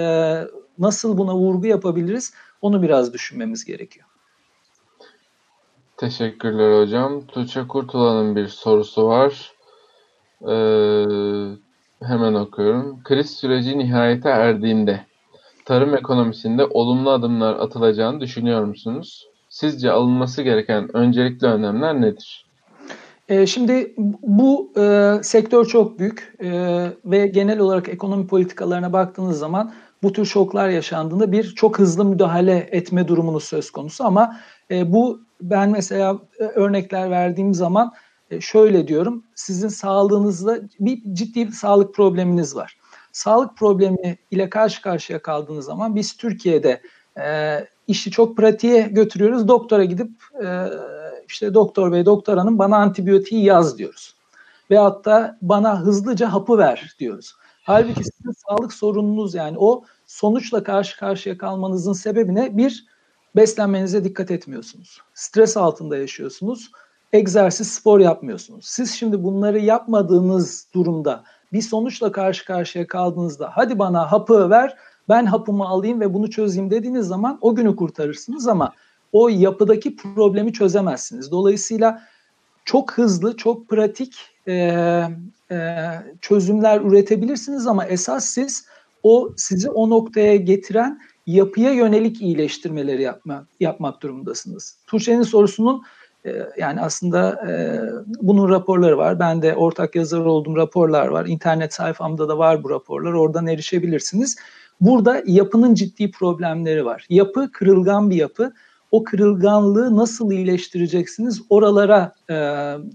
nasıl 0.80 1.18
buna 1.18 1.36
vurgu 1.36 1.68
yapabiliriz 1.68 2.34
onu 2.62 2.82
biraz 2.82 3.14
düşünmemiz 3.14 3.66
gerekiyor. 3.66 4.08
Teşekkürler 5.98 6.82
hocam. 6.82 7.28
Tuğçe 7.28 7.68
Kurtulan'ın 7.68 8.36
bir 8.36 8.48
sorusu 8.48 9.08
var. 9.08 9.52
Ee, 10.42 11.56
hemen 12.06 12.34
okuyorum. 12.34 13.04
Kriz 13.04 13.32
süreci 13.32 13.78
nihayete 13.78 14.30
erdiğinde 14.30 15.06
tarım 15.66 15.96
ekonomisinde 15.96 16.66
olumlu 16.66 17.10
adımlar 17.10 17.56
atılacağını 17.56 18.22
düşünüyor 18.22 18.64
musunuz? 18.64 19.28
Sizce 19.50 19.92
alınması 19.92 20.42
gereken 20.42 20.98
öncelikli 20.98 21.48
önlemler 21.48 22.02
nedir? 22.02 22.46
E, 23.30 23.46
şimdi 23.46 23.94
bu 24.22 24.74
e, 24.78 25.14
sektör 25.24 25.66
çok 25.66 26.00
büyük 26.00 26.36
e, 26.44 26.52
ve 27.06 27.28
genel 27.28 27.60
olarak 27.60 27.90
ekonomi 27.90 28.28
politikalarına 28.28 28.94
baktığınız 28.94 29.40
zaman 29.40 29.74
bu 30.04 30.14
tür 30.14 30.26
şoklar 30.26 30.70
yaşandığında 30.70 31.32
bir 31.32 31.56
çok 31.56 31.80
hızlı 31.80 32.06
müdahale 32.06 32.70
etme 32.72 33.08
durumunu 33.08 33.40
söz 33.40 33.72
konusu 33.72 34.04
ama 34.04 34.40
e, 34.72 34.94
bu 34.94 35.22
ben 35.42 35.70
mesela 35.70 36.20
e, 36.40 36.44
örnekler 36.44 37.12
verdiğim 37.12 37.54
zaman 37.54 37.94
e, 38.32 38.42
şöyle 38.42 38.88
diyorum, 38.88 39.24
sizin 39.36 39.68
sağlığınızda 39.68 40.60
bir 40.80 41.02
ciddi 41.14 41.48
bir 41.48 41.52
sağlık 41.52 41.96
probleminiz 41.96 42.56
var. 42.56 42.78
Sağlık 43.12 43.58
problemi 43.58 44.18
ile 44.32 44.50
karşı 44.50 44.82
karşıya 44.82 45.22
kaldığınız 45.22 45.66
zaman 45.66 45.96
biz 45.96 46.18
Türkiye'de 46.18 46.82
e, 47.20 47.60
işi 47.88 48.12
çok 48.12 48.38
pratiğe 48.38 48.82
götürüyoruz. 48.82 49.48
Doktora 49.48 49.84
gidip 49.84 50.12
e, 50.46 50.68
işte 51.28 51.54
doktor 51.54 51.92
bey, 51.92 52.06
doktor 52.06 52.38
hanım 52.38 52.60
bana 52.60 52.78
antibiyotiği 52.78 53.44
yaz 53.44 53.78
diyoruz. 53.78 54.16
Veyahut 54.72 55.06
da 55.06 55.38
bana 55.42 55.82
hızlıca 55.82 56.34
hapı 56.34 56.58
ver 56.58 56.96
diyoruz. 57.00 57.36
Halbuki 57.64 58.04
sizin 58.04 58.32
sağlık 58.48 58.74
sorununuz 58.74 59.36
yani 59.36 59.58
o 59.60 59.84
sonuçla 60.14 60.64
karşı 60.64 60.98
karşıya 60.98 61.38
kalmanızın 61.38 61.94
sebebi 61.94 62.36
ne? 62.36 62.58
Bir, 62.58 62.86
beslenmenize 63.36 64.04
dikkat 64.04 64.32
etmiyorsunuz. 64.32 65.02
Stres 65.14 65.58
altında 65.58 65.98
yaşıyorsunuz 65.98 66.72
egzersiz, 67.14 67.74
spor 67.74 68.00
yapmıyorsunuz. 68.00 68.66
Siz 68.66 68.92
şimdi 68.92 69.24
bunları 69.24 69.60
yapmadığınız 69.60 70.68
durumda 70.74 71.24
bir 71.54 71.62
sonuçla 71.62 72.12
karşı 72.12 72.46
karşıya 72.46 72.88
kaldığınızda 72.88 73.52
hadi 73.54 73.80
bana 73.80 74.12
hapı 74.12 74.50
ver, 74.50 74.76
ben 75.10 75.26
hapımı 75.26 75.66
alayım 75.66 76.02
ve 76.02 76.14
bunu 76.14 76.30
çözeyim 76.30 76.72
dediğiniz 76.72 77.08
zaman 77.08 77.38
o 77.42 77.56
günü 77.56 77.76
kurtarırsınız 77.76 78.48
ama 78.48 78.74
o 79.12 79.30
yapıdaki 79.30 79.96
problemi 79.96 80.54
çözemezsiniz. 80.54 81.32
Dolayısıyla 81.32 82.02
çok 82.66 82.94
hızlı, 82.94 83.38
çok 83.38 83.70
pratik 83.70 84.16
e, 84.48 84.54
e, 85.52 85.88
çözümler 86.22 86.82
üretebilirsiniz 86.82 87.68
ama 87.68 87.86
esas 87.86 88.26
siz 88.26 88.66
o 89.04 89.34
sizi 89.38 89.70
o 89.70 89.90
noktaya 89.90 90.36
getiren 90.36 91.02
yapıya 91.28 91.72
yönelik 91.72 92.22
iyileştirmeleri 92.22 93.02
yapma, 93.02 93.48
yapmak 93.60 94.02
durumundasınız. 94.02 94.78
Tuğçe'nin 94.88 95.24
sorusunun 95.24 95.84
ee, 96.26 96.32
yani 96.58 96.82
aslında 96.82 97.50
e, 97.50 97.82
bunun 98.22 98.50
raporları 98.50 98.98
var. 98.98 99.20
Ben 99.20 99.42
de 99.42 99.56
ortak 99.56 99.96
yazar 99.96 100.20
olduğum 100.20 100.56
raporlar 100.56 101.08
var. 101.08 101.26
İnternet 101.26 101.74
sayfamda 101.74 102.30
da 102.30 102.38
var 102.38 102.64
bu 102.64 102.70
raporlar. 102.70 103.14
Oradan 103.14 103.48
erişebilirsiniz. 103.48 104.36
Burada 104.82 105.22
yapının 105.26 105.74
ciddi 105.74 106.12
problemleri 106.12 106.86
var. 106.86 107.06
Yapı 107.10 107.52
kırılgan 107.52 108.10
bir 108.10 108.16
yapı. 108.16 108.54
O 108.92 109.04
kırılganlığı 109.04 109.98
nasıl 109.98 110.32
iyileştireceksiniz? 110.32 111.42
Oralara 111.50 112.14
e, 112.30 112.36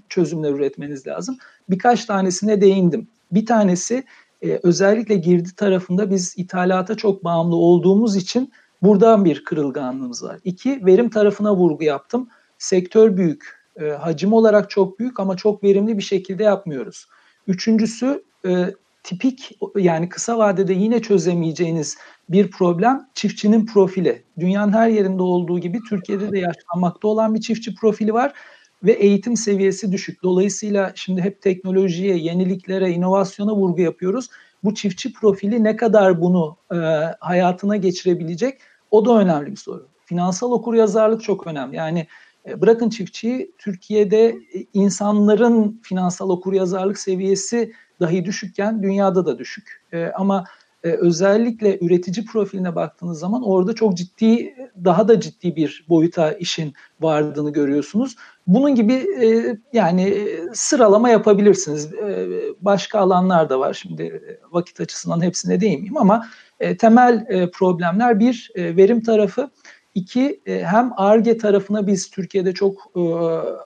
çözümler 0.08 0.52
üretmeniz 0.52 1.06
lazım. 1.06 1.38
Birkaç 1.70 2.04
tanesine 2.04 2.60
değindim. 2.60 3.08
Bir 3.32 3.46
tanesi 3.46 4.04
e, 4.42 4.60
özellikle 4.62 5.14
girdi 5.16 5.48
tarafında 5.56 6.10
biz 6.10 6.34
ithalata 6.36 6.96
çok 6.96 7.24
bağımlı 7.24 7.56
olduğumuz 7.56 8.16
için 8.16 8.52
buradan 8.82 9.24
bir 9.24 9.44
kırılganlığımız 9.44 10.24
var. 10.24 10.38
İki, 10.44 10.86
verim 10.86 11.10
tarafına 11.10 11.56
vurgu 11.56 11.84
yaptım 11.84 12.28
sektör 12.58 13.16
büyük, 13.16 13.58
e, 13.80 13.88
hacim 13.88 14.32
olarak 14.32 14.70
çok 14.70 14.98
büyük 14.98 15.20
ama 15.20 15.36
çok 15.36 15.64
verimli 15.64 15.98
bir 15.98 16.02
şekilde 16.02 16.42
yapmıyoruz. 16.42 17.06
Üçüncüsü 17.46 18.24
e, 18.46 18.74
tipik 19.02 19.58
yani 19.76 20.08
kısa 20.08 20.38
vadede 20.38 20.72
yine 20.72 21.02
çözemeyeceğiniz 21.02 21.98
bir 22.28 22.50
problem 22.50 23.08
çiftçinin 23.14 23.66
profili. 23.66 24.22
Dünyanın 24.38 24.72
her 24.72 24.88
yerinde 24.88 25.22
olduğu 25.22 25.58
gibi 25.58 25.80
Türkiye'de 25.88 26.32
de 26.32 26.38
yaşlanmakta 26.38 27.08
olan 27.08 27.34
bir 27.34 27.40
çiftçi 27.40 27.74
profili 27.74 28.12
var 28.12 28.32
ve 28.82 28.92
eğitim 28.92 29.36
seviyesi 29.36 29.92
düşük. 29.92 30.22
Dolayısıyla 30.22 30.92
şimdi 30.94 31.20
hep 31.22 31.42
teknolojiye, 31.42 32.16
yeniliklere, 32.16 32.90
inovasyona 32.90 33.54
vurgu 33.54 33.80
yapıyoruz. 33.80 34.28
Bu 34.64 34.74
çiftçi 34.74 35.12
profili 35.12 35.64
ne 35.64 35.76
kadar 35.76 36.20
bunu 36.20 36.56
e, 36.72 36.76
hayatına 37.20 37.76
geçirebilecek? 37.76 38.58
O 38.90 39.04
da 39.04 39.18
önemli 39.18 39.50
bir 39.50 39.56
soru. 39.56 39.88
Finansal 40.04 40.52
okuryazarlık 40.52 41.22
çok 41.22 41.46
önemli. 41.46 41.76
Yani 41.76 42.06
e, 42.48 42.60
bırakın 42.60 42.90
çiftçiyi 42.90 43.52
Türkiye'de 43.58 44.26
e, 44.26 44.64
insanların 44.74 45.80
finansal 45.82 46.30
okuryazarlık 46.30 46.98
seviyesi 46.98 47.72
dahi 48.00 48.24
düşükken 48.24 48.82
dünyada 48.82 49.26
da 49.26 49.38
düşük. 49.38 49.82
E, 49.92 50.06
ama 50.06 50.44
özellikle 50.82 51.78
üretici 51.78 52.26
profiline 52.26 52.74
baktığınız 52.74 53.18
zaman 53.18 53.42
orada 53.42 53.72
çok 53.72 53.96
ciddi 53.96 54.54
daha 54.84 55.08
da 55.08 55.20
ciddi 55.20 55.56
bir 55.56 55.86
boyuta 55.88 56.32
işin 56.32 56.74
vardığını 57.00 57.52
görüyorsunuz. 57.52 58.16
Bunun 58.46 58.74
gibi 58.74 59.06
yani 59.72 60.28
sıralama 60.54 61.08
yapabilirsiniz. 61.08 61.90
Başka 62.60 62.98
alanlar 62.98 63.50
da 63.50 63.60
var. 63.60 63.74
Şimdi 63.74 64.22
vakit 64.52 64.80
açısından 64.80 65.22
hepsine 65.22 65.60
değinmeyeyim 65.60 65.96
ama 65.96 66.26
temel 66.78 67.26
problemler 67.52 68.20
bir 68.20 68.50
verim 68.56 69.02
tarafı 69.02 69.50
İki, 69.98 70.40
e, 70.46 70.64
hem 70.64 70.92
ARGE 70.96 71.38
tarafına 71.38 71.86
biz 71.86 72.10
Türkiye'de 72.10 72.54
çok 72.54 72.74
e, 72.96 73.00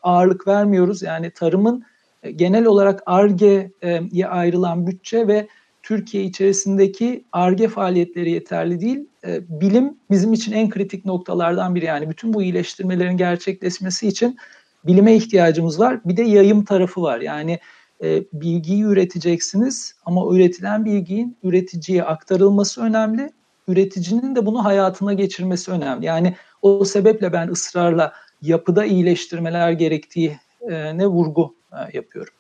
ağırlık 0.02 0.48
vermiyoruz. 0.48 1.02
Yani 1.02 1.30
tarımın 1.30 1.84
e, 2.22 2.30
genel 2.30 2.64
olarak 2.64 3.02
ARGE'ye 3.06 4.26
ayrılan 4.28 4.86
bütçe 4.86 5.26
ve 5.26 5.48
Türkiye 5.82 6.24
içerisindeki 6.24 7.24
ARGE 7.32 7.68
faaliyetleri 7.68 8.30
yeterli 8.30 8.80
değil. 8.80 9.06
E, 9.26 9.40
bilim 9.60 9.96
bizim 10.10 10.32
için 10.32 10.52
en 10.52 10.70
kritik 10.70 11.04
noktalardan 11.04 11.74
biri. 11.74 11.84
Yani 11.84 12.10
bütün 12.10 12.34
bu 12.34 12.42
iyileştirmelerin 12.42 13.16
gerçekleşmesi 13.16 14.08
için 14.08 14.36
bilime 14.84 15.16
ihtiyacımız 15.16 15.80
var. 15.80 16.00
Bir 16.04 16.16
de 16.16 16.22
yayım 16.22 16.64
tarafı 16.64 17.02
var. 17.02 17.20
Yani 17.20 17.58
e, 18.02 18.22
bilgiyi 18.32 18.82
üreteceksiniz 18.82 19.94
ama 20.04 20.36
üretilen 20.36 20.84
bilginin 20.84 21.36
üreticiye 21.42 22.04
aktarılması 22.04 22.82
önemli. 22.82 23.30
Üreticinin 23.68 24.36
de 24.36 24.46
bunu 24.46 24.64
hayatına 24.64 25.12
geçirmesi 25.12 25.70
önemli. 25.70 26.06
Yani 26.06 26.36
o 26.62 26.84
sebeple 26.84 27.32
ben 27.32 27.48
ısrarla 27.48 28.12
yapıda 28.42 28.84
iyileştirmeler 28.84 29.72
gerektiği 29.72 30.38
ne 30.70 31.06
vurgu 31.06 31.54
e, 31.72 31.96
yapıyorum. 31.96 32.34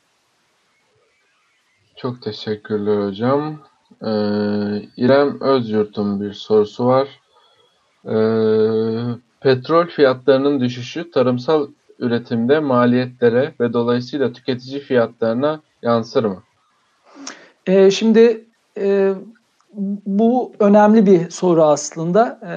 Çok 2.02 2.22
teşekkürler 2.22 3.06
hocam. 3.06 3.58
Ee, 4.02 4.08
İrem 4.96 5.40
Özyurt'un 5.40 6.20
bir 6.20 6.32
sorusu 6.32 6.86
var. 6.86 7.08
Ee, 8.04 8.14
petrol 9.40 9.86
fiyatlarının 9.86 10.60
düşüşü 10.60 11.10
tarımsal 11.10 11.68
üretimde 11.98 12.58
maliyetlere 12.58 13.54
ve 13.60 13.72
dolayısıyla 13.72 14.32
tüketici 14.32 14.80
fiyatlarına 14.80 15.60
yansır 15.82 16.24
mı? 16.24 16.42
Ee, 17.66 17.90
şimdi 17.90 18.46
e, 18.78 19.14
bu 20.06 20.52
önemli 20.60 21.06
bir 21.06 21.30
soru 21.30 21.62
aslında. 21.62 22.40
Ee, 22.46 22.54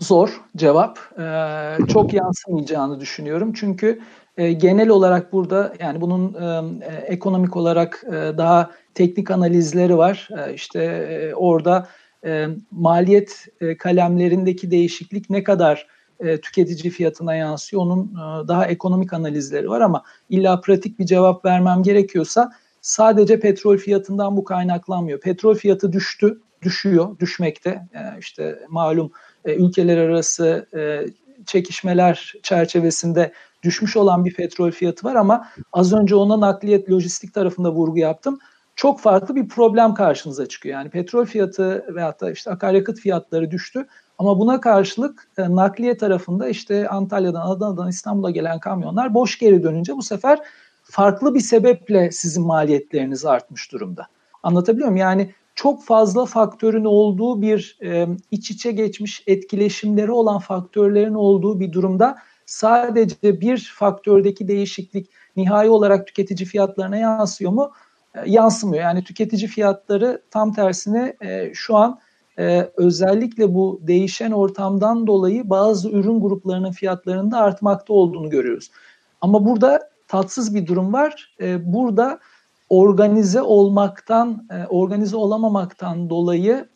zor 0.00 0.40
cevap. 0.56 0.98
Ee, 1.18 1.76
çok 1.88 2.14
yansımayacağını 2.14 3.00
düşünüyorum. 3.00 3.52
Çünkü 3.52 4.00
e, 4.36 4.52
genel 4.52 4.88
olarak 4.88 5.32
burada 5.32 5.74
yani 5.80 6.00
bunun 6.00 6.34
e, 6.34 6.94
ekonomik 7.06 7.56
olarak 7.56 8.04
e, 8.06 8.12
daha 8.12 8.70
teknik 8.94 9.30
analizleri 9.30 9.96
var. 9.96 10.28
E, 10.38 10.54
işte 10.54 10.82
e, 10.82 11.34
orada 11.34 11.88
e, 12.24 12.46
maliyet 12.70 13.46
e, 13.60 13.76
kalemlerindeki 13.76 14.70
değişiklik 14.70 15.30
ne 15.30 15.44
kadar 15.44 15.86
e, 16.20 16.40
tüketici 16.40 16.92
fiyatına 16.92 17.34
yansıyor 17.34 17.82
onun 17.82 18.04
e, 18.04 18.48
daha 18.48 18.66
ekonomik 18.66 19.12
analizleri 19.12 19.70
var 19.70 19.80
ama 19.80 20.02
illa 20.30 20.60
pratik 20.60 20.98
bir 20.98 21.06
cevap 21.06 21.44
vermem 21.44 21.82
gerekiyorsa 21.82 22.52
sadece 22.80 23.40
petrol 23.40 23.76
fiyatından 23.76 24.36
bu 24.36 24.44
kaynaklanmıyor. 24.44 25.20
Petrol 25.20 25.54
fiyatı 25.54 25.92
düştü, 25.92 26.40
düşüyor, 26.62 27.18
düşmekte. 27.18 27.70
E, 27.70 28.18
işte 28.18 28.58
malum 28.68 29.12
e, 29.44 29.54
ülkeler 29.54 29.98
arası 29.98 30.66
e, 30.74 31.06
çekişmeler 31.46 32.34
çerçevesinde 32.42 33.32
düşmüş 33.62 33.96
olan 33.96 34.24
bir 34.24 34.34
petrol 34.34 34.70
fiyatı 34.70 35.06
var 35.06 35.14
ama 35.14 35.48
az 35.72 35.92
önce 35.92 36.14
ona 36.14 36.40
nakliyet 36.40 36.90
lojistik 36.90 37.34
tarafında 37.34 37.72
vurgu 37.72 37.98
yaptım. 37.98 38.38
Çok 38.76 39.00
farklı 39.00 39.36
bir 39.36 39.48
problem 39.48 39.94
karşınıza 39.94 40.46
çıkıyor. 40.46 40.74
Yani 40.74 40.90
petrol 40.90 41.24
fiyatı 41.24 41.94
veyahut 41.94 42.20
da 42.20 42.30
işte 42.30 42.50
akaryakıt 42.50 42.98
fiyatları 43.00 43.50
düştü 43.50 43.86
ama 44.18 44.38
buna 44.38 44.60
karşılık 44.60 45.28
e, 45.38 45.42
nakliye 45.42 45.96
tarafında 45.96 46.48
işte 46.48 46.88
Antalya'dan, 46.88 47.40
Adana'dan, 47.40 47.88
İstanbul'a 47.88 48.30
gelen 48.30 48.60
kamyonlar 48.60 49.14
boş 49.14 49.38
geri 49.38 49.62
dönünce 49.62 49.96
bu 49.96 50.02
sefer 50.02 50.38
farklı 50.82 51.34
bir 51.34 51.40
sebeple 51.40 52.10
sizin 52.10 52.46
maliyetleriniz 52.46 53.24
artmış 53.24 53.72
durumda. 53.72 54.06
Anlatabiliyor 54.42 54.88
muyum? 54.88 54.96
Yani 54.96 55.34
çok 55.54 55.84
fazla 55.84 56.26
faktörün 56.26 56.84
olduğu 56.84 57.42
bir 57.42 57.78
e, 57.82 58.06
iç 58.30 58.50
içe 58.50 58.72
geçmiş 58.72 59.22
etkileşimleri 59.26 60.12
olan 60.12 60.38
faktörlerin 60.38 61.14
olduğu 61.14 61.60
bir 61.60 61.72
durumda 61.72 62.16
sadece 62.52 63.40
bir 63.40 63.72
faktördeki 63.76 64.48
değişiklik 64.48 65.10
nihai 65.36 65.70
olarak 65.70 66.06
tüketici 66.06 66.46
fiyatlarına 66.46 66.96
yansıyor 66.96 67.52
mu? 67.52 67.72
E, 68.14 68.30
yansımıyor. 68.30 68.82
Yani 68.82 69.04
tüketici 69.04 69.48
fiyatları 69.48 70.22
tam 70.30 70.52
tersine 70.52 71.16
e, 71.20 71.50
şu 71.54 71.76
an 71.76 71.98
e, 72.38 72.70
özellikle 72.76 73.54
bu 73.54 73.80
değişen 73.82 74.30
ortamdan 74.30 75.06
dolayı 75.06 75.50
bazı 75.50 75.90
ürün 75.90 76.20
gruplarının 76.20 76.72
fiyatlarında 76.72 77.38
artmakta 77.38 77.92
olduğunu 77.92 78.30
görüyoruz. 78.30 78.70
Ama 79.20 79.46
burada 79.46 79.90
tatsız 80.08 80.54
bir 80.54 80.66
durum 80.66 80.92
var. 80.92 81.36
Burada 81.60 82.18
organize 82.68 83.42
olmaktan, 83.42 84.48
organize 84.68 85.16
olamamaktan 85.16 86.10
dolayı 86.10 86.68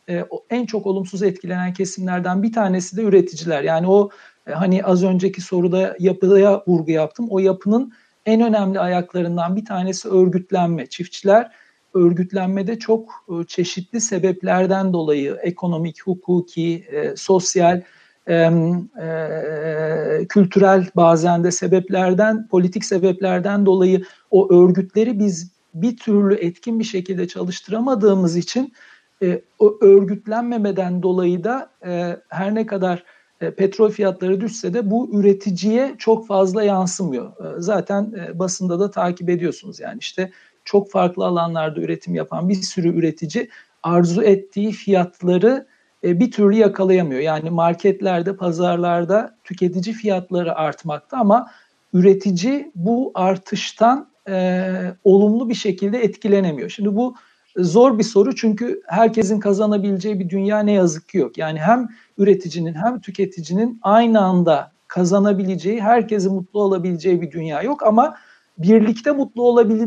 en 0.50 0.66
çok 0.66 0.86
olumsuz 0.86 1.22
etkilenen 1.22 1.72
kesimlerden 1.72 2.42
bir 2.42 2.52
tanesi 2.52 2.96
de 2.96 3.02
üreticiler. 3.02 3.62
Yani 3.62 3.86
o 3.88 4.10
hani 4.54 4.84
az 4.84 5.04
önceki 5.04 5.40
soruda 5.40 5.96
yapıya 5.98 6.62
vurgu 6.66 6.90
yaptım. 6.90 7.26
O 7.30 7.38
yapının 7.38 7.92
en 8.26 8.40
önemli 8.40 8.80
ayaklarından 8.80 9.56
bir 9.56 9.64
tanesi 9.64 10.08
örgütlenme. 10.08 10.86
Çiftçiler 10.86 11.50
örgütlenmede 11.94 12.78
çok 12.78 13.24
e, 13.28 13.44
çeşitli 13.44 14.00
sebeplerden 14.00 14.92
dolayı 14.92 15.38
ekonomik, 15.42 16.02
hukuki, 16.02 16.84
e, 16.90 17.16
sosyal, 17.16 17.82
e, 18.26 18.34
e, 18.34 20.26
kültürel 20.28 20.86
bazen 20.96 21.44
de 21.44 21.50
sebeplerden, 21.50 22.48
politik 22.48 22.84
sebeplerden 22.84 23.66
dolayı 23.66 24.04
o 24.30 24.54
örgütleri 24.54 25.18
biz 25.18 25.50
bir 25.74 25.96
türlü 25.96 26.34
etkin 26.34 26.78
bir 26.78 26.84
şekilde 26.84 27.28
çalıştıramadığımız 27.28 28.36
için 28.36 28.72
e, 29.22 29.40
o 29.58 29.78
örgütlenmemeden 29.80 31.02
dolayı 31.02 31.44
da 31.44 31.70
e, 31.86 32.16
her 32.28 32.54
ne 32.54 32.66
kadar 32.66 33.04
e, 33.40 33.50
petrol 33.50 33.90
fiyatları 33.90 34.40
düşse 34.40 34.74
de 34.74 34.90
bu 34.90 35.10
üreticiye 35.20 35.94
çok 35.98 36.26
fazla 36.26 36.62
yansımıyor. 36.62 37.26
E, 37.26 37.60
zaten 37.60 38.14
e, 38.18 38.38
basında 38.38 38.80
da 38.80 38.90
takip 38.90 39.30
ediyorsunuz 39.30 39.80
yani 39.80 39.98
işte 40.00 40.30
çok 40.64 40.90
farklı 40.90 41.26
alanlarda 41.26 41.80
üretim 41.80 42.14
yapan 42.14 42.48
bir 42.48 42.54
sürü 42.54 42.98
üretici 42.98 43.48
arzu 43.82 44.22
ettiği 44.22 44.72
fiyatları 44.72 45.66
e, 46.04 46.20
bir 46.20 46.30
türlü 46.30 46.56
yakalayamıyor. 46.56 47.20
Yani 47.20 47.50
marketlerde, 47.50 48.36
pazarlarda 48.36 49.36
tüketici 49.44 49.94
fiyatları 49.94 50.54
artmakta 50.54 51.16
ama 51.18 51.50
üretici 51.92 52.72
bu 52.74 53.12
artıştan 53.14 54.08
e, 54.28 54.70
olumlu 55.04 55.48
bir 55.48 55.54
şekilde 55.54 55.98
etkilenemiyor. 55.98 56.70
Şimdi 56.70 56.96
bu 56.96 57.14
zor 57.56 57.98
bir 57.98 58.04
soru 58.04 58.34
çünkü 58.34 58.82
herkesin 58.86 59.40
kazanabileceği 59.40 60.20
bir 60.20 60.30
dünya 60.30 60.60
ne 60.60 60.72
yazık 60.72 61.08
ki 61.08 61.18
yok. 61.18 61.38
Yani 61.38 61.58
hem 61.60 61.88
üreticinin 62.18 62.74
hem 62.74 63.00
tüketicinin 63.00 63.80
aynı 63.82 64.20
anda 64.20 64.72
kazanabileceği, 64.88 65.80
herkesin 65.80 66.34
mutlu 66.34 66.62
olabileceği 66.62 67.22
bir 67.22 67.30
dünya 67.30 67.62
yok 67.62 67.82
ama 67.82 68.16
birlikte 68.58 69.10
mutlu 69.10 69.42
olabil 69.42 69.86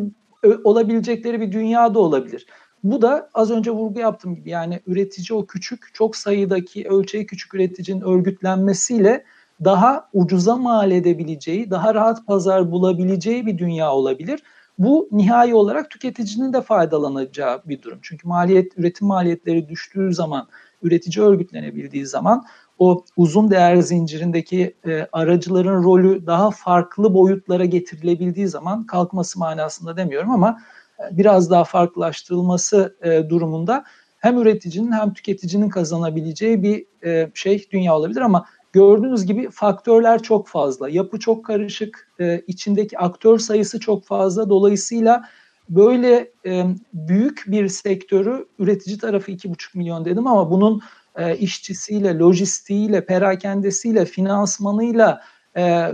olabilecekleri 0.63 1.41
bir 1.41 1.51
dünya 1.51 1.93
da 1.93 1.99
olabilir. 1.99 2.45
Bu 2.83 3.01
da 3.01 3.29
az 3.33 3.51
önce 3.51 3.71
vurgu 3.71 3.99
yaptığım 3.99 4.35
gibi 4.35 4.49
yani 4.49 4.79
üretici 4.87 5.39
o 5.39 5.45
küçük, 5.45 5.93
çok 5.93 6.15
sayıdaki 6.15 6.87
ölçeği 6.87 7.25
küçük 7.25 7.53
üreticinin 7.53 8.01
örgütlenmesiyle 8.01 9.23
daha 9.63 10.09
ucuza 10.13 10.55
mal 10.55 10.91
edebileceği, 10.91 11.71
daha 11.71 11.95
rahat 11.95 12.27
pazar 12.27 12.71
bulabileceği 12.71 13.45
bir 13.45 13.57
dünya 13.57 13.91
olabilir. 13.91 14.43
Bu 14.79 15.09
nihai 15.11 15.53
olarak 15.53 15.89
tüketicinin 15.89 16.53
de 16.53 16.61
faydalanacağı 16.61 17.61
bir 17.65 17.81
durum. 17.81 17.99
Çünkü 18.01 18.27
maliyet 18.27 18.77
üretim 18.77 19.07
maliyetleri 19.07 19.69
düştüğü 19.69 20.13
zaman, 20.13 20.47
üretici 20.83 21.25
örgütlenebildiği 21.25 22.05
zaman 22.05 22.45
o 22.79 23.05
uzun 23.17 23.51
değer 23.51 23.75
zincirindeki 23.75 24.75
e, 24.87 25.07
aracıların 25.11 25.83
rolü 25.83 26.25
daha 26.27 26.51
farklı 26.51 27.13
boyutlara 27.13 27.65
getirilebildiği 27.65 28.47
zaman 28.47 28.85
kalkması 28.85 29.39
manasında 29.39 29.97
demiyorum 29.97 30.31
ama 30.31 30.61
e, 30.99 31.17
biraz 31.17 31.51
daha 31.51 31.63
farklılaştırılması 31.63 32.97
e, 33.01 33.29
durumunda 33.29 33.83
hem 34.17 34.37
üreticinin 34.37 34.91
hem 34.91 35.13
tüketicinin 35.13 35.69
kazanabileceği 35.69 36.63
bir 36.63 36.85
e, 37.05 37.31
şey 37.33 37.67
dünya 37.71 37.95
olabilir 37.95 38.21
ama 38.21 38.45
gördüğünüz 38.73 39.25
gibi 39.25 39.49
faktörler 39.51 40.21
çok 40.23 40.47
fazla. 40.47 40.89
Yapı 40.89 41.19
çok 41.19 41.45
karışık, 41.45 42.07
e, 42.19 42.41
içindeki 42.47 42.97
aktör 42.97 43.37
sayısı 43.37 43.79
çok 43.79 44.05
fazla. 44.05 44.49
Dolayısıyla 44.49 45.23
böyle 45.69 46.31
e, 46.45 46.65
büyük 46.93 47.43
bir 47.47 47.67
sektörü 47.67 48.45
üretici 48.59 48.97
tarafı 48.97 49.31
2,5 49.31 49.77
milyon 49.77 50.05
dedim 50.05 50.27
ama 50.27 50.51
bunun 50.51 50.81
e, 51.15 51.37
işçisiyle, 51.37 52.17
lojistiğiyle, 52.17 53.05
perakendesiyle, 53.05 54.05
finansmanıyla, 54.05 55.21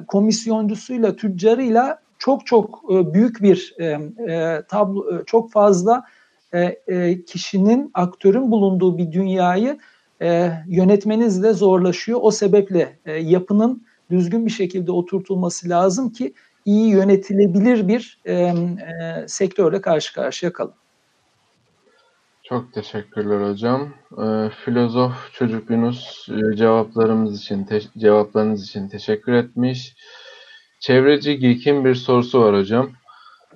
komisyoncusuyla, 0.08 1.16
tüccarıyla 1.16 2.00
çok 2.20 2.46
çok 2.46 2.90
büyük 2.90 3.42
bir 3.42 3.76
tablo, 4.70 5.24
çok 5.26 5.52
fazla 5.52 6.04
kişinin, 7.28 7.92
aktörün 7.94 8.52
bulunduğu 8.52 8.98
bir 8.98 9.12
dünyayı 9.12 9.80
e, 10.26 10.52
yönetmeniz 10.68 11.44
de 11.44 11.54
zorlaşıyor. 11.54 12.20
O 12.22 12.32
sebeple 12.32 13.00
e, 13.06 13.12
yapının 13.12 13.84
düzgün 14.12 14.46
bir 14.46 14.52
şekilde 14.52 14.92
oturtulması 14.92 15.70
lazım 15.70 16.10
ki 16.10 16.34
iyi 16.66 16.90
yönetilebilir 16.90 17.88
bir 17.88 18.20
e, 18.26 18.34
e, 18.34 18.54
sektörle 19.28 19.82
karşı 19.82 20.14
karşıya 20.14 20.54
kalın. 20.54 20.74
Çok 22.50 22.74
teşekkürler 22.74 23.52
hocam. 23.52 23.94
Ee, 24.18 24.50
filozof 24.66 25.34
çocuk 25.34 25.70
Yunus 25.70 26.30
e, 26.30 26.56
cevaplarımız 26.56 27.42
için 27.42 27.68
cevaplarınız 27.98 28.64
için 28.64 28.88
teşekkür 28.88 29.34
etmiş. 29.34 29.96
Çevreci 30.80 31.40
Geek'in 31.40 31.86
bir 31.86 31.96
sorusu 31.96 32.42
var 32.42 32.56
hocam. 32.56 32.92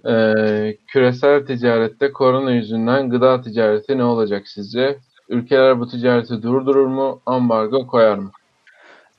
Ee, 0.05 0.77
küresel 0.87 1.45
ticarette 1.45 2.11
korona 2.11 2.51
yüzünden 2.51 3.09
gıda 3.09 3.41
ticareti 3.41 3.97
ne 3.97 4.03
olacak 4.03 4.47
sizce? 4.47 4.99
Ülkeler 5.29 5.79
bu 5.79 5.87
ticareti 5.87 6.43
durdurur 6.43 6.87
mu, 6.87 7.21
ambargo 7.25 7.87
koyar 7.87 8.17
mı? 8.17 8.31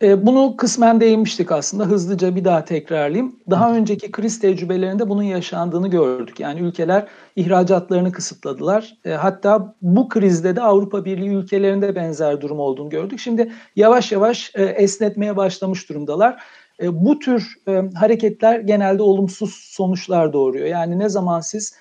E, 0.03 0.27
bunu 0.27 0.57
kısmen 0.57 1.01
değinmiştik 1.01 1.53
aslında. 1.53 1.85
Hızlıca 1.85 2.37
bir 2.37 2.45
daha 2.45 2.65
tekrarlayayım. 2.65 3.37
Daha 3.51 3.75
önceki 3.75 4.13
kriz 4.13 4.41
tecrübelerinde 4.41 5.09
bunun 5.09 5.23
yaşandığını 5.23 5.89
gördük. 5.89 6.41
Yani 6.41 6.61
ülkeler 6.61 7.07
ihracatlarını 7.37 8.13
kısıtladılar. 8.13 8.97
E, 9.05 9.11
hatta 9.11 9.75
bu 9.83 10.09
krizde 10.09 10.57
de 10.57 10.63
Avrupa 10.63 11.05
Birliği 11.05 11.35
ülkelerinde 11.35 11.95
benzer 11.95 12.41
durum 12.41 12.61
olduğunu 12.61 12.91
gördük. 12.91 13.19
Şimdi 13.21 13.53
yavaş 13.77 14.13
yavaş 14.13 14.53
e, 14.55 14.65
esnetmeye 14.65 15.37
başlamış 15.37 15.89
durumdalar. 15.89 16.43
Bu 16.83 17.19
tür 17.19 17.55
hareketler 17.95 18.61
genelde 18.61 19.03
olumsuz 19.03 19.55
sonuçlar 19.55 20.33
doğuruyor. 20.33 20.67
Yani 20.67 20.99
ne 20.99 21.09
zaman 21.09 21.41
siz 21.41 21.75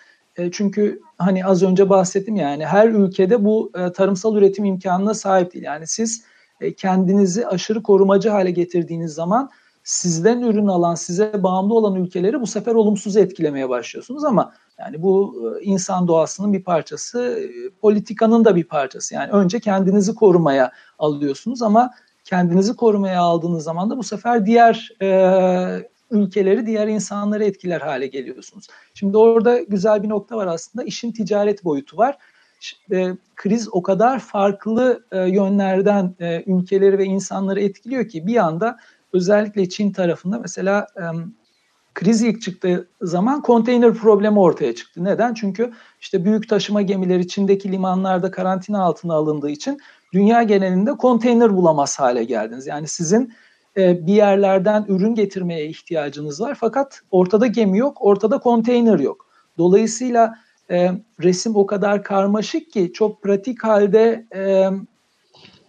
çünkü 0.52 1.02
hani 1.18 1.46
az 1.46 1.64
önce 1.64 1.90
bahsettim 1.90 2.36
yani 2.36 2.66
her 2.66 2.88
ülkede 2.88 3.46
bu 3.46 3.72
tarımsal 3.96 4.36
üretim 4.36 4.66
imkanına 4.66 5.14
sahip 5.14 5.54
değil. 5.54 5.66
Yani 5.66 5.88
siz 5.88 6.24
e, 6.62 6.74
kendinizi 6.74 7.48
aşırı 7.48 7.84
korumacı 7.84 8.30
hale 8.30 8.52
getirdiğiniz 8.52 9.14
zaman 9.14 9.50
sizden 9.84 10.42
ürün 10.42 10.68
alan, 10.68 10.96
size 10.96 11.44
bağımlı 11.44 11.74
olan 11.74 11.96
ülkeleri 11.96 12.42
bu 12.42 12.48
sefer 12.48 12.76
olumsuz 12.76 13.18
etkilemeye 13.18 13.70
başlıyorsunuz 13.70 14.24
ama 14.24 14.54
yani 14.80 15.02
bu 15.02 15.36
e, 15.60 15.64
insan 15.64 16.08
doğasının 16.08 16.54
bir 16.54 16.64
parçası, 16.64 17.20
e, 17.20 17.70
politikanın 17.70 18.46
da 18.46 18.56
bir 18.56 18.64
parçası. 18.64 19.16
Yani 19.16 19.32
önce 19.32 19.60
kendinizi 19.60 20.16
korumaya 20.16 20.72
alıyorsunuz 21.00 21.62
ama 21.62 21.92
kendinizi 22.24 22.76
korumaya 22.76 23.22
aldığınız 23.22 23.64
zaman 23.64 23.90
da 23.90 23.98
bu 23.98 24.04
sefer 24.04 24.46
diğer 24.46 24.92
e, 25.02 25.10
ülkeleri, 26.12 26.66
diğer 26.66 26.88
insanları 26.88 27.44
etkiler 27.44 27.82
hale 27.82 28.08
geliyorsunuz. 28.08 28.68
Şimdi 28.94 29.18
orada 29.18 29.60
güzel 29.60 30.04
bir 30.04 30.10
nokta 30.10 30.38
var 30.38 30.48
aslında. 30.48 30.86
İşin 30.86 31.12
ticaret 31.12 31.66
boyutu 31.66 31.98
var 31.98 32.18
e, 32.92 33.10
kriz 33.36 33.70
o 33.72 33.84
kadar 33.84 34.20
farklı 34.20 35.04
e, 35.12 35.18
yönlerden 35.18 36.16
e, 36.20 36.44
ülkeleri 36.48 36.98
ve 36.98 37.06
insanları 37.06 37.62
etkiliyor 37.62 38.08
ki 38.08 38.28
bir 38.28 38.36
anda 38.36 38.78
özellikle 39.14 39.70
Çin 39.70 39.92
tarafında 39.92 40.40
mesela 40.40 40.88
e, 40.98 41.04
kriz 41.94 42.22
ilk 42.22 42.42
çıktığı 42.42 42.88
zaman 43.02 43.42
konteyner 43.42 43.94
problemi 43.94 44.40
ortaya 44.40 44.76
çıktı. 44.76 45.04
Neden? 45.04 45.34
Çünkü 45.34 45.72
işte 46.02 46.26
büyük 46.26 46.50
taşıma 46.50 46.82
gemileri 46.82 47.28
Çin'deki 47.28 47.72
limanlarda 47.72 48.32
karantina 48.32 48.84
altına 48.84 49.14
alındığı 49.14 49.50
için 49.50 49.80
dünya 50.14 50.44
genelinde 50.44 50.92
konteyner 50.92 51.56
bulamaz 51.56 52.00
hale 52.00 52.24
geldiniz. 52.24 52.68
Yani 52.68 52.88
sizin 52.88 53.34
e, 53.78 54.08
bir 54.08 54.14
yerlerden 54.14 54.86
ürün 54.88 55.16
getirmeye 55.16 55.66
ihtiyacınız 55.66 56.42
var 56.42 56.58
fakat 56.60 57.02
ortada 57.12 57.48
gemi 57.48 57.78
yok, 57.78 57.98
ortada 58.02 58.38
konteyner 58.38 59.00
yok. 59.00 59.28
Dolayısıyla 59.58 60.36
e, 60.72 60.92
resim 61.24 61.56
o 61.56 61.66
kadar 61.66 62.04
karmaşık 62.04 62.72
ki 62.72 62.94
çok 62.94 63.24
pratik 63.24 63.64
halde 63.64 64.26
e, 64.36 64.70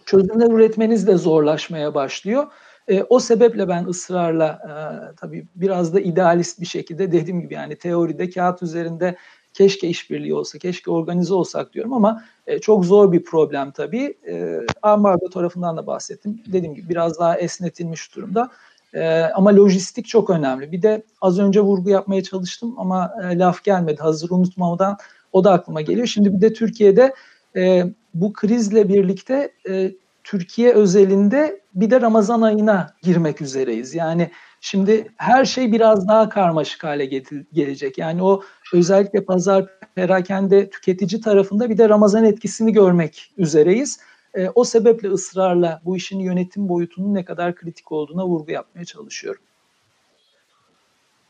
çözümler 0.05 0.51
üretmeniz 0.51 1.07
de 1.07 1.17
zorlaşmaya 1.17 1.93
başlıyor. 1.93 2.47
E, 2.87 3.03
o 3.03 3.19
sebeple 3.19 3.67
ben 3.67 3.85
ısrarla 3.85 4.47
e, 4.47 4.73
tabii 5.15 5.47
biraz 5.55 5.93
da 5.93 5.99
idealist 5.99 6.61
bir 6.61 6.65
şekilde 6.65 7.11
dediğim 7.11 7.41
gibi 7.41 7.53
yani 7.53 7.75
teoride 7.75 8.29
kağıt 8.29 8.63
üzerinde 8.63 9.15
keşke 9.53 9.87
işbirliği 9.87 10.33
olsa, 10.33 10.59
keşke 10.59 10.91
organize 10.91 11.33
olsak 11.33 11.73
diyorum 11.73 11.93
ama 11.93 12.23
e, 12.47 12.59
çok 12.59 12.85
zor 12.85 13.11
bir 13.11 13.23
problem 13.23 13.71
tabii. 13.71 14.17
E, 14.27 14.59
ambargo 14.81 15.29
tarafından 15.29 15.77
da 15.77 15.87
bahsettim. 15.87 16.41
Dediğim 16.47 16.75
gibi 16.75 16.89
biraz 16.89 17.19
daha 17.19 17.37
esnetilmiş 17.37 18.15
durumda. 18.15 18.49
E, 18.93 19.19
ama 19.19 19.55
lojistik 19.55 20.07
çok 20.07 20.29
önemli. 20.29 20.71
Bir 20.71 20.81
de 20.81 21.03
az 21.21 21.39
önce 21.39 21.61
vurgu 21.61 21.89
yapmaya 21.89 22.23
çalıştım 22.23 22.75
ama 22.77 23.13
e, 23.23 23.39
laf 23.39 23.63
gelmedi. 23.63 24.01
Hazır 24.01 24.29
unutmamadan 24.29 24.97
o 25.31 25.43
da 25.43 25.51
aklıma 25.51 25.81
geliyor. 25.81 26.07
Şimdi 26.07 26.33
bir 26.33 26.41
de 26.41 26.53
Türkiye'de 26.53 27.13
e, 27.55 27.83
bu 28.13 28.33
krizle 28.33 28.89
birlikte 28.89 29.51
e, 29.69 29.91
Türkiye 30.23 30.73
özelinde 30.73 31.61
bir 31.75 31.89
de 31.91 32.01
Ramazan 32.01 32.41
ayına 32.41 32.93
girmek 33.01 33.41
üzereyiz. 33.41 33.95
Yani 33.95 34.31
şimdi 34.61 35.07
her 35.17 35.45
şey 35.45 35.71
biraz 35.71 36.07
daha 36.07 36.29
karmaşık 36.29 36.83
hale 36.83 37.05
gelecek. 37.53 37.97
Yani 37.97 38.23
o 38.23 38.41
özellikle 38.73 39.25
pazar 39.25 39.65
perakende 39.95 40.69
tüketici 40.69 41.21
tarafında 41.21 41.69
bir 41.69 41.77
de 41.77 41.89
Ramazan 41.89 42.25
etkisini 42.25 42.73
görmek 42.73 43.33
üzereyiz. 43.37 43.99
E, 44.33 44.49
o 44.49 44.63
sebeple 44.63 45.09
ısrarla 45.09 45.81
bu 45.85 45.97
işin 45.97 46.19
yönetim 46.19 46.69
boyutunun 46.69 47.13
ne 47.13 47.25
kadar 47.25 47.55
kritik 47.55 47.91
olduğuna 47.91 48.25
vurgu 48.25 48.51
yapmaya 48.51 48.85
çalışıyorum. 48.85 49.41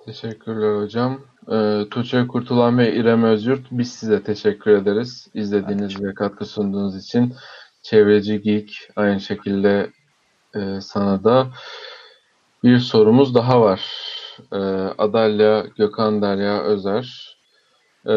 Teşekkürler 0.05 0.81
hocam. 0.83 1.21
Ee, 1.51 1.83
Tuğçe 1.91 2.27
Kurtulan 2.27 2.77
ve 2.77 2.93
İrem 2.93 3.23
Özyurt 3.23 3.65
biz 3.71 3.91
size 3.91 4.23
teşekkür 4.23 4.71
ederiz. 4.71 5.27
İzlediğiniz 5.33 6.03
ve 6.03 6.13
katkı 6.13 6.45
sunduğunuz 6.45 7.05
için. 7.05 7.33
Çevreci 7.81 8.41
Geek 8.41 8.89
aynı 8.95 9.19
şekilde 9.19 9.89
e, 10.55 10.81
sana 10.81 11.23
da 11.23 11.47
bir 12.63 12.79
sorumuz 12.79 13.35
daha 13.35 13.61
var. 13.61 13.81
E, 14.51 14.57
Adalya 14.97 15.65
Gökhan 15.77 16.21
Derya 16.21 16.63
Özer. 16.63 17.37
E, 18.05 18.13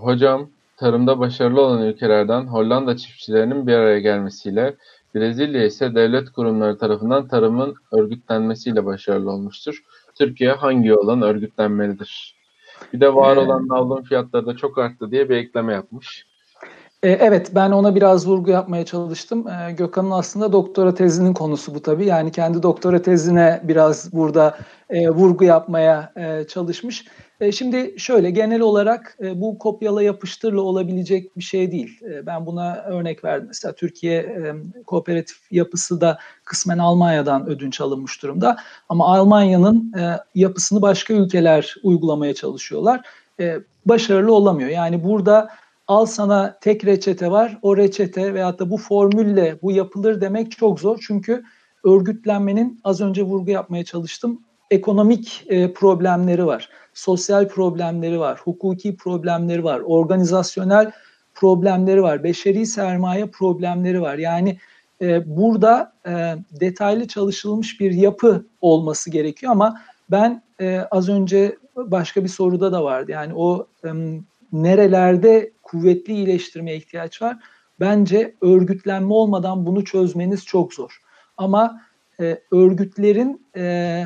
hocam 0.00 0.50
tarımda 0.76 1.18
başarılı 1.18 1.60
olan 1.60 1.82
ülkelerden 1.82 2.46
Hollanda 2.46 2.96
çiftçilerinin 2.96 3.66
bir 3.66 3.72
araya 3.74 4.00
gelmesiyle, 4.00 4.76
Brezilya 5.14 5.64
ise 5.64 5.94
devlet 5.94 6.30
kurumları 6.30 6.78
tarafından 6.78 7.28
tarımın 7.28 7.74
örgütlenmesiyle 7.92 8.84
başarılı 8.84 9.30
olmuştur. 9.30 9.82
Türkiye 10.14 10.52
hangi 10.52 10.88
yoldan 10.88 11.22
örgütlenmelidir? 11.22 12.36
Bir 12.92 13.00
de 13.00 13.14
var 13.14 13.36
olan 13.36 13.68
navlun 13.68 14.02
fiyatları 14.02 14.46
da 14.46 14.56
çok 14.56 14.78
arttı 14.78 15.10
diye 15.10 15.28
bir 15.28 15.36
ekleme 15.36 15.72
yapmış. 15.72 16.26
E, 17.06 17.10
evet 17.10 17.50
ben 17.54 17.70
ona 17.70 17.94
biraz 17.94 18.28
vurgu 18.28 18.50
yapmaya 18.50 18.84
çalıştım. 18.84 19.48
E, 19.48 19.72
Gökhan'ın 19.72 20.10
aslında 20.10 20.52
doktora 20.52 20.94
tezinin 20.94 21.34
konusu 21.34 21.74
bu 21.74 21.82
tabii. 21.82 22.06
Yani 22.06 22.32
kendi 22.32 22.62
doktora 22.62 23.02
tezine 23.02 23.60
biraz 23.64 24.12
burada 24.12 24.58
e, 24.90 25.08
vurgu 25.08 25.44
yapmaya 25.44 26.12
çalışmış. 26.48 27.04
Şimdi 27.52 27.94
şöyle 27.98 28.30
genel 28.30 28.60
olarak 28.60 29.18
bu 29.34 29.58
kopyala 29.58 30.02
yapıştırla 30.02 30.60
olabilecek 30.60 31.36
bir 31.36 31.42
şey 31.42 31.72
değil. 31.72 32.00
Ben 32.26 32.46
buna 32.46 32.74
örnek 32.74 33.24
verdim. 33.24 33.46
Mesela 33.48 33.74
Türkiye 33.74 34.36
kooperatif 34.86 35.52
yapısı 35.52 36.00
da 36.00 36.18
kısmen 36.44 36.78
Almanya'dan 36.78 37.48
ödünç 37.48 37.80
alınmış 37.80 38.22
durumda. 38.22 38.56
Ama 38.88 39.16
Almanya'nın 39.16 39.92
yapısını 40.34 40.82
başka 40.82 41.14
ülkeler 41.14 41.74
uygulamaya 41.82 42.34
çalışıyorlar. 42.34 43.00
Başarılı 43.86 44.34
olamıyor. 44.34 44.70
Yani 44.70 45.04
burada 45.04 45.48
al 45.88 46.06
sana 46.06 46.58
tek 46.60 46.84
reçete 46.84 47.30
var. 47.30 47.58
O 47.62 47.76
reçete 47.76 48.34
veyahut 48.34 48.58
da 48.58 48.70
bu 48.70 48.76
formülle 48.76 49.58
bu 49.62 49.72
yapılır 49.72 50.20
demek 50.20 50.50
çok 50.50 50.80
zor. 50.80 50.98
Çünkü 51.06 51.44
örgütlenmenin 51.84 52.80
az 52.84 53.00
önce 53.00 53.22
vurgu 53.22 53.50
yapmaya 53.50 53.84
çalıştım. 53.84 54.40
Ekonomik 54.70 55.44
e, 55.48 55.72
problemleri 55.72 56.46
var. 56.46 56.68
Sosyal 56.94 57.48
problemleri 57.48 58.20
var. 58.20 58.40
Hukuki 58.44 58.96
problemleri 58.96 59.64
var. 59.64 59.80
Organizasyonel 59.80 60.92
problemleri 61.34 62.02
var. 62.02 62.24
Beşeri 62.24 62.66
sermaye 62.66 63.26
problemleri 63.26 64.02
var. 64.02 64.18
Yani 64.18 64.58
e, 65.00 65.36
burada 65.36 65.92
e, 66.06 66.36
detaylı 66.60 67.08
çalışılmış 67.08 67.80
bir 67.80 67.92
yapı 67.92 68.46
olması 68.60 69.10
gerekiyor 69.10 69.52
ama 69.52 69.80
ben 70.10 70.42
e, 70.60 70.78
az 70.90 71.08
önce 71.08 71.56
başka 71.76 72.24
bir 72.24 72.28
soruda 72.28 72.72
da 72.72 72.84
vardı. 72.84 73.10
Yani 73.10 73.34
o 73.34 73.66
e, 73.84 73.88
nerelerde 74.62 75.52
kuvvetli 75.62 76.12
iyileştirmeye 76.12 76.76
ihtiyaç 76.76 77.22
var? 77.22 77.36
Bence 77.80 78.34
örgütlenme 78.40 79.14
olmadan 79.14 79.66
bunu 79.66 79.84
çözmeniz 79.84 80.44
çok 80.44 80.74
zor. 80.74 81.00
Ama 81.36 81.82
e, 82.20 82.38
örgütlerin 82.52 83.46
e, 83.56 84.04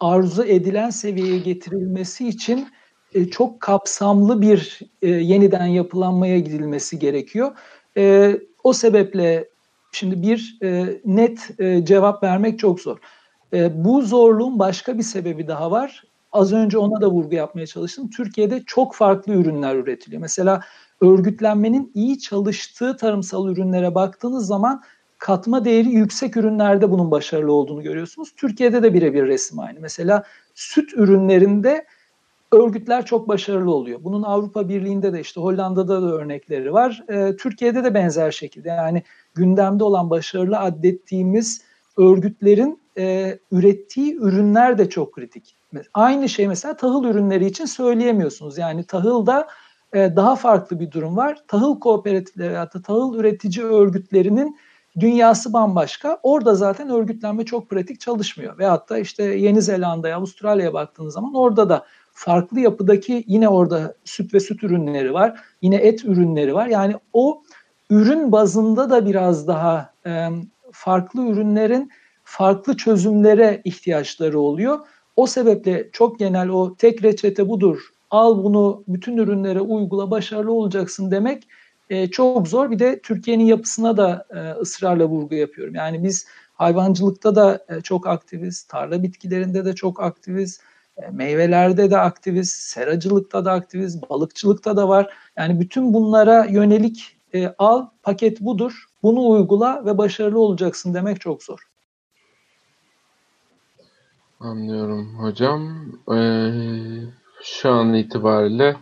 arzu 0.00 0.44
edilen 0.44 0.90
seviyeye 0.90 1.38
getirilmesi 1.38 2.28
için 2.28 2.68
e, 3.14 3.30
çok 3.30 3.60
kapsamlı 3.60 4.42
bir 4.42 4.80
e, 5.02 5.08
yeniden 5.08 5.66
yapılanmaya 5.66 6.38
gidilmesi 6.38 6.98
gerekiyor. 6.98 7.56
E, 7.96 8.34
o 8.64 8.72
sebeple 8.72 9.48
şimdi 9.92 10.22
bir 10.22 10.58
e, 10.62 11.00
net 11.04 11.60
e, 11.60 11.84
cevap 11.84 12.22
vermek 12.22 12.58
çok 12.58 12.80
zor. 12.80 12.98
E, 13.52 13.84
bu 13.84 14.02
zorluğun 14.02 14.58
başka 14.58 14.98
bir 14.98 15.02
sebebi 15.02 15.48
daha 15.48 15.70
var. 15.70 16.04
Az 16.32 16.52
önce 16.52 16.78
ona 16.78 17.00
da 17.00 17.10
vurgu 17.10 17.34
yapmaya 17.34 17.66
çalıştım. 17.66 18.10
Türkiye'de 18.10 18.62
çok 18.66 18.94
farklı 18.94 19.32
ürünler 19.32 19.74
üretiliyor. 19.74 20.22
Mesela 20.22 20.60
örgütlenmenin 21.00 21.92
iyi 21.94 22.18
çalıştığı 22.18 22.96
tarımsal 22.96 23.48
ürünlere 23.48 23.94
baktığınız 23.94 24.46
zaman 24.46 24.82
katma 25.18 25.64
değeri 25.64 25.88
yüksek 25.88 26.36
ürünlerde 26.36 26.90
bunun 26.90 27.10
başarılı 27.10 27.52
olduğunu 27.52 27.82
görüyorsunuz. 27.82 28.32
Türkiye'de 28.36 28.82
de 28.82 28.94
birebir 28.94 29.26
resim 29.26 29.58
aynı. 29.58 29.80
Mesela 29.80 30.24
süt 30.54 30.94
ürünlerinde 30.94 31.86
örgütler 32.52 33.06
çok 33.06 33.28
başarılı 33.28 33.74
oluyor. 33.74 33.98
Bunun 34.04 34.22
Avrupa 34.22 34.68
Birliği'nde 34.68 35.12
de 35.12 35.20
işte 35.20 35.40
Hollanda'da 35.40 36.02
da 36.02 36.06
örnekleri 36.06 36.72
var. 36.72 37.04
E, 37.08 37.36
Türkiye'de 37.36 37.84
de 37.84 37.94
benzer 37.94 38.30
şekilde 38.30 38.68
yani 38.68 39.02
gündemde 39.34 39.84
olan 39.84 40.10
başarılı 40.10 40.58
adettiğimiz 40.58 41.62
örgütlerin 41.96 42.80
e, 42.98 43.38
ürettiği 43.52 44.16
ürünler 44.16 44.78
de 44.78 44.88
çok 44.88 45.12
kritik. 45.12 45.57
Aynı 45.94 46.28
şey 46.28 46.48
mesela 46.48 46.76
tahıl 46.76 47.04
ürünleri 47.04 47.46
için 47.46 47.64
söyleyemiyorsunuz. 47.64 48.58
Yani 48.58 48.84
tahılda 48.84 49.48
e, 49.92 50.16
daha 50.16 50.36
farklı 50.36 50.80
bir 50.80 50.90
durum 50.90 51.16
var. 51.16 51.38
Tahıl 51.48 51.80
kooperatifleri 51.80 52.52
ya 52.52 52.72
da 52.72 52.82
tahıl 52.82 53.14
üretici 53.14 53.64
örgütlerinin 53.64 54.58
dünyası 55.00 55.52
bambaşka. 55.52 56.18
Orada 56.22 56.54
zaten 56.54 56.88
örgütlenme 56.88 57.44
çok 57.44 57.70
pratik 57.70 58.00
çalışmıyor. 58.00 58.58
Ve 58.58 58.66
hatta 58.66 58.98
işte 58.98 59.24
Yeni 59.24 59.62
Zelanda'ya, 59.62 60.16
Avustralya'ya 60.16 60.72
baktığınız 60.72 61.14
zaman 61.14 61.34
orada 61.34 61.68
da 61.68 61.84
farklı 62.12 62.60
yapıdaki 62.60 63.24
yine 63.26 63.48
orada 63.48 63.94
süt 64.04 64.34
ve 64.34 64.40
süt 64.40 64.62
ürünleri 64.64 65.14
var. 65.14 65.40
Yine 65.62 65.76
et 65.76 66.04
ürünleri 66.04 66.54
var. 66.54 66.66
Yani 66.66 66.94
o 67.12 67.42
ürün 67.90 68.32
bazında 68.32 68.90
da 68.90 69.06
biraz 69.06 69.48
daha 69.48 69.92
e, 70.06 70.28
farklı 70.72 71.26
ürünlerin 71.26 71.90
farklı 72.24 72.76
çözümlere 72.76 73.60
ihtiyaçları 73.64 74.40
oluyor. 74.40 74.78
O 75.18 75.26
sebeple 75.26 75.88
çok 75.92 76.18
genel 76.18 76.48
o 76.48 76.74
tek 76.74 77.04
reçete 77.04 77.48
budur. 77.48 77.90
Al 78.10 78.44
bunu 78.44 78.84
bütün 78.88 79.16
ürünlere 79.16 79.60
uygula 79.60 80.10
başarılı 80.10 80.52
olacaksın 80.52 81.10
demek 81.10 81.48
e, 81.90 82.10
çok 82.10 82.48
zor. 82.48 82.70
Bir 82.70 82.78
de 82.78 83.00
Türkiye'nin 83.00 83.44
yapısına 83.44 83.96
da 83.96 84.26
e, 84.30 84.60
ısrarla 84.60 85.08
vurgu 85.08 85.34
yapıyorum. 85.34 85.74
Yani 85.74 86.04
biz 86.04 86.26
hayvancılıkta 86.54 87.34
da 87.34 87.64
e, 87.68 87.80
çok 87.80 88.06
aktiviz, 88.06 88.62
tarla 88.62 89.02
bitkilerinde 89.02 89.64
de 89.64 89.74
çok 89.74 90.02
aktiviz, 90.02 90.60
e, 90.96 91.10
meyvelerde 91.10 91.90
de 91.90 91.98
aktiviz, 91.98 92.50
seracılıkta 92.50 93.44
da 93.44 93.52
aktiviz, 93.52 94.02
balıkçılıkta 94.02 94.76
da 94.76 94.88
var. 94.88 95.14
Yani 95.36 95.60
bütün 95.60 95.94
bunlara 95.94 96.44
yönelik 96.44 97.16
e, 97.34 97.54
al 97.58 97.86
paket 98.02 98.40
budur, 98.40 98.84
bunu 99.02 99.28
uygula 99.28 99.84
ve 99.84 99.98
başarılı 99.98 100.40
olacaksın 100.40 100.94
demek 100.94 101.20
çok 101.20 101.42
zor. 101.42 101.68
Anlıyorum 104.40 105.14
hocam. 105.18 105.92
Ee, 106.14 106.50
şu 107.42 107.70
an 107.70 107.94
itibariyle 107.94 108.76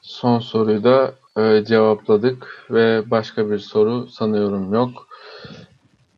son 0.00 0.38
soruyu 0.38 0.84
da 0.84 1.14
e, 1.36 1.64
cevapladık 1.64 2.66
ve 2.70 3.10
başka 3.10 3.50
bir 3.50 3.58
soru 3.58 4.08
sanıyorum 4.08 4.74
yok. 4.74 5.08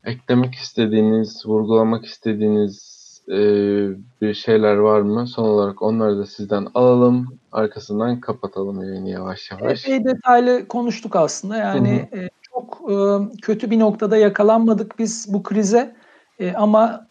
Eklemek 0.05 0.55
istediğiniz, 0.55 1.47
vurgulamak 1.47 2.05
istediğiniz 2.05 3.01
e, 3.28 3.39
bir 4.20 4.35
şeyler 4.35 4.76
var 4.76 5.01
mı? 5.01 5.26
Son 5.26 5.45
olarak 5.45 5.83
onları 5.83 6.18
da 6.18 6.26
sizden 6.26 6.66
alalım. 6.74 7.39
Arkasından 7.53 8.20
kapatalım 8.20 8.83
yayını 8.83 9.09
yavaş 9.09 9.51
yavaş. 9.51 9.85
Epey 9.85 10.05
detaylı 10.05 10.68
konuştuk 10.68 11.16
aslında. 11.16 11.57
Yani 11.57 12.09
hı 12.11 12.16
hı. 12.16 12.20
E, 12.20 12.31
çok 12.43 12.91
e, 12.91 12.97
kötü 13.43 13.70
bir 13.70 13.78
noktada 13.78 14.16
yakalanmadık 14.16 14.99
biz 14.99 15.35
bu 15.35 15.43
krize. 15.43 15.97
E, 16.39 16.53
ama 16.53 17.09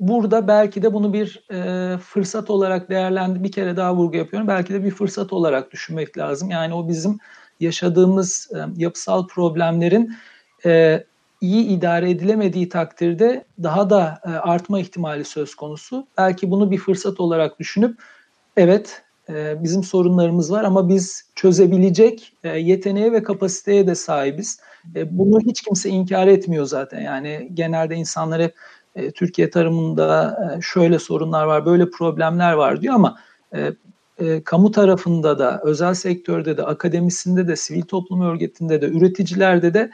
burada 0.00 0.48
belki 0.48 0.82
de 0.82 0.94
bunu 0.94 1.12
bir 1.12 1.44
e, 1.52 1.98
fırsat 1.98 2.50
olarak 2.50 2.90
değerlendi. 2.90 3.44
Bir 3.44 3.52
kere 3.52 3.76
daha 3.76 3.94
vurgu 3.94 4.16
yapıyorum. 4.16 4.48
Belki 4.48 4.74
de 4.74 4.84
bir 4.84 4.90
fırsat 4.90 5.32
olarak 5.32 5.72
düşünmek 5.72 6.18
lazım. 6.18 6.50
Yani 6.50 6.74
o 6.74 6.88
bizim 6.88 7.18
yaşadığımız 7.60 8.50
e, 8.54 8.58
yapısal 8.82 9.26
problemlerin 9.26 10.14
e, 10.66 11.04
iyi 11.40 11.64
idare 11.64 12.10
edilemediği 12.10 12.68
takdirde 12.68 13.44
daha 13.62 13.90
da 13.90 14.20
e, 14.24 14.28
artma 14.28 14.80
ihtimali 14.80 15.24
söz 15.24 15.54
konusu. 15.54 16.06
Belki 16.18 16.50
bunu 16.50 16.70
bir 16.70 16.78
fırsat 16.78 17.20
olarak 17.20 17.58
düşünüp 17.58 18.02
evet 18.56 19.02
e, 19.28 19.62
bizim 19.62 19.82
sorunlarımız 19.82 20.52
var 20.52 20.64
ama 20.64 20.88
biz 20.88 21.24
çözebilecek 21.34 22.32
e, 22.44 22.58
yeteneğe 22.58 23.12
ve 23.12 23.22
kapasiteye 23.22 23.86
de 23.86 23.94
sahibiz. 23.94 24.60
E, 24.96 25.18
bunu 25.18 25.40
hiç 25.40 25.62
kimse 25.62 25.88
inkar 25.88 26.26
etmiyor 26.26 26.64
zaten. 26.64 27.00
Yani 27.00 27.50
genelde 27.54 27.94
insanlar 27.94 28.42
hep 28.42 28.54
e, 28.96 29.10
Türkiye 29.10 29.50
tarımında 29.50 30.38
e, 30.58 30.60
şöyle 30.62 30.98
sorunlar 30.98 31.44
var, 31.44 31.66
böyle 31.66 31.90
problemler 31.90 32.52
var 32.52 32.82
diyor 32.82 32.94
ama 32.94 33.18
e, 33.54 33.72
kamu 34.44 34.70
tarafında 34.70 35.38
da, 35.38 35.60
özel 35.64 35.94
sektörde 35.94 36.56
de, 36.56 36.62
akademisinde 36.62 37.48
de, 37.48 37.56
sivil 37.56 37.82
toplum 37.82 38.20
örgütünde 38.20 38.82
de, 38.82 38.86
üreticilerde 38.86 39.74
de 39.74 39.90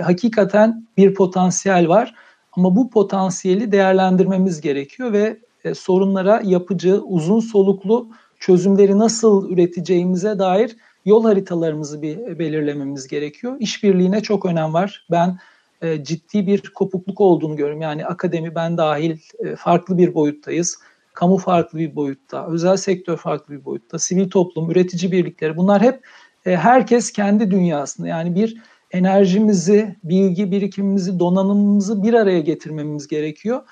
hakikaten 0.00 0.86
bir 0.96 1.14
potansiyel 1.14 1.88
var. 1.88 2.14
Ama 2.52 2.76
bu 2.76 2.90
potansiyeli 2.90 3.72
değerlendirmemiz 3.72 4.60
gerekiyor 4.60 5.12
ve 5.12 5.36
sorunlara 5.74 6.40
yapıcı, 6.44 7.00
uzun 7.02 7.40
soluklu 7.40 8.08
çözümleri 8.38 8.98
nasıl 8.98 9.50
üreteceğimize 9.50 10.38
dair 10.38 10.76
yol 11.04 11.24
haritalarımızı 11.24 12.02
bir 12.02 12.38
belirlememiz 12.38 13.08
gerekiyor. 13.08 13.56
İşbirliğine 13.58 14.20
çok 14.20 14.46
önem 14.46 14.74
var. 14.74 15.06
Ben 15.10 15.38
e, 15.84 16.04
ciddi 16.04 16.46
bir 16.46 16.60
kopukluk 16.60 17.20
olduğunu 17.20 17.56
görüyorum. 17.56 17.80
Yani 17.80 18.06
akademi 18.06 18.54
ben 18.54 18.76
dahil 18.76 19.18
e, 19.38 19.56
farklı 19.56 19.98
bir 19.98 20.14
boyuttayız. 20.14 20.78
Kamu 21.14 21.38
farklı 21.38 21.78
bir 21.78 21.96
boyutta, 21.96 22.46
özel 22.46 22.76
sektör 22.76 23.16
farklı 23.16 23.54
bir 23.54 23.64
boyutta, 23.64 23.98
sivil 23.98 24.30
toplum, 24.30 24.70
üretici 24.70 25.12
birlikleri 25.12 25.56
bunlar 25.56 25.82
hep 25.82 26.00
e, 26.46 26.56
herkes 26.56 27.12
kendi 27.12 27.50
dünyasında. 27.50 28.08
Yani 28.08 28.34
bir 28.34 28.62
enerjimizi, 28.90 29.96
bilgi 30.04 30.50
birikimimizi, 30.50 31.18
donanımımızı 31.18 32.02
bir 32.02 32.14
araya 32.14 32.40
getirmemiz 32.40 33.08
gerekiyor. 33.08 33.62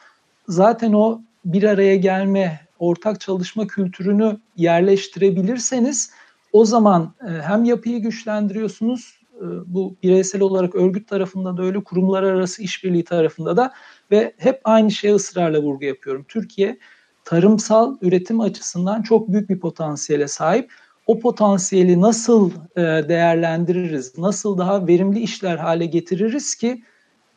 Zaten 0.48 0.92
o 0.92 1.20
bir 1.44 1.62
araya 1.62 1.96
gelme, 1.96 2.60
ortak 2.78 3.20
çalışma 3.20 3.66
kültürünü 3.66 4.36
yerleştirebilirseniz 4.56 6.10
o 6.52 6.64
zaman 6.64 7.14
hem 7.42 7.64
yapıyı 7.64 8.02
güçlendiriyorsunuz 8.02 9.21
bu 9.66 9.96
bireysel 10.02 10.42
olarak 10.42 10.74
örgüt 10.74 11.08
tarafında 11.08 11.56
da 11.56 11.62
öyle 11.62 11.84
kurumlar 11.84 12.22
arası 12.22 12.62
işbirliği 12.62 13.04
tarafında 13.04 13.56
da 13.56 13.72
ve 14.10 14.34
hep 14.38 14.60
aynı 14.64 14.90
şeye 14.90 15.14
ısrarla 15.14 15.62
vurgu 15.62 15.84
yapıyorum. 15.84 16.24
Türkiye 16.28 16.78
tarımsal 17.24 17.96
üretim 18.00 18.40
açısından 18.40 19.02
çok 19.02 19.28
büyük 19.32 19.50
bir 19.50 19.60
potansiyele 19.60 20.28
sahip. 20.28 20.72
O 21.06 21.20
potansiyeli 21.20 22.00
nasıl 22.00 22.50
e, 22.76 22.80
değerlendiririz, 22.82 24.18
nasıl 24.18 24.58
daha 24.58 24.86
verimli 24.86 25.20
işler 25.20 25.56
hale 25.56 25.86
getiririz 25.86 26.54
ki 26.54 26.82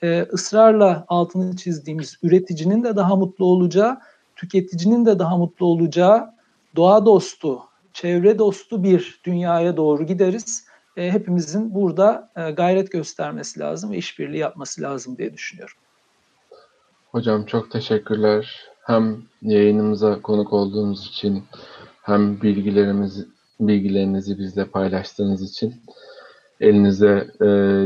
e, 0.03 0.21
ısrarla 0.33 1.05
altını 1.07 1.55
çizdiğimiz 1.55 2.17
üreticinin 2.23 2.83
de 2.83 2.95
daha 2.95 3.15
mutlu 3.15 3.45
olacağı, 3.45 3.97
tüketicinin 4.35 5.05
de 5.05 5.19
daha 5.19 5.37
mutlu 5.37 5.65
olacağı 5.65 6.33
doğa 6.75 7.05
dostu, 7.05 7.59
çevre 7.93 8.39
dostu 8.39 8.83
bir 8.83 9.21
dünyaya 9.23 9.77
doğru 9.77 10.05
gideriz 10.05 10.64
e, 10.97 11.11
hepimizin 11.11 11.75
burada 11.75 12.29
e, 12.35 12.51
gayret 12.51 12.91
göstermesi 12.91 13.59
lazım 13.59 13.91
ve 13.91 13.97
işbirliği 13.97 14.37
yapması 14.37 14.81
lazım 14.81 15.17
diye 15.17 15.33
düşünüyorum. 15.33 15.75
Hocam 17.11 17.45
çok 17.45 17.71
teşekkürler. 17.71 18.69
Hem 18.81 19.17
yayınımıza 19.41 20.21
konuk 20.21 20.53
olduğunuz 20.53 21.07
için 21.07 21.43
hem 22.01 22.41
bilgilerimiz 22.41 23.25
bilgilerinizi 23.59 24.37
bizle 24.39 24.65
paylaştığınız 24.65 25.51
için 25.51 25.75
elinize, 26.59 27.27
e, 27.41 27.45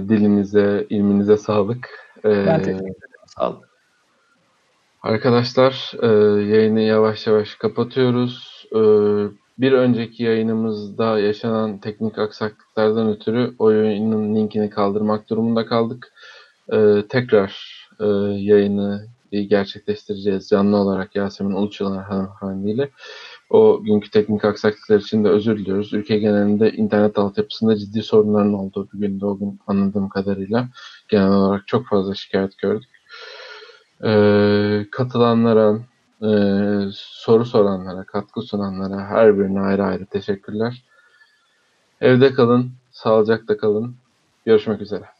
dilinize, 0.10 0.88
ilminize 0.90 1.38
sağlık. 1.38 1.90
E, 2.26 2.46
ben 2.46 2.58
teşekkür 2.60 2.80
ederim. 2.80 2.96
Sağ 3.26 3.50
olun. 3.50 3.62
Arkadaşlar 5.02 5.94
e, 6.02 6.08
yayını 6.56 6.82
yavaş 6.82 7.28
yavaş 7.28 7.56
kapatıyoruz. 7.56 8.66
E, 8.76 8.80
bir 9.60 9.72
önceki 9.72 10.24
yayınımızda 10.24 11.20
yaşanan 11.20 11.78
teknik 11.78 12.20
aksaklıklardan 12.20 13.10
ötürü 13.10 13.56
o 13.60 13.70
yayının 13.70 14.36
linkini 14.36 14.70
kaldırmak 14.70 15.30
durumunda 15.30 15.66
kaldık. 15.66 16.14
Ee, 16.74 17.04
tekrar 17.10 17.80
e, 18.00 18.06
yayını 18.36 19.08
gerçekleştireceğiz 19.32 20.50
canlı 20.50 20.78
olarak 20.78 21.16
Yasemin 21.16 21.56
Uluçalan 21.56 21.98
hanımefendiyle. 21.98 22.90
O 23.50 23.84
günkü 23.84 24.10
teknik 24.10 24.46
aksaklıklar 24.46 25.00
için 25.00 25.24
de 25.24 25.30
özür 25.30 25.58
diliyoruz. 25.58 25.94
Ülke 25.94 26.18
genelinde 26.18 26.72
internet 26.72 27.18
altyapısında 27.18 27.78
ciddi 27.78 28.04
sorunların 28.04 28.54
olduğu 28.54 28.90
bir 28.94 29.00
günde 29.00 29.26
o 29.26 29.38
gün 29.38 29.60
anladığım 29.68 30.10
kadarıyla 30.10 30.68
genel 31.10 31.32
olarak 31.32 31.68
çok 31.68 31.88
fazla 31.88 32.16
şikayet 32.16 32.58
gördük. 32.58 32.90
Ee, 34.04 34.86
katılanlara, 34.92 35.80
e, 36.22 36.30
soru 36.94 37.46
soranlara, 37.46 38.04
katkı 38.04 38.42
sunanlara 38.42 39.08
her 39.08 39.40
birine 39.40 39.60
ayrı 39.60 39.84
ayrı 39.84 40.06
teşekkürler. 40.06 40.84
Evde 42.02 42.34
kalın, 42.34 42.72
sağlıcakla 42.92 43.58
kalın. 43.58 43.96
Görüşmek 44.46 44.82
üzere. 44.82 45.19